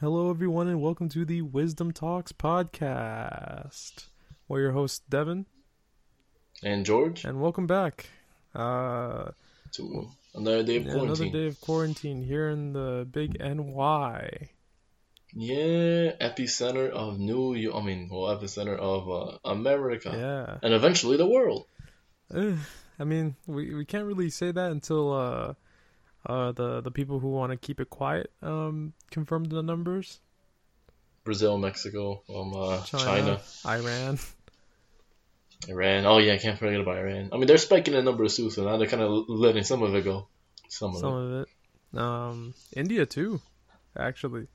Hello, 0.00 0.30
everyone, 0.30 0.68
and 0.68 0.80
welcome 0.82 1.08
to 1.10 1.24
the 1.24 1.42
Wisdom 1.42 1.92
Talks 1.92 2.32
podcast. 2.32 4.06
We're 4.48 4.60
your 4.60 4.72
host, 4.72 5.08
Devin, 5.08 5.46
And 6.62 6.84
George, 6.84 7.24
and 7.24 7.40
welcome 7.40 7.66
back. 7.66 8.08
Uh, 8.54 9.30
to 9.72 10.08
another 10.34 10.62
day 10.62 10.76
of 10.76 10.84
quarantine. 10.84 11.04
another 11.06 11.28
day 11.30 11.46
of 11.46 11.60
quarantine 11.60 12.22
here 12.22 12.48
in 12.50 12.72
the 12.72 13.06
big 13.10 13.38
NY. 13.40 14.48
Yeah, 15.32 16.12
epicenter 16.20 16.88
of 16.90 17.18
New 17.18 17.54
York. 17.54 17.74
I 17.76 17.84
mean, 17.84 18.08
well, 18.10 18.36
epicenter 18.36 18.76
of 18.78 19.08
uh, 19.10 19.38
America, 19.44 20.12
Yeah. 20.14 20.58
and 20.62 20.72
eventually 20.74 21.16
the 21.16 21.26
world. 21.28 21.66
Eh, 22.34 22.54
I 22.98 23.04
mean, 23.04 23.36
we, 23.46 23.74
we 23.74 23.84
can't 23.84 24.06
really 24.06 24.30
say 24.30 24.50
that 24.52 24.70
until 24.70 25.12
uh, 25.12 25.54
uh, 26.26 26.52
the, 26.52 26.80
the 26.80 26.90
people 26.90 27.18
who 27.20 27.28
want 27.28 27.52
to 27.52 27.56
keep 27.56 27.80
it 27.80 27.90
quiet 27.90 28.30
um, 28.42 28.92
confirm 29.10 29.44
the 29.44 29.62
numbers. 29.62 30.20
Brazil, 31.24 31.58
Mexico, 31.58 32.22
um, 32.32 32.54
uh, 32.54 32.82
China, 32.84 33.04
China, 33.04 33.40
Iran. 33.66 34.18
Iran. 35.68 36.06
Oh 36.06 36.18
yeah, 36.18 36.34
I 36.34 36.38
can't 36.38 36.58
forget 36.58 36.80
about 36.80 36.98
Iran. 36.98 37.30
I 37.32 37.36
mean, 37.36 37.46
they're 37.46 37.58
spiking 37.58 37.94
the 37.94 38.02
numbers 38.02 38.36
too, 38.36 38.50
so 38.50 38.64
now 38.64 38.76
they're 38.76 38.86
kind 38.86 39.02
of 39.02 39.24
letting 39.28 39.64
some 39.64 39.82
of 39.82 39.94
it 39.94 40.04
go. 40.04 40.28
Some 40.68 40.94
of 40.94 41.00
Some 41.00 41.12
it. 41.12 41.16
of 41.16 41.46
it. 41.94 41.98
Um, 41.98 42.54
India, 42.74 43.06
too, 43.06 43.40
actually. 43.98 44.46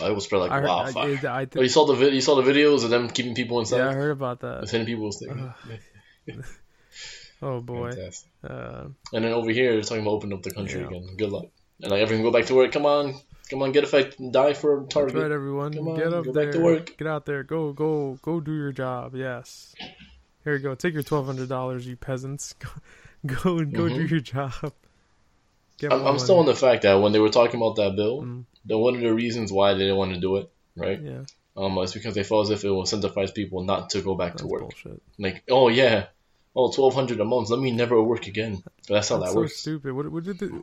Oh, 0.00 0.06
it 0.06 0.12
will 0.12 0.20
spread 0.20 0.40
like 0.40 0.50
I 0.50 0.60
heard, 0.60 0.68
wildfire. 0.68 1.20
I, 1.22 1.26
I, 1.26 1.40
I 1.42 1.48
oh, 1.56 1.62
you 1.62 1.68
saw 1.68 1.86
the 1.86 1.94
vid- 1.94 2.14
you 2.14 2.20
saw 2.20 2.40
the 2.40 2.48
videos 2.48 2.84
of 2.84 2.90
them 2.90 3.08
keeping 3.08 3.34
people 3.34 3.60
inside. 3.60 3.78
yeah, 3.78 3.88
I 3.88 3.94
heard 3.94 4.10
about 4.10 4.40
that. 4.40 4.68
Sending 4.68 4.86
people 4.86 5.10
sick. 5.10 5.30
Oh 7.42 7.60
boy. 7.60 7.92
Uh, 8.42 8.84
And 9.12 9.24
then 9.24 9.32
over 9.32 9.50
here, 9.50 9.72
they're 9.72 9.82
talking 9.82 10.02
about 10.02 10.12
opening 10.12 10.36
up 10.38 10.42
the 10.42 10.50
country 10.50 10.80
Yeah. 10.80 10.86
again. 10.88 11.16
Good 11.16 11.30
luck. 11.30 11.46
And 11.82 11.90
like 11.90 12.00
everyone 12.00 12.24
go 12.24 12.30
back 12.30 12.46
to 12.46 12.54
work. 12.54 12.72
Come 12.72 12.86
on, 12.86 13.14
come 13.50 13.62
on, 13.62 13.72
get 13.72 13.84
affected, 13.84 14.32
die 14.32 14.54
for 14.54 14.78
a 14.78 14.80
that's 14.82 14.94
target. 14.94 15.14
right, 15.16 15.30
everyone. 15.30 15.74
Come 15.74 15.88
on, 15.88 15.96
Get 15.96 16.12
up 16.12 16.24
go 16.24 16.32
there. 16.32 16.44
back 16.46 16.52
to 16.54 16.60
work. 16.60 16.96
Get 16.96 17.06
out 17.06 17.26
there. 17.26 17.42
Go, 17.42 17.72
go, 17.72 18.18
go. 18.22 18.40
Do 18.40 18.54
your 18.54 18.72
job. 18.72 19.14
Yes. 19.14 19.74
Here 20.44 20.54
you 20.56 20.62
go. 20.62 20.74
Take 20.74 20.94
your 20.94 21.02
twelve 21.02 21.26
hundred 21.26 21.48
dollars, 21.48 21.86
you 21.86 21.96
peasants. 21.96 22.54
Go, 22.62 22.68
go 23.42 23.58
and 23.58 23.72
go 23.74 23.88
do 23.88 24.06
Mhm. 24.06 24.10
your 24.10 24.20
job. 24.20 24.72
Get 25.78 25.92
I'm, 25.92 26.06
I'm 26.06 26.18
still 26.18 26.38
on 26.38 26.46
the 26.46 26.54
fact 26.54 26.82
that 26.82 26.94
when 26.94 27.12
they 27.12 27.18
were 27.18 27.28
talking 27.30 27.60
about 27.60 27.76
that 27.76 27.96
bill, 27.96 28.22
Mm, 28.22 28.44
the 28.64 28.78
one 28.78 28.94
of 28.94 29.00
the 29.00 29.12
reasons 29.12 29.50
why 29.52 29.72
they 29.74 29.80
didn't 29.80 29.96
want 29.96 30.14
to 30.14 30.20
do 30.20 30.36
it, 30.36 30.50
right? 30.76 31.00
yeah, 31.02 31.24
Um, 31.56 31.76
is 31.78 31.92
because 31.92 32.14
they 32.14 32.22
felt 32.22 32.46
as 32.46 32.50
if 32.50 32.64
it 32.64 32.70
will 32.70 32.84
incentivize 32.84 33.34
people 33.34 33.64
not 33.64 33.90
to 33.90 34.00
go 34.00 34.14
back 34.14 34.32
that's 34.32 34.42
to 34.42 34.48
work. 34.48 34.62
bullshit. 34.62 35.02
Like, 35.18 35.42
oh 35.50 35.68
yeah, 35.68 36.06
oh 36.56 36.72
twelve 36.72 36.94
hundred 36.94 37.20
a 37.20 37.24
month. 37.24 37.50
Let 37.50 37.60
me 37.60 37.70
never 37.70 38.02
work 38.02 38.26
again. 38.26 38.62
That's 38.88 39.10
how 39.10 39.18
That's 39.18 39.30
that 39.30 39.34
so 39.34 39.40
works. 39.40 39.56
stupid. 39.58 39.92
What, 39.92 40.10
what 40.10 40.24
did 40.24 40.38
the, 40.40 40.62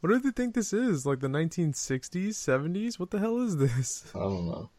what 0.00 0.10
do 0.10 0.18
they 0.18 0.30
think 0.30 0.54
this 0.54 0.72
is? 0.72 1.06
Like 1.06 1.20
the 1.20 1.28
1960s, 1.28 2.30
70s? 2.30 2.98
What 2.98 3.10
the 3.10 3.18
hell 3.18 3.40
is 3.40 3.56
this? 3.56 4.04
I 4.14 4.18
don't 4.20 4.46
know. 4.46 4.70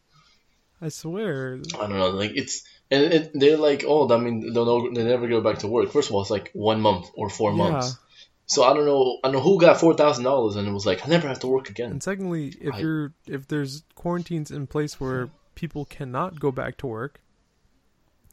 I 0.82 0.90
swear. 0.90 1.60
I 1.76 1.88
don't 1.88 1.98
know. 1.98 2.10
Like 2.10 2.32
it's 2.36 2.64
and 2.92 3.14
it, 3.14 3.32
they're 3.34 3.58
like, 3.58 3.86
oh, 3.88 4.10
I 4.14 4.18
mean, 4.18 4.52
they'll, 4.54 4.94
they 4.94 5.04
never 5.04 5.28
go 5.28 5.40
back 5.42 5.60
to 5.60 5.68
work. 5.68 5.92
First 5.92 6.10
of 6.10 6.16
all, 6.16 6.22
it's 6.22 6.30
like 6.30 6.52
one 6.54 6.82
month 6.82 7.08
or 7.16 7.30
four 7.30 7.52
Yeah. 7.52 7.58
months. 7.58 7.98
So 8.46 8.64
I 8.64 8.74
don't 8.74 8.86
know. 8.86 9.20
I 9.24 9.28
don't 9.28 9.36
know 9.38 9.42
who 9.42 9.60
got 9.60 9.80
four 9.80 9.94
thousand 9.96 10.26
dollars 10.26 10.58
and 10.58 10.68
it 10.68 10.72
was 10.72 10.86
like, 10.86 11.06
I 11.06 11.10
never 11.10 11.30
have 11.30 11.40
to 11.40 11.48
work 11.48 11.70
again. 11.70 11.92
And 11.92 12.04
secondly, 12.04 12.54
if 12.60 12.74
I- 12.74 12.80
you're 12.80 13.14
if 13.26 13.48
there's 13.48 13.84
quarantines 13.96 14.52
in 14.52 14.68
place 14.68 15.00
where 15.00 15.30
people 15.56 15.86
cannot 15.86 16.40
go 16.42 16.52
back 16.52 16.76
to 16.80 16.88
work, 16.88 17.22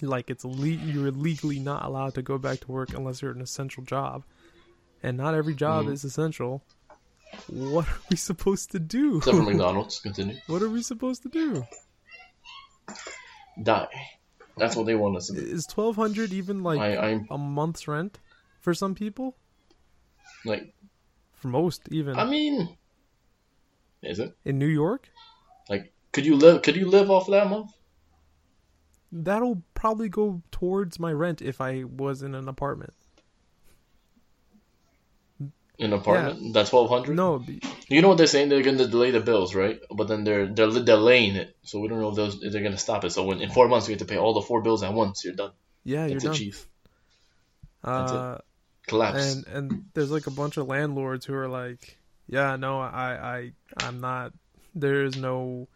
like 0.08 0.30
it's 0.30 0.44
le- 0.44 0.66
you're 0.66 1.10
legally 1.10 1.58
not 1.58 1.84
allowed 1.84 2.14
to 2.14 2.22
go 2.22 2.38
back 2.38 2.60
to 2.60 2.72
work 2.72 2.94
unless 2.94 3.20
you're 3.22 3.32
an 3.32 3.40
essential 3.40 3.82
job, 3.84 4.24
and 5.02 5.16
not 5.16 5.34
every 5.34 5.54
job 5.54 5.86
Mhm. 5.86 5.92
is 5.92 6.04
essential. 6.04 6.62
What 7.46 7.86
are 7.88 7.98
we 8.10 8.16
supposed 8.16 8.70
to 8.72 8.78
do? 8.80 9.18
Except 9.18 9.36
for 9.36 9.42
McDonald's. 9.42 10.00
Continue. 10.00 10.36
what 10.46 10.62
are 10.62 10.68
we 10.70 10.82
supposed 10.82 11.22
to 11.22 11.28
do? 11.28 11.64
Die. 13.62 13.86
That's 14.56 14.76
what 14.76 14.86
they 14.86 14.94
want 14.94 15.16
us 15.16 15.28
to 15.28 15.34
do. 15.34 15.40
Is 15.40 15.66
twelve 15.66 15.96
hundred 15.96 16.32
even 16.32 16.62
like 16.62 16.80
I, 16.80 17.20
a 17.30 17.38
month's 17.38 17.86
rent 17.88 18.18
for 18.60 18.74
some 18.74 18.94
people? 18.94 19.36
like, 20.44 20.72
For 21.34 21.48
most, 21.48 21.88
even 21.90 22.16
I 22.18 22.24
mean, 22.24 22.76
is 24.02 24.18
it? 24.18 24.34
in 24.44 24.58
New 24.58 24.66
York, 24.66 25.08
Like, 25.68 25.92
could 26.12 26.24
you 26.26 26.36
live? 26.36 26.62
Could 26.62 26.76
you 26.76 26.88
live 26.88 27.10
off 27.10 27.26
that 27.28 27.48
month? 27.48 27.70
That'll 29.12 29.62
probably 29.74 30.08
go 30.08 30.42
towards 30.50 30.98
my 30.98 31.12
rent 31.12 31.42
if 31.42 31.60
I 31.60 31.84
was 31.84 32.22
in 32.22 32.34
an 32.34 32.48
apartment. 32.48 32.92
An 35.78 35.94
apartment, 35.94 36.52
that's 36.52 36.68
twelve 36.68 36.90
hundred. 36.90 37.16
No, 37.16 37.38
be- 37.38 37.62
You 37.88 38.02
know 38.02 38.08
what 38.08 38.18
they're 38.18 38.26
saying? 38.26 38.50
They're 38.50 38.62
going 38.62 38.76
to 38.76 38.86
delay 38.86 39.12
the 39.12 39.20
bills, 39.20 39.54
right? 39.54 39.80
But 39.90 40.08
then 40.08 40.24
they're 40.24 40.46
they're 40.46 40.68
delaying 40.70 41.36
it, 41.36 41.56
so 41.62 41.78
we 41.80 41.88
don't 41.88 42.00
know 42.00 42.10
if, 42.10 42.16
those, 42.16 42.42
if 42.42 42.52
they're 42.52 42.60
going 42.60 42.74
to 42.74 42.78
stop 42.78 43.04
it. 43.06 43.10
So 43.10 43.24
when 43.24 43.40
in 43.40 43.48
four 43.50 43.66
months 43.66 43.88
we 43.88 43.92
have 43.94 44.00
to 44.00 44.04
pay 44.04 44.18
all 44.18 44.34
the 44.34 44.42
four 44.42 44.60
bills 44.60 44.82
at 44.82 44.92
once, 44.92 45.24
you're 45.24 45.32
done. 45.32 45.52
yeah, 45.84 46.04
you're 46.04 46.18
it, 46.18 46.22
done. 46.22 46.34
chief. 46.34 46.66
That's 47.82 48.12
it. 48.12 48.18
Uh, 48.18 48.38
Collapse. 48.86 49.34
and 49.34 49.46
and 49.46 49.84
there's 49.94 50.10
like 50.10 50.26
a 50.26 50.30
bunch 50.30 50.58
of 50.58 50.66
landlords 50.66 51.24
who 51.24 51.34
are 51.34 51.48
like, 51.48 51.96
yeah, 52.26 52.56
no, 52.56 52.80
I 52.80 53.52
I 53.78 53.86
I'm 53.86 54.00
not. 54.00 54.34
There's 54.74 55.16
no, 55.16 55.66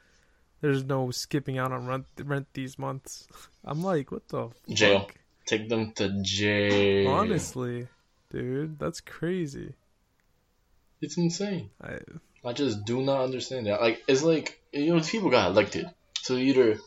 there's 0.64 0.82
no 0.82 1.10
skipping 1.10 1.58
out 1.58 1.72
on 1.72 1.86
rent 1.86 2.06
rent 2.24 2.46
these 2.54 2.78
months. 2.78 3.28
I'm 3.66 3.82
like, 3.82 4.10
what 4.10 4.26
the 4.28 4.48
Jail. 4.72 5.00
fuck? 5.00 5.14
Take 5.44 5.68
them 5.68 5.92
to 5.96 6.22
jail. 6.22 7.10
Honestly, 7.10 7.86
dude, 8.32 8.78
that's 8.78 9.02
crazy. 9.02 9.74
it's 11.02 11.18
insane. 11.18 11.68
I 11.82 11.98
I 12.42 12.54
just 12.54 12.86
do 12.86 13.02
not 13.02 13.20
understand 13.20 13.66
that. 13.66 13.82
Like, 13.82 14.02
it's 14.08 14.22
like 14.22 14.58
you 14.72 14.94
know, 14.94 15.02
people 15.02 15.28
got 15.30 15.50
elected, 15.50 15.86
so 16.22 16.36
either. 16.36 16.78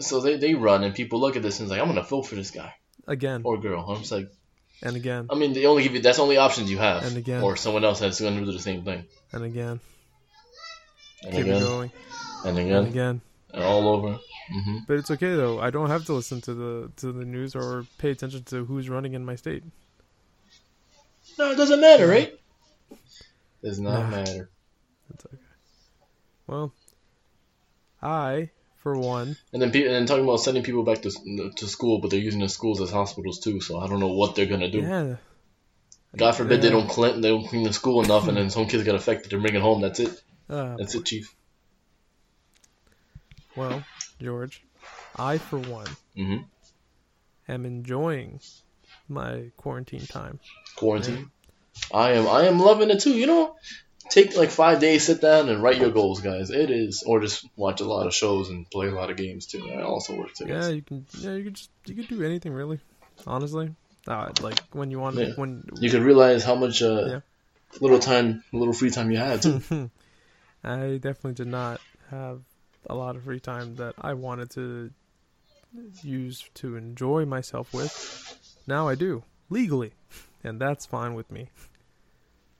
So 0.00 0.20
they, 0.20 0.36
they 0.36 0.54
run 0.54 0.82
and 0.82 0.92
people 0.92 1.20
look 1.20 1.36
at 1.36 1.42
this 1.42 1.60
and 1.60 1.66
it's 1.66 1.70
like 1.70 1.80
I'm 1.80 1.86
gonna 1.86 2.02
vote 2.02 2.22
for 2.26 2.34
this 2.34 2.50
guy 2.50 2.74
again 3.06 3.42
or 3.44 3.56
girl. 3.58 3.84
I'm 3.88 3.98
just 4.00 4.10
like 4.10 4.28
and 4.82 4.96
again 4.96 5.28
I 5.30 5.36
mean 5.36 5.52
they 5.52 5.66
only 5.66 5.84
give 5.84 5.94
you 5.94 6.02
that's 6.02 6.16
the 6.16 6.24
only 6.24 6.38
options 6.38 6.68
you 6.72 6.78
have. 6.78 7.04
And 7.04 7.16
again. 7.16 7.40
Or 7.44 7.54
someone 7.54 7.84
else 7.84 8.00
has 8.00 8.20
gonna 8.20 8.40
do 8.44 8.50
the 8.50 8.58
same 8.58 8.82
thing. 8.82 9.04
and 9.32 9.44
again. 9.44 9.78
And 11.22 11.30
Keep 11.32 11.46
it 11.46 11.50
again. 11.50 11.60
going 11.62 11.92
And 12.44 12.58
and 12.58 12.68
again. 12.68 12.86
again. 12.86 13.20
And 13.54 13.62
all 13.64 13.88
over. 13.88 14.18
hmm 14.50 14.78
But 14.86 14.98
it's 14.98 15.10
okay 15.10 15.34
though. 15.34 15.60
I 15.60 15.70
don't 15.70 15.90
have 15.90 16.04
to 16.06 16.12
listen 16.12 16.40
to 16.42 16.54
the 16.54 16.90
to 16.96 17.12
the 17.12 17.24
news 17.24 17.54
or 17.54 17.86
pay 17.98 18.10
attention 18.10 18.44
to 18.44 18.64
who's 18.64 18.88
running 18.88 19.14
in 19.14 19.24
my 19.24 19.36
state. 19.36 19.62
No, 21.38 21.50
it 21.52 21.56
doesn't 21.56 21.80
matter, 21.80 22.06
right? 22.06 22.32
Does 23.62 23.78
not 23.78 24.04
Nah. 24.04 24.10
matter. 24.10 24.50
It's 25.14 25.24
okay. 25.26 25.36
Well, 26.46 26.72
I, 28.02 28.50
for 28.82 28.96
one, 28.98 29.36
And 29.52 29.62
then 29.62 29.70
pe- 29.70 29.84
and 29.86 29.94
then 29.94 30.06
talking 30.06 30.24
about 30.24 30.38
sending 30.40 30.64
people 30.64 30.82
back 30.82 31.02
to 31.02 31.10
to 31.56 31.66
school, 31.68 32.00
but 32.00 32.10
they're 32.10 32.18
using 32.20 32.40
the 32.40 32.48
schools 32.48 32.80
as 32.80 32.90
hospitals 32.90 33.38
too. 33.38 33.60
So 33.60 33.78
I 33.78 33.86
don't 33.88 34.00
know 34.00 34.12
what 34.14 34.34
they're 34.34 34.46
gonna 34.46 34.70
do. 34.70 34.82
yeah, 34.82 35.16
God 36.16 36.32
forbid 36.32 36.60
they 36.62 36.70
don't 36.70 36.88
clean 36.88 37.20
they 37.20 37.28
don't 37.28 37.46
clean 37.46 37.62
the 37.62 37.72
school 37.72 38.02
enough, 38.02 38.26
and 38.28 38.36
then 38.36 38.50
some 38.50 38.66
kids 38.66 38.82
get 38.84 38.94
affected 38.96 39.32
and 39.32 39.42
bring 39.42 39.54
it 39.54 39.62
home. 39.62 39.80
That's 39.80 40.00
it. 40.00 40.20
uh, 40.50 40.76
That's 40.76 40.94
it, 40.96 41.04
chief. 41.04 41.32
Well, 43.56 43.82
George, 44.20 44.62
I, 45.16 45.38
for 45.38 45.58
one, 45.58 45.88
hmm 46.16 46.36
am 47.48 47.66
enjoying 47.66 48.40
my 49.08 49.50
quarantine 49.56 50.06
time. 50.06 50.38
Quarantine. 50.76 51.30
I 51.92 52.12
am 52.12 52.26
I 52.28 52.44
am 52.46 52.58
loving 52.58 52.90
it 52.90 53.00
too. 53.00 53.14
You 53.14 53.26
know, 53.26 53.54
take 54.10 54.36
like 54.36 54.50
five 54.50 54.80
days, 54.80 55.04
sit 55.04 55.20
down 55.20 55.48
and 55.48 55.62
write 55.62 55.78
your 55.78 55.90
goals, 55.90 56.20
guys. 56.20 56.50
It 56.50 56.70
is, 56.70 57.02
or 57.06 57.20
just 57.20 57.46
watch 57.56 57.80
a 57.80 57.84
lot 57.84 58.06
of 58.06 58.14
shows 58.14 58.48
and 58.48 58.68
play 58.70 58.88
a 58.88 58.94
lot 58.94 59.10
of 59.10 59.16
games 59.16 59.46
too. 59.46 59.62
That 59.68 59.82
also 59.82 60.16
works. 60.16 60.40
I 60.40 60.48
Yeah, 60.48 60.68
you 60.68 60.82
can. 60.82 61.06
Yeah, 61.18 61.34
you 61.34 61.44
can 61.44 61.54
just 61.54 61.70
you 61.86 61.94
can 61.94 62.06
do 62.06 62.24
anything 62.24 62.52
really. 62.52 62.80
Honestly, 63.26 63.74
uh, 64.06 64.30
like 64.40 64.58
when 64.72 64.90
you 64.90 64.98
want 64.98 65.16
Yeah. 65.16 65.32
when 65.36 65.64
You 65.80 65.90
could 65.90 66.02
realize 66.02 66.44
how 66.44 66.54
much 66.54 66.82
uh, 66.82 67.06
Yeah. 67.08 67.20
little 67.80 67.98
time, 67.98 68.42
little 68.52 68.74
free 68.74 68.90
time 68.90 69.10
you 69.10 69.18
had. 69.18 69.44
I 70.64 70.98
definitely 70.98 71.34
did 71.34 71.48
not 71.48 71.80
have 72.10 72.42
a 72.88 72.94
lot 72.94 73.16
of 73.16 73.24
free 73.24 73.40
time 73.40 73.76
that 73.76 73.94
I 74.00 74.14
wanted 74.14 74.50
to 74.52 74.90
use 76.02 76.48
to 76.54 76.76
enjoy 76.76 77.24
myself 77.24 77.72
with. 77.72 77.92
Now 78.66 78.88
I 78.88 78.94
do 78.94 79.24
legally, 79.50 79.92
and 80.44 80.60
that's 80.60 80.86
fine 80.86 81.14
with 81.14 81.30
me. 81.30 81.48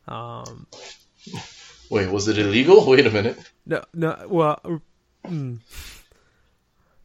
Um, 0.09 0.67
Wait, 1.91 2.11
was 2.11 2.29
it 2.29 2.39
illegal? 2.39 2.87
Wait 2.91 3.07
a 3.07 3.11
minute. 3.11 3.39
no, 3.67 3.83
no, 3.95 4.27
well, 4.29 4.81
mm, 5.27 5.59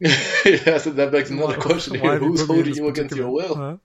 yeah, 0.00 0.78
so 0.78 0.90
that 0.90 1.10
begs 1.10 1.30
another 1.30 1.56
why- 1.56 1.62
question 1.62 1.94
here. 1.94 2.18
Who's 2.18 2.40
put 2.40 2.50
me 2.50 2.54
in 2.60 2.64
holding 2.66 2.76
you 2.76 2.88
against 2.88 3.16
your 3.16 3.30
will? 3.30 3.54
Huh? 3.54 3.76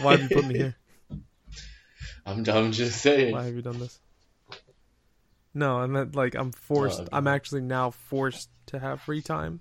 Why 0.00 0.12
have 0.12 0.22
you 0.22 0.28
put 0.28 0.44
me 0.46 0.56
here? 0.56 0.76
I'm, 2.26 2.48
I'm 2.48 2.72
just 2.72 3.00
saying. 3.00 3.32
Why 3.32 3.44
have 3.44 3.54
you 3.54 3.62
done 3.62 3.78
this? 3.80 3.98
No, 5.58 5.78
I 5.78 5.86
meant 5.86 6.14
like 6.14 6.34
I'm 6.34 6.52
forced. 6.52 7.00
Oh, 7.00 7.02
okay. 7.02 7.10
I'm 7.16 7.26
actually 7.26 7.62
now 7.62 7.90
forced 7.90 8.48
to 8.66 8.78
have 8.78 9.00
free 9.02 9.22
time, 9.22 9.60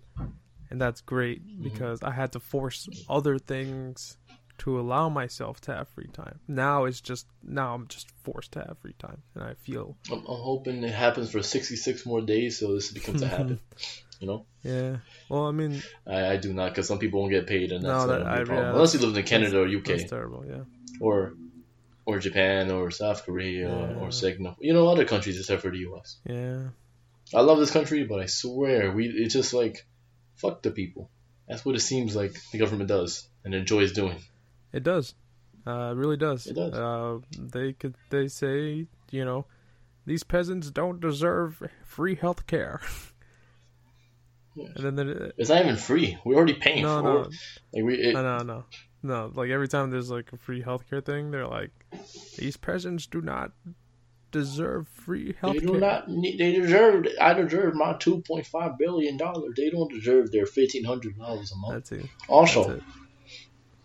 and 0.70 0.80
that's 0.82 1.02
great 1.02 1.42
Mm-hmm. 1.46 1.64
because 1.64 2.04
I 2.04 2.12
had 2.12 2.32
to 2.34 2.40
force 2.40 2.88
other 3.10 3.38
things 3.40 4.18
to 4.60 4.80
allow 4.80 5.08
myself 5.08 5.62
to 5.62 5.72
have 5.76 5.88
free 5.90 6.10
time. 6.14 6.40
Now 6.48 6.86
it's 6.86 7.02
just 7.02 7.28
now 7.44 7.74
I'm 7.76 7.88
just 7.88 8.08
forced 8.24 8.52
to 8.54 8.60
have 8.60 8.78
free 8.82 8.96
time, 9.00 9.22
and 9.36 9.44
I 9.44 9.54
feel 9.66 9.96
I'm, 10.12 10.20
I'm 10.20 10.42
hoping 10.52 10.84
it 10.84 10.94
happens 10.94 11.32
for 11.32 11.42
66 11.44 12.06
more 12.06 12.22
days, 12.22 12.60
so 12.60 12.74
this 12.74 12.92
becomes 12.92 13.22
a 13.22 13.28
habit. 13.28 13.60
You 14.20 14.26
know, 14.26 14.46
yeah. 14.64 14.96
Well, 15.30 15.46
I 15.46 15.52
mean, 15.52 15.84
I, 16.08 16.20
I 16.34 16.38
do 16.38 16.52
not 16.52 16.70
because 16.72 16.88
some 16.88 16.98
people 16.98 17.20
won't 17.20 17.32
get 17.32 17.46
paid, 17.46 17.72
and 17.72 17.86
that's 17.86 18.06
No, 18.06 18.08
that- 18.08 18.22
a 18.24 18.26
I- 18.26 18.38
big 18.40 18.48
problem. 18.48 18.66
yeah, 18.66 18.74
Unless 18.74 18.94
you 18.96 19.00
live 19.02 19.16
in 19.16 19.24
Canada 19.26 19.60
or 19.62 19.70
that's 19.70 20.04
UK 20.04 20.10
terrible. 20.10 20.44
Yeah, 20.44 20.64
or 21.00 21.34
or 22.08 22.20
Japan 22.20 22.72
or 22.72 22.90
South 22.90 23.26
Korea 23.26 23.68
Yeah. 23.68 24.00
or 24.00 24.12
Singapore. 24.12 24.56
You 24.62 24.74
know, 24.74 24.88
other 24.88 25.06
countries 25.06 25.38
except 25.40 25.62
for 25.62 25.70
the 25.70 25.80
US. 25.90 26.18
yeah. 26.26 26.70
I 27.36 27.42
love 27.42 27.60
this 27.60 27.72
country, 27.72 28.06
but 28.06 28.22
I 28.22 28.28
swear 28.28 28.92
we 28.92 29.08
it's 29.10 29.34
just 29.34 29.54
like 29.54 29.86
fuck 30.36 30.64
the 30.64 30.72
people. 30.72 31.10
That's 31.48 31.66
what 31.66 31.76
it 31.76 31.82
seems 31.82 32.16
like 32.16 32.34
the 32.52 32.58
government 32.58 32.88
does 32.88 33.28
and 33.44 33.54
enjoys 33.54 33.92
doing. 33.92 34.20
It 34.72 34.84
does. 34.84 35.14
Uh, 35.66 35.92
it 35.92 35.98
really 35.98 36.16
does. 36.16 36.48
It 36.48 36.56
does. 36.56 36.74
Uh, 36.74 37.20
they 37.38 37.74
could. 37.74 37.96
They 38.10 38.30
say, 38.30 38.88
you 39.12 39.26
know, 39.26 39.46
these 40.06 40.24
peasants 40.24 40.72
don't 40.72 41.02
deserve 41.02 41.62
free 41.84 42.16
health 42.16 42.48
care. 42.48 42.80
Yeah. 44.56 44.70
And 44.76 44.84
then 44.86 44.96
there, 44.96 45.32
It's 45.38 45.50
not 45.50 45.62
even 45.62 45.76
free. 45.78 46.18
We're 46.26 46.36
already 46.36 46.56
paying 46.56 46.82
no, 46.82 46.98
for 46.98 47.04
no, 47.04 47.18
it. 47.22 47.34
Like 47.74 47.84
we, 47.84 47.94
it, 47.96 48.14
no, 48.14 48.24
no, 48.24 48.38
no, 48.44 48.64
no. 49.08 49.32
Like 49.34 49.50
every 49.50 49.68
time 49.68 49.90
there's 49.92 50.10
like 50.12 50.32
a 50.34 50.38
free 50.38 50.62
healthcare 50.64 51.04
thing, 51.04 51.32
they're 51.32 51.48
like, 51.48 51.72
these 52.38 52.58
peasants 52.58 53.06
do 53.08 53.22
not 53.22 53.52
deserve 54.32 54.88
free 54.88 55.28
they 55.28 55.34
healthcare. 55.48 55.62
do 55.62 55.80
not. 55.80 56.10
need- 56.10 56.38
They 56.38 56.52
deserve. 56.54 57.08
I 57.20 57.34
deserve 57.34 57.76
my 57.76 57.94
two 57.98 58.22
point 58.22 58.46
five 58.46 58.78
billion 58.78 59.18
dollars. 59.18 59.54
They 59.56 59.70
don't 59.70 59.92
deserve 59.92 60.32
their 60.32 60.46
fifteen 60.46 60.84
hundred 60.84 61.18
dollars 61.18 61.52
a 61.52 61.58
month. 61.58 61.74
That's 61.74 61.92
it. 61.94 62.10
Also, 62.28 62.64
That's 62.68 62.80
it. 62.80 62.84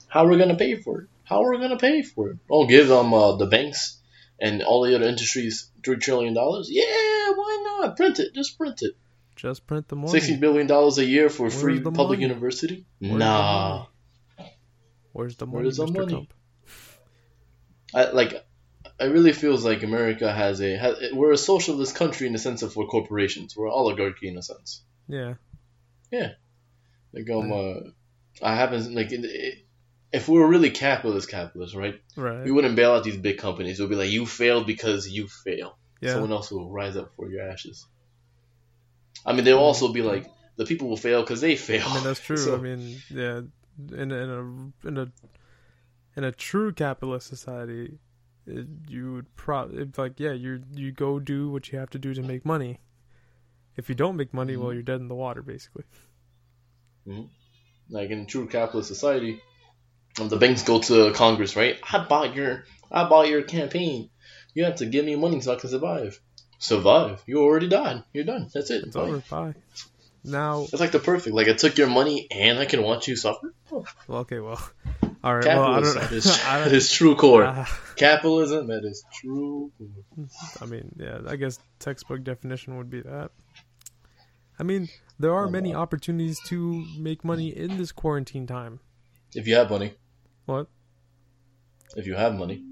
how 0.08 0.24
are 0.26 0.28
we 0.28 0.38
gonna 0.38 0.56
pay 0.56 0.74
for 0.76 1.02
it? 1.02 1.08
How 1.24 1.42
are 1.44 1.52
we 1.52 1.58
gonna 1.58 1.78
pay 1.78 2.02
for 2.02 2.30
it? 2.30 2.38
Oh, 2.50 2.66
give 2.66 2.88
them 2.88 3.14
uh, 3.14 3.36
the 3.36 3.46
banks 3.46 3.98
and 4.40 4.62
all 4.62 4.82
the 4.84 4.94
other 4.96 5.06
industries 5.06 5.70
three 5.84 5.96
trillion 5.96 6.34
dollars? 6.34 6.68
Yeah, 6.70 6.82
why 7.34 7.78
not? 7.80 7.96
Print 7.96 8.18
it. 8.18 8.34
Just 8.34 8.58
print 8.58 8.82
it. 8.82 8.94
Just 9.36 9.66
print 9.66 9.88
the 9.88 9.96
money. 9.96 10.10
Sixty 10.10 10.36
billion 10.36 10.66
dollars 10.66 10.98
a 10.98 11.04
year 11.04 11.30
for 11.30 11.44
Where's 11.44 11.60
free 11.60 11.80
public 11.80 12.18
money? 12.18 12.22
university? 12.22 12.84
Where's 12.98 13.14
nah. 13.14 13.86
Where's 15.12 15.36
the 15.36 15.46
money, 15.46 15.64
Where's 15.64 15.76
the 15.76 15.86
Mr. 15.86 15.94
money? 15.94 16.12
Trump? 16.12 16.34
I, 17.94 18.10
like 18.10 18.32
it 19.00 19.04
really 19.06 19.32
feels 19.32 19.64
like 19.64 19.82
America 19.82 20.32
has 20.32 20.60
a 20.60 20.76
has, 20.76 20.96
we're 21.12 21.32
a 21.32 21.36
socialist 21.36 21.94
country 21.94 22.26
in 22.26 22.32
the 22.32 22.38
sense 22.38 22.62
of 22.62 22.74
we're 22.76 22.86
corporations. 22.86 23.56
We're 23.56 23.68
oligarchy 23.70 24.28
in 24.28 24.38
a 24.38 24.42
sense. 24.42 24.82
Yeah, 25.08 25.34
Yeah. 26.10 26.32
Like 27.12 27.28
um, 27.28 27.52
uh, 27.52 27.80
I 28.42 28.54
haven't 28.54 28.94
like 28.94 29.12
it, 29.12 29.58
if 30.12 30.28
we 30.28 30.38
were 30.38 30.48
really 30.48 30.70
capitalist 30.70 31.28
capitalists, 31.30 31.76
right? 31.76 32.00
right. 32.16 32.44
We 32.44 32.50
wouldn't 32.52 32.76
bail 32.76 32.92
out 32.92 33.04
these 33.04 33.16
big 33.18 33.36
companies. 33.38 33.78
It 33.78 33.82
would 33.82 33.90
be 33.90 33.96
like 33.96 34.10
you 34.10 34.24
failed 34.24 34.66
because 34.66 35.08
you 35.08 35.28
fail. 35.28 35.76
yeah, 36.00 36.12
Someone 36.12 36.32
else 36.32 36.50
will 36.50 36.70
rise 36.70 36.96
up 36.96 37.12
for 37.16 37.28
your 37.30 37.46
ashes. 37.50 37.86
I 39.26 39.32
mean, 39.34 39.44
they'll 39.44 39.58
also 39.58 39.92
be 39.92 40.00
like 40.02 40.30
the 40.56 40.64
people 40.64 40.88
will 40.88 40.96
fail 40.96 41.20
because 41.20 41.40
they 41.42 41.56
fail. 41.56 41.86
I 41.86 41.94
mean 41.94 42.04
that's 42.04 42.20
true. 42.24 42.36
So- 42.38 42.56
I 42.56 42.60
mean, 42.60 42.96
yeah, 43.10 43.42
in 43.92 44.12
a, 44.12 44.16
in 44.16 44.30
a 44.84 44.88
in 44.88 44.98
a 44.98 45.12
in 46.16 46.24
a 46.24 46.32
true 46.32 46.72
capitalist 46.72 47.26
society, 47.26 47.98
it, 48.46 48.66
you 48.88 49.12
would 49.14 49.34
probably 49.36 49.88
like 49.96 50.18
yeah, 50.20 50.32
you 50.32 50.62
you 50.74 50.92
go 50.92 51.18
do 51.18 51.50
what 51.50 51.70
you 51.72 51.78
have 51.78 51.90
to 51.90 51.98
do 51.98 52.12
to 52.14 52.22
make 52.22 52.44
money. 52.44 52.80
If 53.76 53.88
you 53.88 53.94
don't 53.94 54.16
make 54.16 54.34
money, 54.34 54.56
well, 54.56 54.68
Mhm. 54.68 54.74
you're 54.74 54.82
dead 54.82 55.00
in 55.00 55.08
the 55.08 55.14
water, 55.14 55.40
basically. 55.42 55.84
like 57.88 58.10
in 58.10 58.26
true 58.26 58.46
capitalist 58.46 58.88
society, 58.88 59.40
the 60.16 60.36
banks 60.36 60.62
go 60.62 60.78
to 60.80 61.12
Congress, 61.12 61.56
right? 61.56 61.78
I 61.90 62.04
bought 62.06 62.34
your, 62.34 62.64
I 62.90 63.08
bought 63.08 63.28
your 63.28 63.42
campaign. 63.42 64.10
You 64.54 64.64
have 64.64 64.76
to 64.76 64.86
give 64.86 65.04
me 65.04 65.16
money 65.16 65.40
so 65.40 65.54
I 65.54 65.56
can 65.56 65.70
survive. 65.70 66.20
Survive? 66.58 67.22
You 67.26 67.42
already 67.42 67.68
died. 67.68 68.04
You're 68.12 68.24
done. 68.24 68.48
That's 68.52 68.70
it. 68.70 68.84
It's 68.84 68.94
Bye. 68.94 69.02
over. 69.02 69.18
Bye. 69.30 69.54
Now, 70.24 70.60
That's 70.70 70.80
like 70.80 70.92
the 70.92 70.98
perfect. 71.00 71.34
Like 71.34 71.48
I 71.48 71.54
took 71.54 71.76
your 71.78 71.88
money 71.88 72.28
and 72.30 72.58
I 72.58 72.64
can 72.64 72.82
watch 72.82 73.08
you 73.08 73.16
suffer. 73.16 73.52
Well, 73.70 74.20
okay, 74.20 74.38
well, 74.38 74.60
all 75.24 75.34
right. 75.34 75.46
Well, 75.46 75.62
I 75.64 75.80
capitalism 75.80 76.02
don't. 76.02 76.12
its, 76.12 76.46
I 76.46 76.58
don't 76.64 76.74
its 76.74 76.92
true 76.92 77.16
core. 77.16 77.44
ah, 77.44 77.80
Capitalism 77.96 78.70
at 78.70 78.84
its 78.84 79.04
true. 79.20 79.72
core. 79.78 80.26
I 80.60 80.66
mean, 80.66 80.94
yeah, 80.98 81.20
I 81.26 81.36
guess 81.36 81.58
textbook 81.78 82.22
definition 82.22 82.76
would 82.76 82.90
be 82.90 83.00
that. 83.02 83.30
I 84.58 84.62
mean, 84.62 84.88
there 85.18 85.32
are 85.34 85.46
Oh, 85.46 85.50
many 85.50 85.74
wow. 85.74 85.80
opportunities 85.80 86.38
to 86.46 86.86
make 86.96 87.24
money 87.24 87.48
in 87.48 87.78
this 87.78 87.90
quarantine 87.90 88.46
time. 88.46 88.80
If 89.34 89.46
you 89.48 89.56
have 89.56 89.70
money, 89.70 89.94
What? 90.46 90.68
if 91.96 92.06
you 92.06 92.14
have 92.14 92.34
money, 92.34 92.64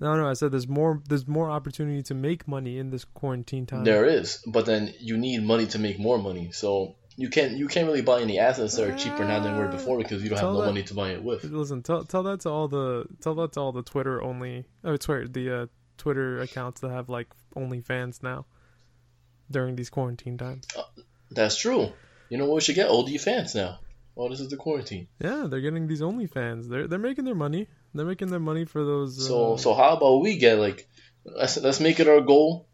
No, 0.00 0.14
no, 0.16 0.28
I 0.28 0.34
said 0.34 0.52
there's 0.52 0.68
more. 0.68 1.00
There's 1.08 1.26
more 1.26 1.50
opportunity 1.50 2.02
to 2.04 2.14
make 2.14 2.46
money 2.46 2.78
in 2.78 2.90
this 2.90 3.04
quarantine 3.04 3.66
time. 3.66 3.84
there 3.84 4.04
is. 4.04 4.42
But 4.46 4.66
then 4.66 4.92
you 5.00 5.16
need 5.16 5.42
money 5.42 5.66
to 5.68 5.78
make 5.78 5.98
more 5.98 6.18
money. 6.18 6.50
So 6.52 6.96
you 7.16 7.30
can't 7.30 7.52
you 7.52 7.66
can't 7.66 7.86
really 7.86 8.02
buy 8.02 8.20
any 8.20 8.38
assets 8.38 8.76
that 8.76 8.88
are 8.90 8.96
cheaper 8.96 9.24
now 9.24 9.40
than 9.40 9.54
they 9.54 9.58
were 9.58 9.68
before 9.68 9.96
because 9.98 10.22
you 10.22 10.28
don't 10.28 10.38
have 10.38 10.44
Tell 10.48 10.52
no 10.54 10.60
that- 10.60 10.66
money 10.66 10.82
to 10.82 10.94
buy 10.94 11.10
it 11.12 11.22
with. 11.22 11.44
Listen, 11.44 11.82
tell 11.82 12.04
tell 12.04 12.22
that 12.24 12.40
to 12.40 12.50
all 12.50 12.68
the 12.68 13.06
tell 13.22 13.34
that 13.36 13.52
to 13.54 13.60
all 13.60 13.72
the 13.72 13.82
Twitter 13.82 14.22
only. 14.22 14.66
Oh, 14.84 14.96
Twitter 14.98 15.26
the 15.28 15.50
uh, 15.62 15.66
Twitter 15.96 16.40
accounts 16.40 16.82
that 16.82 16.90
have 16.90 17.08
like 17.08 17.28
only 17.54 17.80
fans 17.80 18.22
now 18.22 18.44
during 19.50 19.76
these 19.76 19.88
quarantine 19.90 20.36
times. 20.36 20.66
That's 21.30 21.56
true. 21.56 21.92
You 22.28 22.38
know 22.38 22.46
what 22.46 22.56
we 22.56 22.60
should 22.60 22.74
get? 22.74 22.90
OD 22.90 23.18
fans 23.20 23.54
now. 23.54 23.78
Oh, 24.18 24.28
this 24.28 24.40
is 24.40 24.48
the 24.48 24.56
quarantine. 24.56 25.08
Yeah, 25.20 25.46
they're 25.48 25.60
getting 25.60 25.86
these 25.86 26.00
OnlyFans. 26.00 26.68
They're 26.68 26.86
they're 26.86 26.98
making 26.98 27.24
their 27.24 27.34
money. 27.34 27.68
They're 27.96 28.06
making 28.06 28.28
their 28.28 28.40
money 28.40 28.64
for 28.64 28.84
those. 28.84 29.26
So 29.26 29.54
uh, 29.54 29.56
so 29.56 29.74
how 29.74 29.96
about 29.96 30.20
we 30.20 30.38
get 30.38 30.58
like 30.58 30.88
let's 31.24 31.56
let's 31.56 31.80
make 31.80 32.00
it 32.00 32.08
our 32.08 32.20
goal 32.20 32.68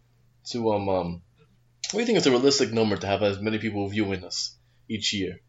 to 0.50 0.72
um 0.72 0.88
um 0.88 1.22
what 1.92 1.92
do 1.92 1.98
you 2.00 2.06
think 2.06 2.18
is 2.18 2.26
a 2.26 2.30
realistic 2.30 2.72
number 2.72 2.96
to 2.96 3.06
have 3.06 3.22
as 3.22 3.40
many 3.40 3.58
people 3.58 3.86
viewing 3.88 4.24
us 4.24 4.56
each 4.88 5.12
year? 5.12 5.40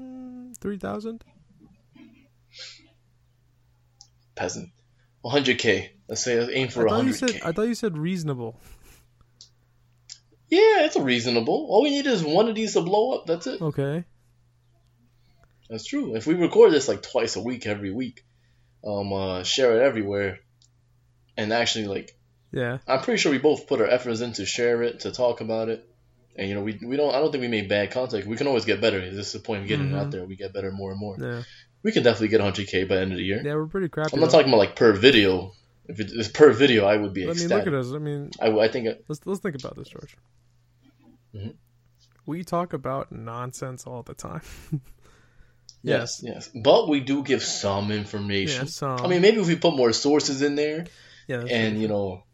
mm, 0.00 0.56
three 0.58 0.78
thousand. 0.78 1.24
Peasant. 4.34 4.70
100k. 5.24 5.90
Let's 6.08 6.22
say 6.22 6.38
let's 6.38 6.52
aim 6.54 6.68
for 6.68 6.88
thought 6.88 7.04
100k. 7.04 7.14
said 7.14 7.40
I 7.44 7.52
thought 7.52 7.62
you 7.62 7.74
said 7.74 7.98
reasonable. 7.98 8.58
yeah, 10.48 10.84
it's 10.84 10.96
a 10.96 11.02
reasonable. 11.02 11.66
All 11.68 11.82
we 11.82 11.90
need 11.90 12.06
is 12.06 12.22
one 12.22 12.48
of 12.48 12.54
these 12.54 12.74
to 12.74 12.80
blow 12.80 13.18
up. 13.18 13.26
That's 13.26 13.46
it. 13.46 13.60
Okay. 13.60 14.04
That's 15.68 15.84
true. 15.84 16.14
If 16.14 16.26
we 16.26 16.34
record 16.34 16.72
this 16.72 16.88
like 16.88 17.02
twice 17.02 17.36
a 17.36 17.42
week, 17.42 17.66
every 17.66 17.92
week, 17.92 18.24
um, 18.84 19.12
uh, 19.12 19.42
share 19.42 19.76
it 19.80 19.82
everywhere, 19.84 20.38
and 21.36 21.52
actually 21.52 21.86
like 21.86 22.16
Yeah. 22.52 22.78
I'm 22.86 23.00
pretty 23.00 23.18
sure 23.18 23.32
we 23.32 23.38
both 23.38 23.66
put 23.66 23.80
our 23.80 23.86
efforts 23.86 24.20
in 24.20 24.32
to 24.34 24.46
share 24.46 24.82
it, 24.82 25.00
to 25.00 25.10
talk 25.12 25.40
about 25.40 25.68
it. 25.68 25.88
And 26.36 26.48
you 26.48 26.54
know, 26.54 26.62
we, 26.62 26.78
we 26.84 26.96
don't 26.96 27.14
I 27.14 27.18
don't 27.18 27.32
think 27.32 27.42
we 27.42 27.48
made 27.48 27.68
bad 27.68 27.90
content. 27.90 28.26
We 28.26 28.36
can 28.36 28.46
always 28.46 28.64
get 28.64 28.80
better. 28.80 29.00
This 29.00 29.26
is 29.26 29.32
the 29.32 29.40
point 29.40 29.62
of 29.62 29.68
getting 29.68 29.92
it 29.92 29.96
out 29.96 30.10
there. 30.10 30.24
We 30.24 30.36
get 30.36 30.52
better 30.52 30.70
more 30.70 30.90
and 30.92 31.00
more. 31.00 31.16
Yeah. 31.20 31.42
We 31.82 31.92
can 31.92 32.02
definitely 32.02 32.28
get 32.28 32.40
100k 32.40 32.88
by 32.88 32.96
the 32.96 33.00
end 33.02 33.12
of 33.12 33.18
the 33.18 33.24
year. 33.24 33.40
Yeah, 33.44 33.54
we're 33.54 33.66
pretty 33.66 33.88
crappy. 33.88 34.10
I'm 34.14 34.20
not 34.20 34.26
though. 34.30 34.38
talking 34.38 34.48
about 34.52 34.58
like 34.58 34.76
per 34.76 34.92
video. 34.92 35.52
If 35.86 36.00
it 36.00 36.10
is 36.12 36.28
per 36.28 36.52
video, 36.52 36.84
I 36.84 36.96
would 36.96 37.14
be 37.14 37.22
I 37.22 37.26
mean, 37.26 37.32
ecstatic. 37.32 37.66
look 37.66 37.74
at 37.74 37.80
us. 37.80 37.92
I 37.92 37.98
mean, 37.98 38.30
I, 38.40 38.50
I 38.50 38.68
think 38.68 38.86
it- 38.86 39.04
let's 39.08 39.20
let's 39.24 39.40
think 39.40 39.54
about 39.56 39.74
this, 39.76 39.88
George. 39.88 40.16
Mhm. 41.34 41.54
We 42.26 42.44
talk 42.44 42.72
about 42.74 43.10
nonsense 43.10 43.86
all 43.86 44.02
the 44.02 44.14
time. 44.14 44.42
yes, 45.88 46.20
yes, 46.22 46.50
but 46.54 46.88
we 46.88 47.00
do 47.00 47.22
give 47.22 47.42
some 47.42 47.90
information. 47.90 48.64
yeah, 48.66 48.70
some. 48.70 49.00
I 49.00 49.06
mean, 49.08 49.22
maybe 49.22 49.40
if 49.40 49.46
we 49.46 49.56
put 49.56 49.74
more 49.76 49.92
sources 49.92 50.42
in 50.42 50.54
there, 50.54 50.86
yeah, 51.26 51.40
and 51.40 51.74
true. 51.74 51.82
you 51.82 51.88
know, 51.88 52.24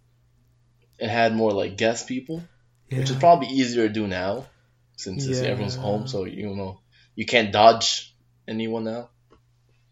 and 1.00 1.10
had 1.10 1.34
more 1.34 1.52
like 1.52 1.76
guest 1.76 2.06
people, 2.08 2.42
yeah. 2.90 2.98
which 2.98 3.10
is 3.10 3.16
probably 3.16 3.48
easier 3.48 3.88
to 3.88 3.92
do 3.92 4.06
now, 4.06 4.46
since 4.96 5.24
it's- 5.24 5.42
Yeah. 5.42 5.50
everyone's 5.50 5.74
home. 5.76 6.06
So 6.06 6.24
you 6.24 6.54
know, 6.54 6.80
you 7.14 7.26
can't 7.26 7.52
dodge 7.52 8.14
anyone 8.46 8.84
now. 8.84 9.10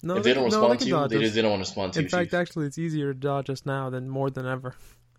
no, 0.03 0.17
if 0.17 0.25
they, 0.25 0.35
don't 0.35 0.51
can- 0.51 0.61
no, 0.61 0.69
respond 0.69 0.81
to 0.81 0.87
you, 0.87 1.09
they, 1.09 1.19
just, 1.21 1.35
they 1.35 1.43
don't 1.43 1.51
want 1.53 1.65
to 1.65 1.69
respond 1.71 1.93
to 1.93 1.99
In 2.01 2.05
you. 2.05 2.07
In 2.07 2.11
fact, 2.11 2.31
Chief. 2.31 2.41
actually, 2.41 2.67
it's 2.67 2.79
easier 2.79 3.13
to 3.13 3.19
dodge 3.19 3.51
us 3.51 3.65
now 3.65 3.89
than 3.91 4.09
more 4.09 4.31
than 4.31 4.47
ever, 4.47 4.75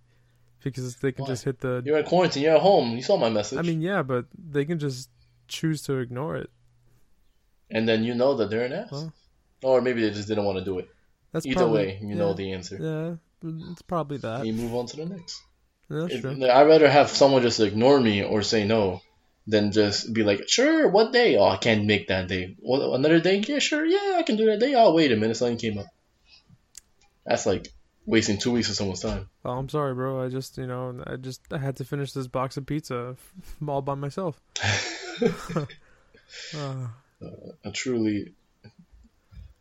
because 0.63 0.95
they 0.97 1.11
can 1.11 1.23
Why? 1.23 1.27
just 1.29 1.43
hit 1.45 1.59
the. 1.59 1.81
You're 1.85 1.97
in 1.99 2.05
quarantine. 2.05 2.43
You're 2.43 2.55
at 2.55 2.61
home. 2.61 2.95
You 2.95 3.01
saw 3.03 3.17
my 3.17 3.29
message. 3.29 3.59
I 3.59 3.61
mean, 3.61 3.81
yeah, 3.81 4.03
but 4.03 4.25
they 4.37 4.65
can 4.65 4.79
just 4.79 5.09
choose 5.47 5.81
to 5.83 5.99
ignore 5.99 6.35
it. 6.37 6.49
And 7.73 7.87
then 7.89 8.03
you 8.05 8.13
know 8.15 8.35
that 8.35 8.49
they're 8.49 8.65
an 8.65 8.73
ass, 8.73 8.91
Well, 8.91 9.13
or 9.63 9.81
maybe 9.81 10.01
they 10.01 10.11
just 10.11 10.27
didn't 10.29 10.45
want 10.45 10.59
to 10.59 10.63
do 10.63 10.79
it. 10.79 10.87
That's 11.33 11.45
Either 11.45 11.55
probably, 11.57 11.85
way, 11.87 11.99
you 12.01 12.09
yeah, 12.09 12.15
know 12.15 12.33
the 12.33 12.53
answer. 12.53 12.77
Yeah, 12.79 13.51
it's 13.71 13.81
probably 13.81 14.17
that. 14.19 14.39
And 14.41 14.47
you 14.47 14.53
move 14.53 14.73
on 14.75 14.85
to 14.87 14.95
the 14.97 15.05
next. 15.05 15.41
Yeah, 15.89 16.07
If- 16.09 16.21
true. 16.21 16.31
I'd 16.49 16.67
rather 16.67 16.89
have 16.89 17.09
someone 17.09 17.41
just 17.41 17.59
ignore 17.59 17.99
me 17.99 18.23
or 18.23 18.41
say 18.43 18.63
no 18.65 19.01
than 19.47 19.71
just 19.73 20.13
be 20.13 20.23
like, 20.23 20.47
sure, 20.47 20.87
what 20.87 21.11
day? 21.11 21.35
Oh, 21.35 21.43
I 21.49 21.57
can't 21.57 21.85
make 21.85 22.07
that 22.07 22.27
day. 22.29 22.55
What, 22.59 22.81
another 22.95 23.19
day? 23.19 23.43
Yeah, 23.45 23.59
sure, 23.59 23.83
yeah, 23.85 24.15
I 24.17 24.23
can 24.23 24.37
do 24.37 24.45
that 24.45 24.59
day. 24.61 24.73
Oh, 24.75 24.93
wait 24.93 25.11
a 25.11 25.17
minute, 25.17 25.35
something 25.35 25.57
came 25.57 25.77
up. 25.79 25.87
That's 27.25 27.45
like 27.45 27.67
wasting 28.05 28.37
two 28.37 28.51
weeks 28.51 28.69
of 28.69 28.75
someone's 28.75 29.01
time. 29.01 29.29
Oh, 29.43 29.51
I'm 29.51 29.69
sorry, 29.69 29.93
bro. 29.95 30.23
I 30.23 30.29
just, 30.29 30.57
you 30.57 30.67
know, 30.67 31.03
I 31.07 31.15
just 31.17 31.41
I 31.51 31.57
had 31.57 31.75
to 31.77 31.83
finish 31.85 32.11
this 32.13 32.27
box 32.27 32.55
of 32.57 32.65
pizza 32.65 33.15
all 33.67 33.81
by 33.81 33.95
myself. 33.95 34.39
Uh, 36.57 36.87
A 37.63 37.71
truly, 37.71 38.33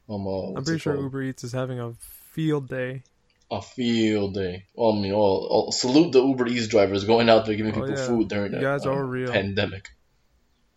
Um, 0.09 0.27
uh, 0.27 0.49
I'm 0.57 0.65
pretty 0.65 0.79
sure 0.79 0.95
called? 0.95 1.05
Uber 1.05 1.23
Eats 1.23 1.45
is 1.45 1.53
having 1.53 1.79
a 1.81 1.93
field 2.33 2.69
day. 2.69 3.03
a 3.51 3.61
field 3.63 4.35
day. 4.35 4.65
Well, 4.75 4.93
I 4.93 5.01
mean, 5.01 5.13
all, 5.13 5.47
all, 5.51 5.73
salute 5.73 6.13
the 6.13 6.23
Uber 6.23 6.47
Eats 6.49 6.69
drivers 6.69 7.05
going 7.05 7.29
out 7.29 7.45
there 7.47 7.55
giving 7.55 7.73
Oh, 7.73 7.81
people 7.81 7.91
yeah. 7.97 8.07
food 8.07 8.29
during 8.29 8.53
You 8.53 8.59
the 8.59 8.63
guys 8.65 8.87
uh, 8.87 8.93
are 8.93 9.05
real. 9.05 9.31
pandemic. 9.31 9.91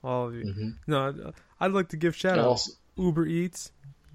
All 0.03 0.27
of 0.27 0.35
you. 0.35 0.51
hmm 0.51 0.69
No, 0.85 1.31
I'd, 1.59 1.71
like 1.71 1.89
to 1.89 1.97
give 1.97 2.15
shout 2.15 2.37
And 2.37 2.47
out 2.47 2.61
Uber 2.97 3.25
Eats, 3.25 3.71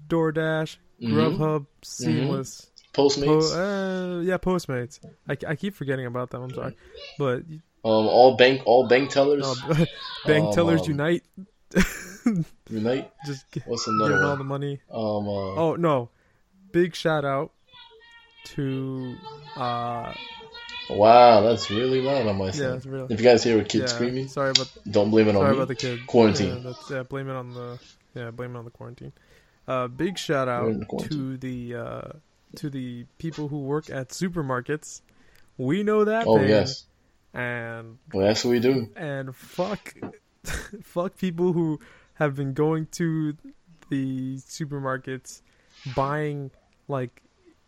DoorDash, 0.07 0.77
mhm, 1.01 1.11
Grubhub, 1.11 1.65
Seamless. 1.81 2.67
Postmates, 2.93 3.51
Po- 3.51 4.17
uh, 4.19 4.21
yeah, 4.21 4.37
Postmates. 4.37 4.99
I, 5.27 5.37
I 5.47 5.55
keep 5.55 5.75
forgetting 5.75 6.05
about 6.05 6.29
them. 6.29 6.43
I'm 6.43 6.53
sorry, 6.53 6.75
but 7.17 7.37
um, 7.47 7.55
all 7.83 8.35
bank, 8.35 8.61
all 8.65 8.87
bank 8.87 9.09
tellers. 9.09 9.45
uh, 9.47 9.85
Bank 10.25 10.47
Um, 10.47 10.53
Tellers 10.53 10.81
um, 10.81 10.87
Unite. 10.89 11.23
Unite. 12.69 13.11
Just 13.25 13.45
What's 13.65 13.85
giving 13.85 14.01
another 14.01 14.25
all 14.25 14.37
the 14.37 14.43
money. 14.43 14.79
Um, 14.91 15.27
uh, 15.27 15.55
Oh 15.55 15.75
no! 15.77 16.09
Big 16.71 16.95
shout 16.95 17.25
out 17.25 17.51
to 18.43 19.15
uh 19.55 20.13
wow, 20.89 21.41
that's 21.41 21.69
really 21.69 22.01
loud 22.01 22.27
on 22.27 22.37
my 22.37 22.45
yeah, 22.47 22.51
side. 22.51 22.75
it's 22.75 22.85
real. 22.85 23.07
If 23.09 23.19
you 23.19 23.25
guys 23.25 23.43
hear 23.43 23.59
a 23.59 23.63
kid 23.63 23.81
yeah, 23.81 23.85
screaming, 23.87 24.27
Sorry 24.27 24.49
about 24.51 24.69
don't 24.89 25.09
blame 25.11 25.27
it 25.27 25.35
on 25.35 25.41
sorry 25.41 25.51
me. 25.51 25.57
about 25.57 25.67
the 25.67 25.75
kid. 25.75 26.05
Quarantine. 26.07 26.55
Yeah, 26.57 26.71
that's, 26.71 26.89
yeah, 26.89 27.03
blame 27.03 27.29
it 27.29 27.33
on 27.35 27.53
the 27.53 27.79
yeah, 28.15 28.31
blame 28.31 28.55
it 28.55 28.59
on 28.59 28.65
the 28.65 28.71
quarantine. 28.71 29.13
Uh, 29.67 29.87
big 29.87 30.17
shout 30.17 30.47
out 30.49 30.73
the 30.73 31.07
to 31.09 31.37
the 31.37 31.75
uh 31.75 32.11
to 32.55 32.69
the 32.69 33.05
people 33.19 33.47
who 33.47 33.59
work 33.61 33.89
at 33.89 34.09
supermarkets. 34.09 35.01
We 35.57 35.83
know 35.83 36.05
that. 36.05 36.25
oh 36.27 36.37
pain, 36.37 36.49
yes, 36.49 36.85
And 37.33 37.99
well, 38.13 38.25
that's 38.27 38.43
what 38.43 38.51
we 38.51 38.59
do. 38.59 38.89
and 38.95 39.35
fuck 39.35 39.93
fuck 40.83 41.17
people 41.17 41.53
who 41.53 41.79
have 42.21 42.35
been 42.35 42.53
going 42.53 42.85
to 42.91 43.35
the 43.89 44.37
supermarkets 44.37 45.41
buying 45.95 46.51
like 46.87 47.21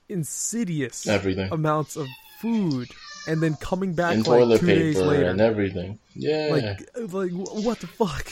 insidious 0.08 1.08
Everything. 1.08 1.52
amounts 1.52 1.96
of 1.96 2.08
food 2.40 2.88
and 3.28 3.42
then 3.42 3.56
coming 3.56 3.94
back 3.94 4.14
and 4.14 4.28
like 4.28 4.40
toilet 4.40 4.60
two 4.60 4.68
days 4.68 4.96
paper 4.96 5.08
later 5.08 5.26
and 5.26 5.42
everything. 5.42 5.98
Yeah. 6.14 6.50
like 6.52 6.90
like 7.14 7.32
what 7.32 7.80
the 7.80 7.88
fuck 7.88 8.28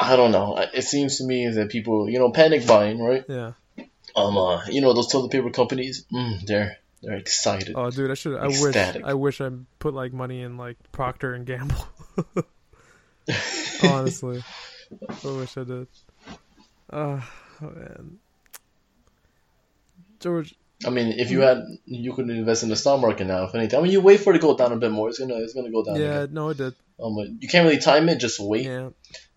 I 0.00 0.14
don't 0.14 0.30
know. 0.30 0.56
It 0.72 0.82
seems 0.84 1.18
to 1.18 1.24
me 1.24 1.48
that 1.48 1.70
people, 1.70 2.08
you 2.08 2.20
know, 2.20 2.30
panic 2.30 2.64
buying, 2.68 3.00
right? 3.02 3.24
yeah 3.28 3.54
Um, 4.14 4.38
uh, 4.38 4.64
you 4.68 4.80
know, 4.80 4.92
those 4.92 5.08
toilet 5.08 5.32
paper 5.32 5.50
companies, 5.50 6.04
mm, 6.12 6.46
they're 6.46 6.78
they're 7.02 7.16
excited. 7.16 7.74
oh 7.76 7.90
dude 7.90 8.10
i 8.10 8.14
should 8.14 8.36
i 8.36 8.46
wish 8.48 8.76
i 8.76 9.14
wish 9.14 9.40
i 9.40 9.48
put 9.78 9.94
like 9.94 10.12
money 10.12 10.42
in 10.42 10.56
like 10.56 10.76
procter 10.92 11.32
and 11.32 11.46
gamble 11.46 11.86
honestly 13.84 14.42
i 15.24 15.28
wish 15.28 15.56
i 15.56 15.64
did 15.64 15.86
oh 16.92 17.22
man 17.60 18.18
george 20.20 20.54
I 20.86 20.90
mean, 20.90 21.08
if 21.18 21.32
you 21.32 21.40
had, 21.40 21.64
you 21.86 22.12
could 22.12 22.30
invest 22.30 22.62
in 22.62 22.68
the 22.68 22.76
stock 22.76 23.00
market 23.00 23.26
now. 23.26 23.42
If 23.42 23.54
anything, 23.56 23.80
I 23.80 23.82
mean, 23.82 23.90
you 23.90 24.00
wait 24.00 24.20
for 24.20 24.30
it 24.30 24.34
to 24.34 24.38
go 24.38 24.56
down 24.56 24.70
a 24.70 24.76
bit 24.76 24.92
more. 24.92 25.08
It's 25.08 25.18
gonna, 25.18 25.34
it's 25.34 25.52
gonna 25.52 25.72
go 25.72 25.82
down. 25.82 25.96
yeah 25.96 26.26
no 26.30 26.50
it 26.50 26.56
did 26.56 26.72
Um, 27.02 27.16
you 27.40 27.48
can't 27.48 27.66
really 27.66 27.80
time 27.80 28.08
it. 28.08 28.20
Just 28.20 28.38
wait 28.38 28.64
yeah 28.64 28.90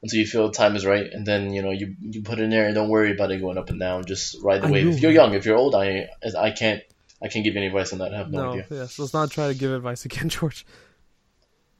until 0.03 0.19
you 0.19 0.27
feel 0.27 0.47
the 0.47 0.53
time 0.53 0.75
is 0.75 0.85
right, 0.85 1.11
and 1.11 1.25
then 1.25 1.51
you 1.51 1.63
know 1.63 1.71
you 1.71 1.95
you 1.99 2.21
put 2.21 2.37
it 2.37 2.43
in 2.43 2.51
there 2.51 2.67
and 2.67 2.75
don't 2.75 2.89
worry 2.89 3.11
about 3.11 3.31
it 3.31 3.41
going 3.41 3.57
up 3.57 3.71
and 3.71 3.79
down. 3.79 4.05
Just 4.05 4.37
ride 4.43 4.61
the 4.61 4.67
I 4.67 4.71
wave. 4.71 4.85
know, 4.85 4.91
If 4.91 5.01
you're 5.01 5.11
young, 5.11 5.33
if 5.33 5.45
you're 5.45 5.57
old, 5.57 5.73
I 5.73 6.09
I 6.37 6.51
can't 6.51 6.83
I 7.23 7.27
can't 7.27 7.43
give 7.43 7.55
you 7.55 7.59
any 7.61 7.67
advice 7.67 7.91
on 7.91 7.97
that. 7.99 8.13
I 8.13 8.17
have 8.19 8.29
no, 8.29 8.43
no, 8.43 8.51
idea. 8.51 8.65
yes. 8.69 8.99
Let's 8.99 9.13
not 9.13 9.31
try 9.31 9.47
to 9.47 9.55
give 9.55 9.71
advice 9.71 10.05
again, 10.09 10.29
George. 10.29 10.63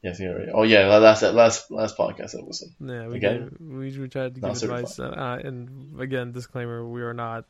Yes, 0.03 0.20
you're 0.20 0.36
right. 0.36 0.50
Oh 0.51 0.63
yeah, 0.63 0.88
last 0.98 1.22
last 1.22 1.70
last 1.70 1.96
podcast 1.96 2.34
episode. 2.41 2.70
Yeah, 2.79 3.08
we 3.08 3.17
Again? 3.17 3.50
gave, 3.50 3.62
we, 3.62 4.00
we 4.00 4.08
tried 4.10 4.34
to 4.36 4.41
give 4.41 4.63
advice, 4.63 5.00
uh, 5.00 5.03
uh, 5.10 5.39
and 5.43 6.00
again, 6.01 6.31
disclaimer: 6.31 6.88
we 6.88 7.03
are 7.03 7.13
not 7.13 7.46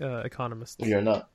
uh, 0.00 0.16
economists. 0.24 0.78
We 0.80 0.94
are 0.94 1.02
not. 1.02 1.28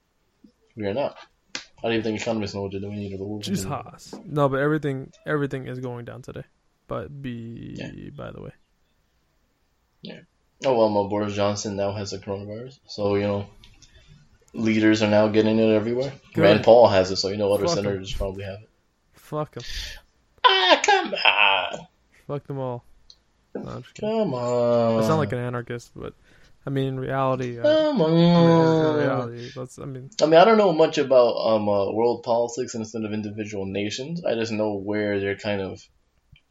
We 0.75 0.87
are 0.87 0.93
not. 0.93 1.17
I 1.55 1.59
don't 1.83 1.93
even 1.93 2.03
think 2.03 2.21
economists 2.21 2.53
know 2.53 2.63
what 2.63 2.71
they're 2.71 2.81
doing 2.81 2.99
either. 2.99 3.17
But 3.17 3.27
we'll 3.27 3.39
Just. 3.39 3.65
Haas. 3.65 4.13
No, 4.25 4.49
but 4.49 4.59
everything 4.59 5.11
everything 5.25 5.67
is 5.67 5.79
going 5.79 6.03
down 6.03 6.21
today. 6.21 6.43
But 6.87 7.21
be 7.21 7.75
Yeah. 7.77 8.09
by 8.09 8.31
the 8.31 8.41
way, 8.41 8.51
Yeah. 10.01 10.19
Oh 10.65 10.77
well, 10.77 10.89
my 10.89 11.09
Boris 11.09 11.33
Johnson 11.33 11.77
now 11.77 11.93
has 11.93 12.11
the 12.11 12.17
coronavirus, 12.19 12.77
so 12.87 13.15
you 13.15 13.23
know, 13.23 13.47
leaders 14.53 15.01
are 15.01 15.09
now 15.09 15.29
getting 15.29 15.57
it 15.59 15.73
everywhere. 15.73 16.11
Good. 16.33 16.41
Rand 16.41 16.63
Paul 16.65 16.89
has 16.89 17.09
it, 17.09 17.15
so 17.15 17.29
you 17.29 17.37
know 17.37 17.53
other 17.53 17.67
Fuck 17.67 17.75
senators 17.77 18.13
probably 18.13 18.43
have 18.43 18.59
it. 18.61 18.69
fuck 19.13 19.55
Ah, 19.57 19.61
come 21.03 21.13
on, 21.13 21.87
fuck 22.27 22.47
them 22.47 22.59
all. 22.59 22.83
No, 23.55 23.61
I'm 23.69 23.81
just 23.83 23.93
kidding. 23.95 24.09
come 24.09 24.33
on. 24.33 25.03
I 25.03 25.07
sound 25.07 25.19
like 25.19 25.31
an 25.33 25.39
anarchist, 25.39 25.91
but 25.95 26.13
I 26.65 26.69
mean, 26.69 26.87
in 26.89 26.99
reality, 26.99 27.59
uh, 27.59 27.63
Come 27.63 27.97
mean, 27.97 28.17
in 28.17 28.35
on. 28.35 28.97
reality, 28.97 29.51
let's. 29.55 29.79
I 29.79 29.85
mean, 29.85 30.09
I 30.21 30.25
mean, 30.25 30.39
I 30.39 30.45
don't 30.45 30.57
know 30.57 30.73
much 30.73 30.97
about 30.97 31.33
um 31.35 31.67
uh, 31.67 31.91
world 31.91 32.23
politics 32.23 32.75
instead 32.75 33.03
of 33.03 33.13
individual 33.13 33.65
nations. 33.65 34.23
I 34.23 34.35
just 34.35 34.51
know 34.51 34.75
where 34.75 35.19
they're 35.19 35.37
kind 35.37 35.61
of 35.61 35.81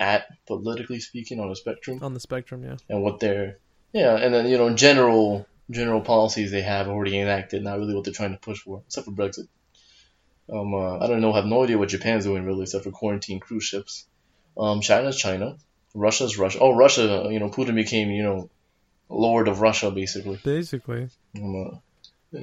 at 0.00 0.26
politically 0.46 0.98
speaking 1.00 1.38
on 1.40 1.48
the 1.48 1.56
spectrum. 1.56 2.00
on 2.02 2.14
the 2.14 2.20
spectrum, 2.20 2.64
yeah. 2.64 2.76
and 2.88 3.02
what 3.02 3.20
they're 3.20 3.58
yeah, 3.92 4.16
and 4.16 4.34
then 4.34 4.46
you 4.46 4.58
know 4.58 4.74
general 4.74 5.46
general 5.70 6.00
policies 6.00 6.50
they 6.50 6.62
have 6.62 6.88
already 6.88 7.18
enacted, 7.18 7.62
not 7.62 7.78
really 7.78 7.94
what 7.94 8.04
they're 8.04 8.12
trying 8.12 8.32
to 8.32 8.38
push 8.38 8.60
for, 8.60 8.82
except 8.86 9.06
for 9.06 9.12
Brexit. 9.12 9.48
Um, 10.52 10.74
uh, 10.74 10.98
I 10.98 11.06
don't 11.06 11.20
know, 11.20 11.32
have 11.32 11.46
no 11.46 11.62
idea 11.62 11.78
what 11.78 11.90
Japan's 11.90 12.24
doing 12.24 12.44
really, 12.44 12.62
except 12.62 12.82
for 12.84 12.90
quarantine 12.90 13.38
cruise 13.38 13.64
ships. 13.64 14.06
Um, 14.58 14.80
China's 14.80 15.16
China, 15.16 15.56
Russia's 15.94 16.38
Russia. 16.38 16.58
Oh, 16.60 16.74
Russia, 16.74 17.28
you 17.30 17.38
know, 17.38 17.48
Putin 17.50 17.74
became 17.74 18.10
you 18.10 18.22
know, 18.22 18.50
lord 19.08 19.48
of 19.48 19.60
Russia 19.60 19.90
basically. 19.90 20.38
Basically, 20.44 21.08
Um, 21.36 21.80
uh, 22.36 22.40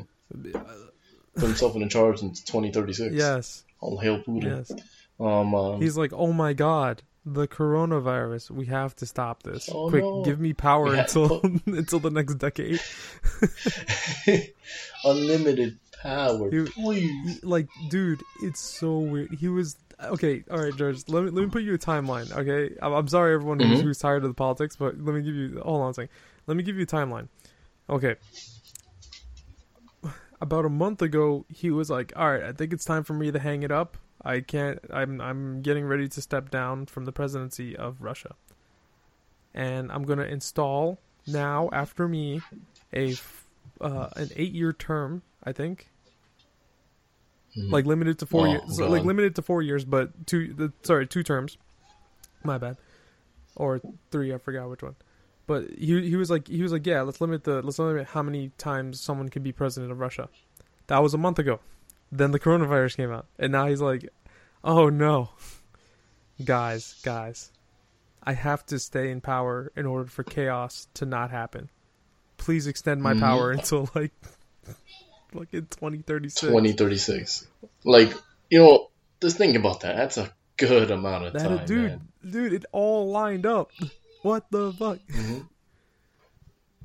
put 1.35 1.43
himself 1.43 1.75
in 1.75 1.87
charge 1.89 2.21
in 2.21 2.29
2036. 2.33 3.13
yes, 3.15 3.63
All 3.79 3.97
hail 3.99 4.21
Putin. 4.23 4.43
yes. 4.43 4.71
Um, 5.19 5.53
um, 5.55 5.81
He's 5.81 5.97
like, 5.97 6.13
oh 6.13 6.31
my 6.33 6.53
god, 6.53 7.01
the 7.25 7.47
coronavirus. 7.47 8.51
We 8.51 8.65
have 8.67 8.95
to 8.97 9.05
stop 9.05 9.43
this. 9.43 9.69
Oh, 9.71 9.89
Quick, 9.89 10.03
no. 10.03 10.23
give 10.23 10.39
me 10.39 10.53
power 10.53 10.85
We 10.85 10.95
ha- 10.95 11.01
until 11.03 11.41
until 11.65 11.99
the 11.99 12.09
next 12.11 12.35
decade. 12.35 12.79
unlimited 15.03 15.77
power, 16.01 16.49
You- 16.53 16.65
please. 16.65 17.43
Like, 17.43 17.67
dude, 17.89 18.21
it's 18.43 18.59
so 18.59 18.99
weird. 18.99 19.33
He 19.39 19.47
was 19.47 19.75
okay. 20.03 20.43
All 20.51 20.59
right, 20.59 20.75
George. 20.75 21.03
Let 21.07 21.23
me 21.23 21.29
let 21.31 21.43
me 21.43 21.49
put 21.49 21.63
you 21.63 21.73
a 21.73 21.77
timeline. 21.77 22.31
Okay, 22.35 22.75
I'm, 22.81 22.93
I'm 22.93 23.07
sorry, 23.07 23.33
everyone 23.33 23.59
who's, 23.59 23.79
Mhm. 23.79 23.83
who's 23.83 23.97
tired 23.99 24.23
of 24.23 24.29
the 24.29 24.33
politics, 24.35 24.75
but 24.75 24.97
let 24.99 25.15
me 25.15 25.21
give 25.21 25.35
you. 25.35 25.61
Hold 25.63 25.81
on 25.81 25.89
a 25.91 25.93
second. 25.93 26.09
Let 26.47 26.57
me 26.57 26.63
give 26.63 26.75
you 26.77 26.83
a 26.83 26.87
timeline. 26.87 27.27
Okay. 27.89 28.15
About 30.39 30.65
a 30.65 30.69
month 30.69 31.01
ago, 31.01 31.45
he 31.49 31.71
was 31.71 31.89
like, 31.89 32.13
"All 32.15 32.29
right, 32.31 32.43
I 32.43 32.51
think 32.51 32.71
it's 32.71 32.85
time 32.85 33.03
for 33.03 33.13
me 33.13 33.31
to 33.31 33.39
hang 33.39 33.63
it 33.63 33.71
up. 33.71 33.97
I 34.23 34.41
can't. 34.41 34.79
I'm 34.91 35.19
I'm 35.19 35.61
getting 35.63 35.85
ready 35.85 36.07
to 36.09 36.21
step 36.21 36.51
down 36.51 36.85
from 36.85 37.05
the 37.05 37.11
presidency 37.11 37.75
of 37.75 38.01
Russia, 38.03 38.35
and 39.55 39.91
I'm 39.91 40.03
gonna 40.03 40.25
install 40.25 40.99
now 41.25 41.69
after 41.73 42.07
me 42.07 42.41
a 42.93 43.15
uh, 43.81 44.09
an 44.15 44.29
eight 44.35 44.51
year 44.53 44.73
term. 44.73 45.23
I 45.43 45.53
think 45.53 45.89
Mhm. 47.57 47.71
like 47.71 47.85
limited 47.85 48.19
to 48.19 48.25
four 48.25 48.47
Oh, 48.47 48.51
years, 48.51 48.77
so, 48.77 48.87
like 48.89 49.03
limited 49.03 49.35
to 49.35 49.41
four 49.41 49.61
years, 49.61 49.83
but 49.85 50.27
two. 50.27 50.53
The, 50.53 50.71
sorry, 50.83 51.07
two 51.07 51.23
terms. 51.23 51.57
My 52.43 52.57
bad, 52.57 52.77
or 53.55 53.81
three. 54.11 54.33
I 54.33 54.37
forgot 54.37 54.69
which 54.69 54.83
one. 54.83 54.95
But 55.47 55.69
he 55.77 56.07
he 56.09 56.15
was 56.15 56.29
like 56.29 56.47
he 56.47 56.61
was 56.61 56.71
like 56.71 56.85
yeah, 56.85 57.01
let's 57.01 57.19
limit 57.21 57.43
the 57.45 57.61
let's 57.61 57.79
limit 57.79 58.07
how 58.07 58.21
many 58.21 58.51
times 58.57 58.99
someone 59.01 59.29
can 59.29 59.43
be 59.43 59.51
president 59.51 59.91
of 59.91 59.99
Russia. 59.99 60.29
That 60.87 60.99
was 60.99 61.13
a 61.13 61.17
month 61.17 61.39
ago. 61.39 61.59
Then 62.11 62.31
the 62.31 62.39
coronavirus 62.39 62.95
came 62.97 63.11
out, 63.11 63.25
and 63.39 63.51
now 63.51 63.67
he's 63.67 63.81
like, 63.81 64.07
oh 64.63 64.89
no, 64.89 65.29
guys, 66.43 66.95
guys, 67.03 67.51
I 68.23 68.33
have 68.33 68.65
to 68.67 68.79
stay 68.79 69.09
in 69.11 69.21
power 69.21 69.71
in 69.75 69.85
order 69.85 70.09
for 70.09 70.23
chaos 70.23 70.87
to 70.95 71.05
not 71.05 71.31
happen. 71.31 71.69
Please 72.37 72.67
extend 72.67 73.01
my 73.01 73.13
Mhm. 73.13 73.19
power 73.19 73.51
until 73.57 73.89
like 73.95 74.13
like 75.33 75.53
in 75.53 75.65
twenty 75.67 75.99
thirty 75.99 76.29
six. 76.29 76.41
2036. 76.47 77.47
Like, 77.83 78.13
you 78.49 78.59
know, 78.59 78.89
just 79.21 79.37
think 79.37 79.55
about 79.55 79.81
that. 79.81 79.95
That's 79.95 80.17
a 80.17 80.31
good 80.57 80.91
amount 80.91 81.25
of 81.25 81.33
That 81.33 81.43
time, 81.43 81.65
dude, 81.67 81.91
man. 81.91 82.07
dude, 82.31 82.53
it 82.53 82.65
all 82.71 83.09
lined 83.11 83.45
up. 83.45 83.71
What 84.23 84.45
the 84.51 84.73
fuck? 84.73 84.99
hmm 85.11 85.39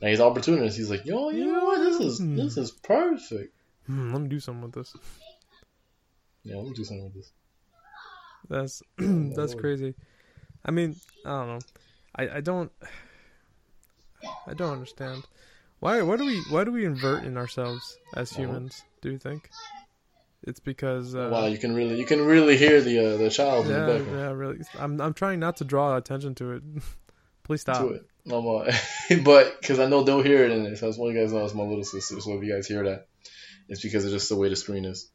Now 0.00 0.08
he's 0.08 0.20
opportunist. 0.20 0.76
He's 0.76 0.90
like, 0.90 1.04
yo, 1.06 1.30
you 1.30 1.46
know 1.46 1.64
what? 1.64 1.78
This 1.80 2.00
is 2.00 2.18
Hmm. 2.18 2.36
this 2.36 2.56
is 2.56 2.70
perfect. 2.70 3.54
Hmm, 3.86 4.12
let 4.12 4.22
me 4.22 4.28
do 4.28 4.38
something 4.40 4.62
with 4.62 4.74
this. 4.74 4.94
Yeah, 6.44 6.56
let 6.56 6.66
me 6.66 6.72
do 6.74 6.84
something 6.84 7.04
with 7.04 7.14
this. 7.14 7.32
That's 8.48 8.82
that's 9.36 9.54
crazy. 9.54 9.94
I 10.64 10.70
mean, 10.70 10.96
I 11.24 11.30
don't 11.30 11.48
know. 11.48 11.58
I, 12.14 12.28
I 12.36 12.40
don't 12.40 12.70
I 14.46 14.54
don't 14.54 14.72
understand. 14.72 15.24
Why 15.82 16.00
why 16.02 16.16
do 16.16 16.24
we 16.24 16.36
why 16.48 16.62
do 16.62 16.70
we 16.70 16.84
invert 16.84 17.24
in 17.24 17.36
ourselves 17.36 17.98
as 18.14 18.30
humans? 18.30 18.84
Do 19.00 19.10
you 19.10 19.18
think? 19.18 19.50
It's 20.44 20.60
because 20.60 21.16
uh, 21.16 21.28
wow, 21.32 21.46
you 21.46 21.58
can 21.58 21.74
really 21.74 21.98
you 21.98 22.06
can 22.06 22.24
really 22.24 22.56
hear 22.56 22.80
the 22.80 23.14
uh, 23.14 23.16
the 23.16 23.28
child 23.28 23.66
in 23.66 23.72
yeah 23.72 23.86
the 23.86 23.92
background. 23.92 24.20
yeah 24.20 24.30
really. 24.30 24.58
I'm 24.78 25.00
I'm 25.00 25.12
trying 25.12 25.40
not 25.40 25.56
to 25.56 25.64
draw 25.64 25.96
attention 25.96 26.36
to 26.36 26.52
it. 26.52 26.62
Please 27.42 27.62
stop. 27.62 27.80
Do 27.80 27.94
it. 27.94 28.06
Um, 28.32 28.46
uh, 28.46 28.72
but 29.24 29.56
because 29.60 29.80
I 29.80 29.86
know 29.86 30.04
they'll 30.04 30.22
hear 30.22 30.44
it, 30.44 30.52
and 30.52 30.78
so 30.78 30.86
I 30.86 30.90
just 30.90 31.00
want 31.00 31.14
you 31.14 31.20
guys 31.20 31.32
to 31.32 31.38
know 31.38 31.44
it's 31.46 31.54
my 31.54 31.64
little 31.64 31.82
sister. 31.82 32.20
So 32.20 32.34
if 32.34 32.44
you 32.44 32.54
guys 32.54 32.68
hear 32.68 32.84
that, 32.84 33.08
it's 33.68 33.82
because 33.82 34.04
of 34.04 34.12
just 34.12 34.28
the 34.28 34.36
way 34.36 34.48
the 34.48 34.54
screen 34.54 34.84
is. 34.84 35.10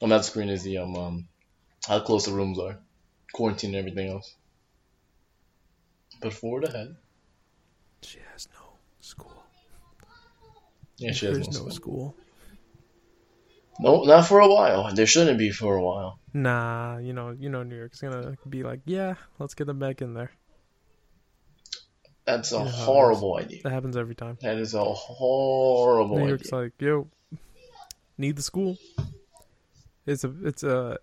Well, 0.00 0.08
not 0.08 0.18
the 0.18 0.22
screen 0.22 0.50
is 0.50 0.62
the 0.62 0.78
um, 0.78 0.94
um 0.94 1.28
how 1.84 1.98
close 1.98 2.26
the 2.26 2.32
rooms 2.32 2.60
are, 2.60 2.78
quarantine 3.32 3.74
and 3.74 3.78
everything 3.80 4.08
else. 4.08 4.36
But 6.22 6.32
forward 6.32 6.62
ahead. 6.62 6.94
She 8.02 8.20
has 8.32 8.46
no 8.54 8.78
school. 9.00 9.39
Yeah, 11.00 11.12
she 11.12 11.26
has 11.26 11.34
There's 11.36 11.48
no 11.48 11.64
no 11.64 11.68
school. 11.70 12.14
school. 12.14 12.16
No, 13.80 14.02
not 14.04 14.26
for 14.26 14.40
a 14.40 14.48
while. 14.48 14.94
There 14.94 15.06
shouldn't 15.06 15.38
be 15.38 15.50
for 15.50 15.74
a 15.74 15.82
while. 15.82 16.18
Nah, 16.34 16.98
you 16.98 17.14
know, 17.14 17.30
you 17.30 17.48
know, 17.48 17.62
New 17.62 17.76
York's 17.76 18.00
gonna 18.00 18.36
be 18.48 18.62
like, 18.62 18.80
yeah, 18.84 19.14
let's 19.38 19.54
get 19.54 19.66
them 19.66 19.78
back 19.78 20.02
in 20.02 20.12
there. 20.14 20.30
That's 22.26 22.52
a 22.52 22.58
You 22.58 22.64
know 22.64 22.70
how 22.70 22.76
it 22.76 22.78
is. 22.80 22.84
horrible 22.84 23.36
idea. 23.38 23.60
That 23.64 23.72
happens 23.72 23.96
every 23.96 24.14
time. 24.14 24.36
That 24.42 24.58
is 24.58 24.74
a 24.74 24.84
horrible 24.84 26.16
idea. 26.16 26.18
New 26.18 26.22
idea. 26.24 26.28
York's 26.28 26.52
like, 26.52 26.72
yo, 26.78 27.08
need 28.18 28.36
the 28.36 28.42
school. 28.42 28.76
It's 30.06 30.24
a, 30.24 30.32
it's 30.44 30.62
a, 30.62 30.98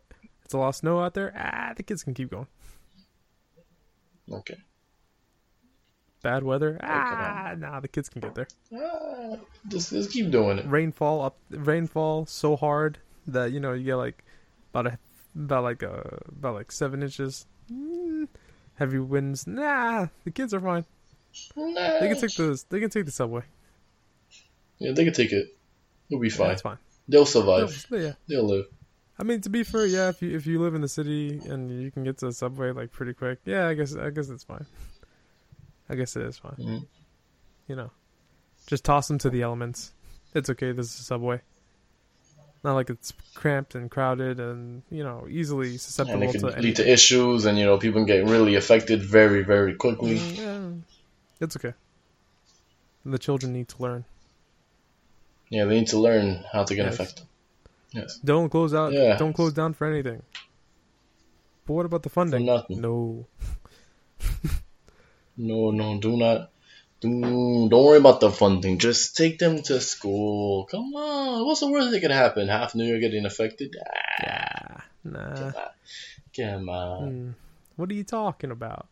it's 0.45 0.53
a 0.53 0.57
lot 0.57 0.69
of 0.69 0.75
snow 0.75 0.99
out 0.99 1.15
there. 1.15 1.33
Ah, 1.35 1.73
the 1.75 1.81
kids 1.83 2.03
can 2.03 2.13
keep 2.13 2.29
going. 2.29 2.47
Okay. 4.31 4.57
Bad 6.27 6.43
weather. 6.43 6.77
Ah, 6.83 7.55
nah, 7.57 7.79
the 7.79 7.87
kids 7.87 8.09
can 8.09 8.19
get 8.19 8.35
there. 8.35 8.47
Ah, 8.75 9.37
just, 9.69 9.91
just 9.91 10.11
keep 10.11 10.29
doing 10.29 10.57
it. 10.57 10.65
Rainfall 10.67 11.21
up, 11.21 11.37
rainfall 11.49 12.25
so 12.25 12.57
hard 12.57 12.97
that 13.27 13.53
you 13.53 13.61
know 13.61 13.71
you 13.71 13.85
get 13.85 13.95
like 13.95 14.25
about 14.73 14.87
a, 14.87 14.99
about 15.33 15.63
like 15.63 15.83
a, 15.83 16.19
about 16.27 16.53
like 16.55 16.69
seven 16.69 17.01
inches. 17.01 17.45
Mm, 17.71 18.27
heavy 18.75 18.99
winds. 18.99 19.47
Nah, 19.47 20.07
the 20.25 20.31
kids 20.31 20.53
are 20.53 20.59
fine. 20.59 20.83
Nah. 21.55 21.99
They 22.01 22.09
can 22.09 22.19
take 22.19 22.35
the, 22.35 22.61
they 22.71 22.81
can 22.81 22.89
take 22.89 23.05
the 23.05 23.11
subway. 23.11 23.43
Yeah, 24.79 24.91
they 24.91 25.05
can 25.05 25.13
take 25.13 25.31
it. 25.31 25.55
They'll 26.09 26.19
be 26.19 26.27
Yeah, 26.27 26.35
fine. 26.35 26.51
it's 26.51 26.61
fine. 26.61 26.77
They'll 27.07 27.25
survive. 27.25 27.87
They'll- 27.89 28.01
yeah. 28.01 28.13
They'll 28.27 28.43
live. 28.43 28.65
I 29.17 29.23
mean, 29.23 29.39
to 29.41 29.49
be 29.49 29.63
fair, 29.63 29.85
yeah. 29.85 30.09
If 30.09 30.21
you 30.21 30.35
if 30.35 30.45
you 30.45 30.61
live 30.61 30.75
in 30.75 30.81
the 30.81 30.89
city 30.89 31.39
and 31.45 31.71
you 31.81 31.89
can 31.89 32.03
get 32.03 32.17
to 32.17 32.25
the 32.25 32.33
subway 32.33 32.71
like 32.71 32.91
pretty 32.91 33.13
quick, 33.13 33.39
yeah, 33.45 33.69
I 33.69 33.75
guess 33.75 33.95
I 33.95 34.09
guess 34.09 34.27
it's 34.27 34.43
fine. 34.43 34.65
I 35.89 35.95
guess 35.95 36.15
it 36.15 36.23
is 36.23 36.37
fine. 36.37 36.55
Mhm. 36.57 36.85
You 37.67 37.75
know, 37.75 37.91
just 38.67 38.83
toss 38.83 39.07
them 39.07 39.17
to 39.19 39.29
the 39.29 39.41
elements. 39.41 39.93
It's 40.33 40.49
okay. 40.49 40.71
This 40.71 40.93
is 40.93 40.99
a 40.99 41.03
subway. 41.03 41.41
Not 42.63 42.73
like 42.73 42.89
it's 42.89 43.13
cramped 43.35 43.75
and 43.75 43.89
crowded 43.89 44.39
and 44.39 44.81
you 44.89 45.03
know 45.03 45.27
easily 45.29 45.77
susceptible 45.77 46.21
And 46.21 46.29
it 46.29 46.33
to 46.33 46.39
could 46.39 46.45
anything. 46.53 46.63
lead 46.63 46.75
to 46.77 46.91
issues, 46.91 47.45
and 47.45 47.57
you 47.57 47.65
know 47.65 47.77
people 47.77 48.01
can 48.01 48.07
get 48.07 48.25
really 48.25 48.55
affected 48.55 49.01
very, 49.03 49.43
very 49.43 49.75
quickly. 49.75 50.17
Mm, 50.19 50.37
yeah, 50.37 51.45
it's 51.45 51.55
okay. 51.55 51.73
The 53.05 53.17
children 53.19 53.53
need 53.53 53.69
to 53.69 53.81
learn. 53.81 54.03
Yeah, 55.49 55.63
they 55.65 55.79
need 55.79 55.87
to 55.89 55.99
learn 55.99 56.43
how 56.51 56.63
to 56.65 56.75
get 56.75 56.85
Yes. 56.85 56.93
affected. 56.95 57.25
Yes. 57.91 58.17
Don't 58.23 58.49
close 58.49 58.73
out. 58.73 58.91
Yeah. 58.91 59.15
Don't 59.17 59.31
close 59.33 59.53
down 59.53 59.73
for 59.73 59.87
anything. 59.87 60.21
But 61.65 61.73
what 61.73 61.85
about 61.85 62.03
the 62.03 62.09
For 62.09 62.15
funding? 62.15 62.45
nothing. 62.45 62.81
No. 62.81 63.27
No, 65.37 65.71
no, 65.71 65.99
do 65.99 66.17
not. 66.17 66.49
Do, 66.99 67.69
don't 67.69 67.85
worry 67.85 67.99
about 67.99 68.19
the 68.21 68.31
funding. 68.31 68.79
Just 68.79 69.15
take 69.15 69.37
them 69.37 69.61
to 69.63 69.79
school. 69.79 70.65
Come 70.65 70.95
on. 70.95 71.45
What's 71.45 71.59
the 71.59 71.69
worst 71.69 71.91
that 71.91 72.01
could 72.01 72.09
happen? 72.11 72.47
Half 72.47 72.73
New 72.73 72.85
York 72.85 73.01
getting 73.01 73.25
affected? 73.25 73.75
Ah, 73.79 74.23
Yeah. 74.23 74.77
Nah. 75.03 75.35
come 75.35 75.45
on. 75.45 75.53
Come 76.35 76.69
on. 76.69 77.09
Hmm. 77.11 77.29
What 77.75 77.91
are 77.91 77.93
you 77.93 78.03
talking 78.03 78.49
about? 78.49 78.87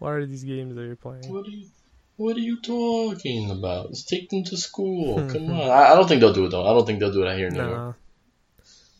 What 0.00 0.10
are 0.10 0.26
these 0.26 0.44
games 0.44 0.74
that 0.74 0.82
you're 0.82 0.96
playing? 0.96 1.32
What 1.32 1.46
are 1.46 1.50
you 1.50 1.68
what 2.16 2.36
are 2.36 2.40
you 2.40 2.60
talking 2.62 3.50
about? 3.50 3.90
Just 3.90 4.08
take 4.08 4.30
them 4.30 4.42
to 4.44 4.56
school. 4.56 5.16
Come 5.32 5.50
on. 5.50 5.70
I, 5.70 5.92
I 5.92 5.94
don't 5.94 6.08
think 6.08 6.20
they'll 6.20 6.32
do 6.32 6.46
it 6.46 6.50
though. 6.50 6.64
I 6.66 6.72
don't 6.72 6.86
think 6.86 6.98
they'll 6.98 7.12
do 7.12 7.24
it 7.24 7.36
here 7.36 7.48
in 7.48 7.54
New 7.54 7.60
York. 7.60 7.72
Nah. 7.72 7.92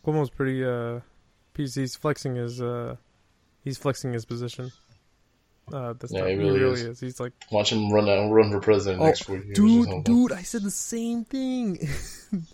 Cuomo's 0.04 0.30
pretty 0.30 0.64
uh 0.64 1.00
he's 1.56 1.96
flexing 1.96 2.36
his 2.36 2.62
uh 2.62 2.96
he's 3.64 3.78
flexing 3.78 4.12
his 4.12 4.24
position. 4.24 4.70
Uh 5.72 5.94
that's 5.98 6.12
Yeah, 6.12 6.20
not, 6.20 6.28
he 6.30 6.34
he 6.36 6.38
really 6.40 6.60
really, 6.60 6.74
is. 6.80 6.82
is. 6.82 7.00
He's 7.00 7.20
like 7.20 7.32
Watch 7.50 7.72
him 7.72 7.90
run 7.92 8.08
out, 8.08 8.30
run 8.30 8.50
for 8.52 8.60
president 8.60 9.02
Oh, 9.02 9.06
next 9.06 9.24
four 9.24 9.36
years. 9.38 9.56
dude, 9.56 10.04
dude, 10.04 10.32
I 10.32 10.42
said 10.42 10.62
the 10.62 10.70
same 10.70 11.24
thing. 11.24 11.88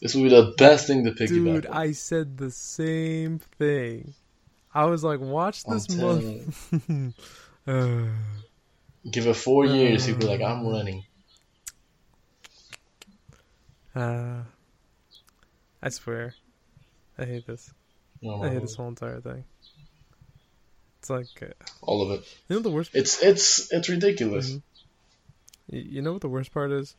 This 0.00 0.14
would 0.14 0.24
be 0.24 0.28
the 0.28 0.52
best 0.58 0.86
thing 0.86 1.04
to 1.06 1.12
piggyback. 1.12 1.28
dude, 1.28 1.66
on. 1.66 1.76
I 1.76 1.92
said 1.92 2.36
the 2.36 2.50
same 2.50 3.38
thing. 3.58 4.12
I 4.74 4.84
was 4.84 5.02
like, 5.02 5.18
watch 5.20 5.64
this 5.64 5.88
month. 5.96 6.74
uh, 7.66 8.02
Give 9.10 9.26
it 9.26 9.34
four 9.36 9.64
years, 9.64 10.04
he'd 10.04 10.18
be 10.18 10.26
like, 10.26 10.42
I'm 10.42 10.66
running. 10.66 11.04
uh, 13.94 14.42
I 15.82 15.88
swear. 15.88 16.34
I 17.16 17.24
hate 17.24 17.46
this. 17.46 17.72
No, 18.20 18.42
I 18.42 18.50
hate 18.50 18.60
this 18.60 18.74
whole 18.74 18.88
entire 18.88 19.20
thing. 19.20 19.44
It's 21.04 21.10
like 21.10 21.42
uh, 21.42 21.52
All 21.82 22.00
of 22.00 22.18
it. 22.18 22.24
you 22.48 22.56
know 22.56 22.62
the 22.62 22.70
worst. 22.70 22.92
It's 22.94 23.22
it's 23.22 23.70
it's 23.70 23.90
ridiculous. 23.90 24.52
Mhm. 24.52 24.62
You, 25.68 26.00
know 26.00 26.12
what 26.14 26.22
the 26.22 26.30
worst 26.30 26.50
part 26.50 26.72
is? 26.72 26.96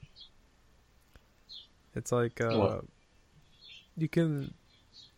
It's 1.96 2.12
like 2.12 2.40
uh, 2.40 2.82
you 3.98 4.08
can 4.08 4.54